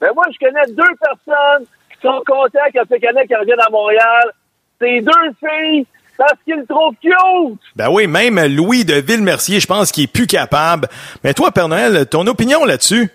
[0.02, 1.68] Ben moi, je connais deux personnes
[2.02, 4.32] sont contents que Pécanet revienne à Montréal.
[4.80, 5.86] C'est deux filles
[6.20, 7.60] parce qu'ils le trouvent cute.
[7.78, 10.90] Ben oui, même Louis de Villemercier, je pense qu'il est plus capable.
[11.24, 13.10] Mais toi, Père Noël, ton opinion là-dessus?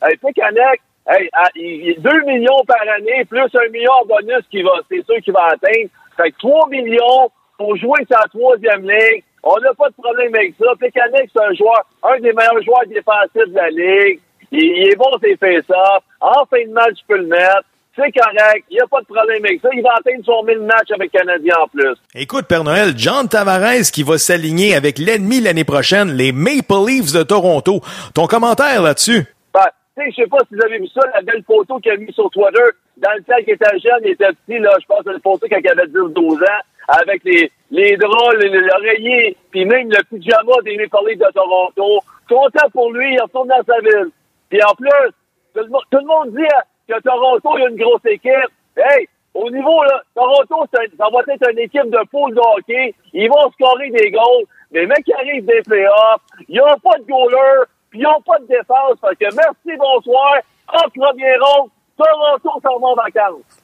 [0.00, 0.78] Hey, Pécanet,
[1.08, 5.04] hey, ah, il 2 millions par année, plus un million en bonus qui va, c'est
[5.04, 5.90] sûr qu'il va atteindre.
[6.16, 9.24] Fait que 3 millions pour jouer sa troisième ligue.
[9.42, 10.70] On n'a pas de problème avec ça.
[10.78, 14.20] Pécanet, c'est un joueur, un des meilleurs joueurs défensifs de la ligue.
[14.52, 15.98] Il, est bon, c'est fait ça.
[16.20, 17.64] En fin de match, tu peux le mettre.
[17.94, 18.64] C'est correct.
[18.70, 19.68] Il n'y a pas de problème avec ça.
[19.74, 21.94] Il va atteindre son 1000 matchs avec Canadien en plus.
[22.14, 27.12] Écoute, Père Noël, John Tavares qui va s'aligner avec l'ennemi l'année prochaine, les Maple Leafs
[27.12, 27.80] de Toronto.
[28.14, 29.26] Ton commentaire là-dessus?
[29.52, 31.92] Ben, tu sais, je sais pas si vous avez vu ça, la belle photo qu'il
[31.92, 32.64] a mis sur Twitter.
[32.96, 35.58] Dans le temps qu'il était jeune, il était petit, là, je pense une photo quand
[35.62, 41.08] il avait 10-12 ans, avec les, les draps, l'oreiller, puis même le pyjama des Maple
[41.08, 42.00] Leafs de Toronto.
[42.28, 44.10] Content pour lui, il retourne dans sa ville.
[44.48, 45.12] Puis en plus,
[45.54, 45.60] tout
[45.98, 46.46] le, monde dit
[46.92, 48.50] que Toronto, il y a une grosse équipe.
[48.76, 50.80] Hey, au niveau, là, Toronto, ça,
[51.12, 52.94] va être une équipe de poule de hockey.
[53.12, 54.44] Ils vont scorer des goals.
[54.72, 58.38] Mais mecs qui arrivent des playoffs, ils n'ont pas de goaler, puis ils n'ont pas
[58.38, 58.96] de défense.
[59.00, 60.36] Fait que merci, bonsoir.
[60.68, 63.62] En premier rond, Toronto s'en va en vacances.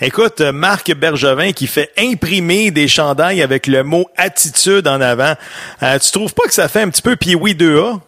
[0.00, 5.34] Écoute, Marc Bergevin qui fait imprimer des chandails avec le mot attitude en avant.
[5.82, 8.00] Euh, tu trouves pas que ça fait un petit peu Pee-Wee 2A?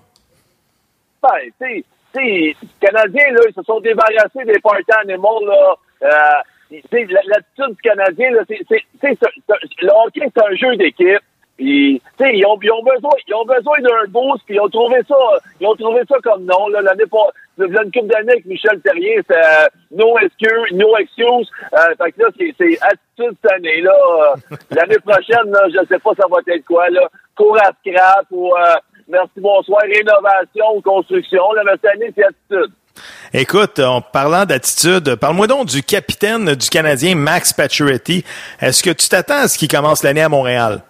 [1.22, 1.28] Ben,
[1.60, 1.84] tu
[2.22, 5.74] les Canadiens, là, ils se sont débarrassés des party animals, là.
[6.02, 6.08] Euh,
[6.70, 9.18] l'attitude du Canadien, là, c'est,
[9.82, 11.22] le hockey, c'est un jeu d'équipe.
[11.58, 15.00] Sais, ils ont, ils ont besoin, ils ont besoin d'un boost, puis ils ont trouvé
[15.08, 15.16] ça,
[15.58, 19.38] ils ont trouvé ça comme là, l'année pas, une couple d'années avec Michel Terrier, c'est
[19.38, 21.50] euh, no excuse, no excuse.
[21.72, 23.94] Euh, fait que là, c'est, c'est attitude cette année, là.
[23.94, 27.08] Euh, l'année prochaine, là, je sais pas ça va être quoi, là.
[27.34, 28.74] Cours à scrap ou, euh,
[29.08, 29.82] Merci, bonsoir.
[29.82, 31.42] Rénovation, construction.
[31.52, 32.72] La année, c'est attitude.
[33.32, 38.24] Écoute, en parlant d'attitude, parle-moi donc du capitaine du Canadien, Max Pacioretty.
[38.60, 40.82] Est-ce que tu t'attends à ce qu'il commence l'année à Montréal?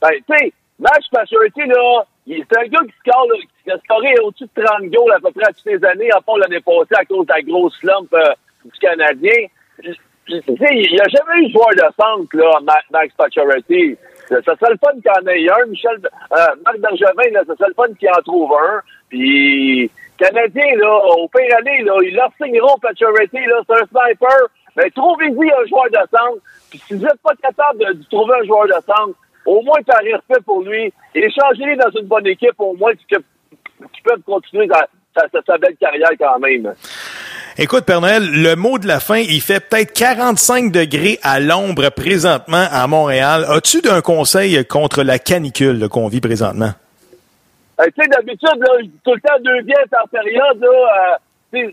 [0.00, 3.26] Ben, tu sais, Max Pacioretty, là, c'est un gars qui score,
[3.64, 6.20] qui a scoré au-dessus de 30 goals à peu près à toutes les années, à
[6.20, 8.32] part l'année passée à cause de la grosse slump euh,
[8.64, 9.46] du Canadien.
[9.82, 9.92] Tu
[10.28, 13.96] sais, il n'y a jamais eu de joueur de centre, là, Max Pacioretty.
[14.28, 15.66] Ça serait le fun qu'il y en ait un.
[15.66, 15.98] Michel,
[16.32, 18.80] euh, Marc Bergevin, là, ça serait le fun qu'il en trouve un.
[19.08, 24.48] Puis, Canadien, là, au pire aller, là, ils leur signeront Pacioretty, là, c'est un sniper.
[24.76, 26.42] Mais trouvez-y un joueur de centre.
[26.70, 30.00] Puis si vous n'êtes pas capable de, trouver un joueur de centre, au moins par
[30.00, 34.68] respect pour lui, échangez-les dans une bonne équipe, au moins, qui, qui peuvent continuer
[35.14, 36.74] sa, belle carrière quand même.
[37.56, 41.88] Écoute, Père Noël, le mot de la fin, il fait peut-être 45 degrés à l'ombre
[41.90, 43.46] présentement à Montréal.
[43.48, 46.72] As-tu un conseil contre la canicule qu'on vit présentement?
[47.80, 48.48] Euh, tu sais, d'habitude,
[49.04, 51.16] tout le temps deux par période, là,
[51.54, 51.70] euh,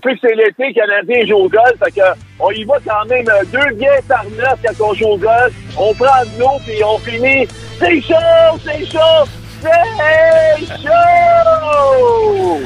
[0.00, 2.06] que c'est l'été, Canadien joue au golf, fait que,
[2.38, 5.52] on y va quand même euh, deux bières par neuf quand on joue au golf.
[5.76, 7.48] On prend de l'eau, puis on finit.
[7.80, 9.28] C'est chaud, c'est chaud,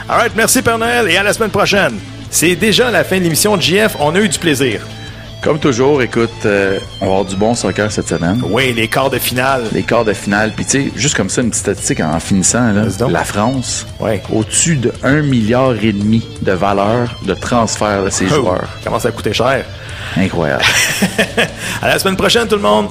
[0.08, 1.98] All right, merci Père Noël, et à la semaine prochaine.
[2.30, 3.96] C'est déjà la fin de l'émission de JF.
[4.00, 4.80] On a eu du plaisir.
[5.42, 8.42] Comme toujours, écoute, euh, on va avoir du bon soccer cette semaine.
[8.44, 9.62] Oui, les quarts de finale.
[9.72, 10.52] Les quarts de finale.
[10.54, 14.20] Puis tu sais, juste comme ça, une petite statistique en finissant, là, la France, ouais.
[14.32, 18.68] au-dessus de 1 milliard et demi de valeur de transfert de ses oh, joueurs.
[18.82, 19.64] Comment ça a coûté cher.
[20.16, 20.64] Incroyable.
[21.82, 22.88] à la semaine prochaine, tout le monde.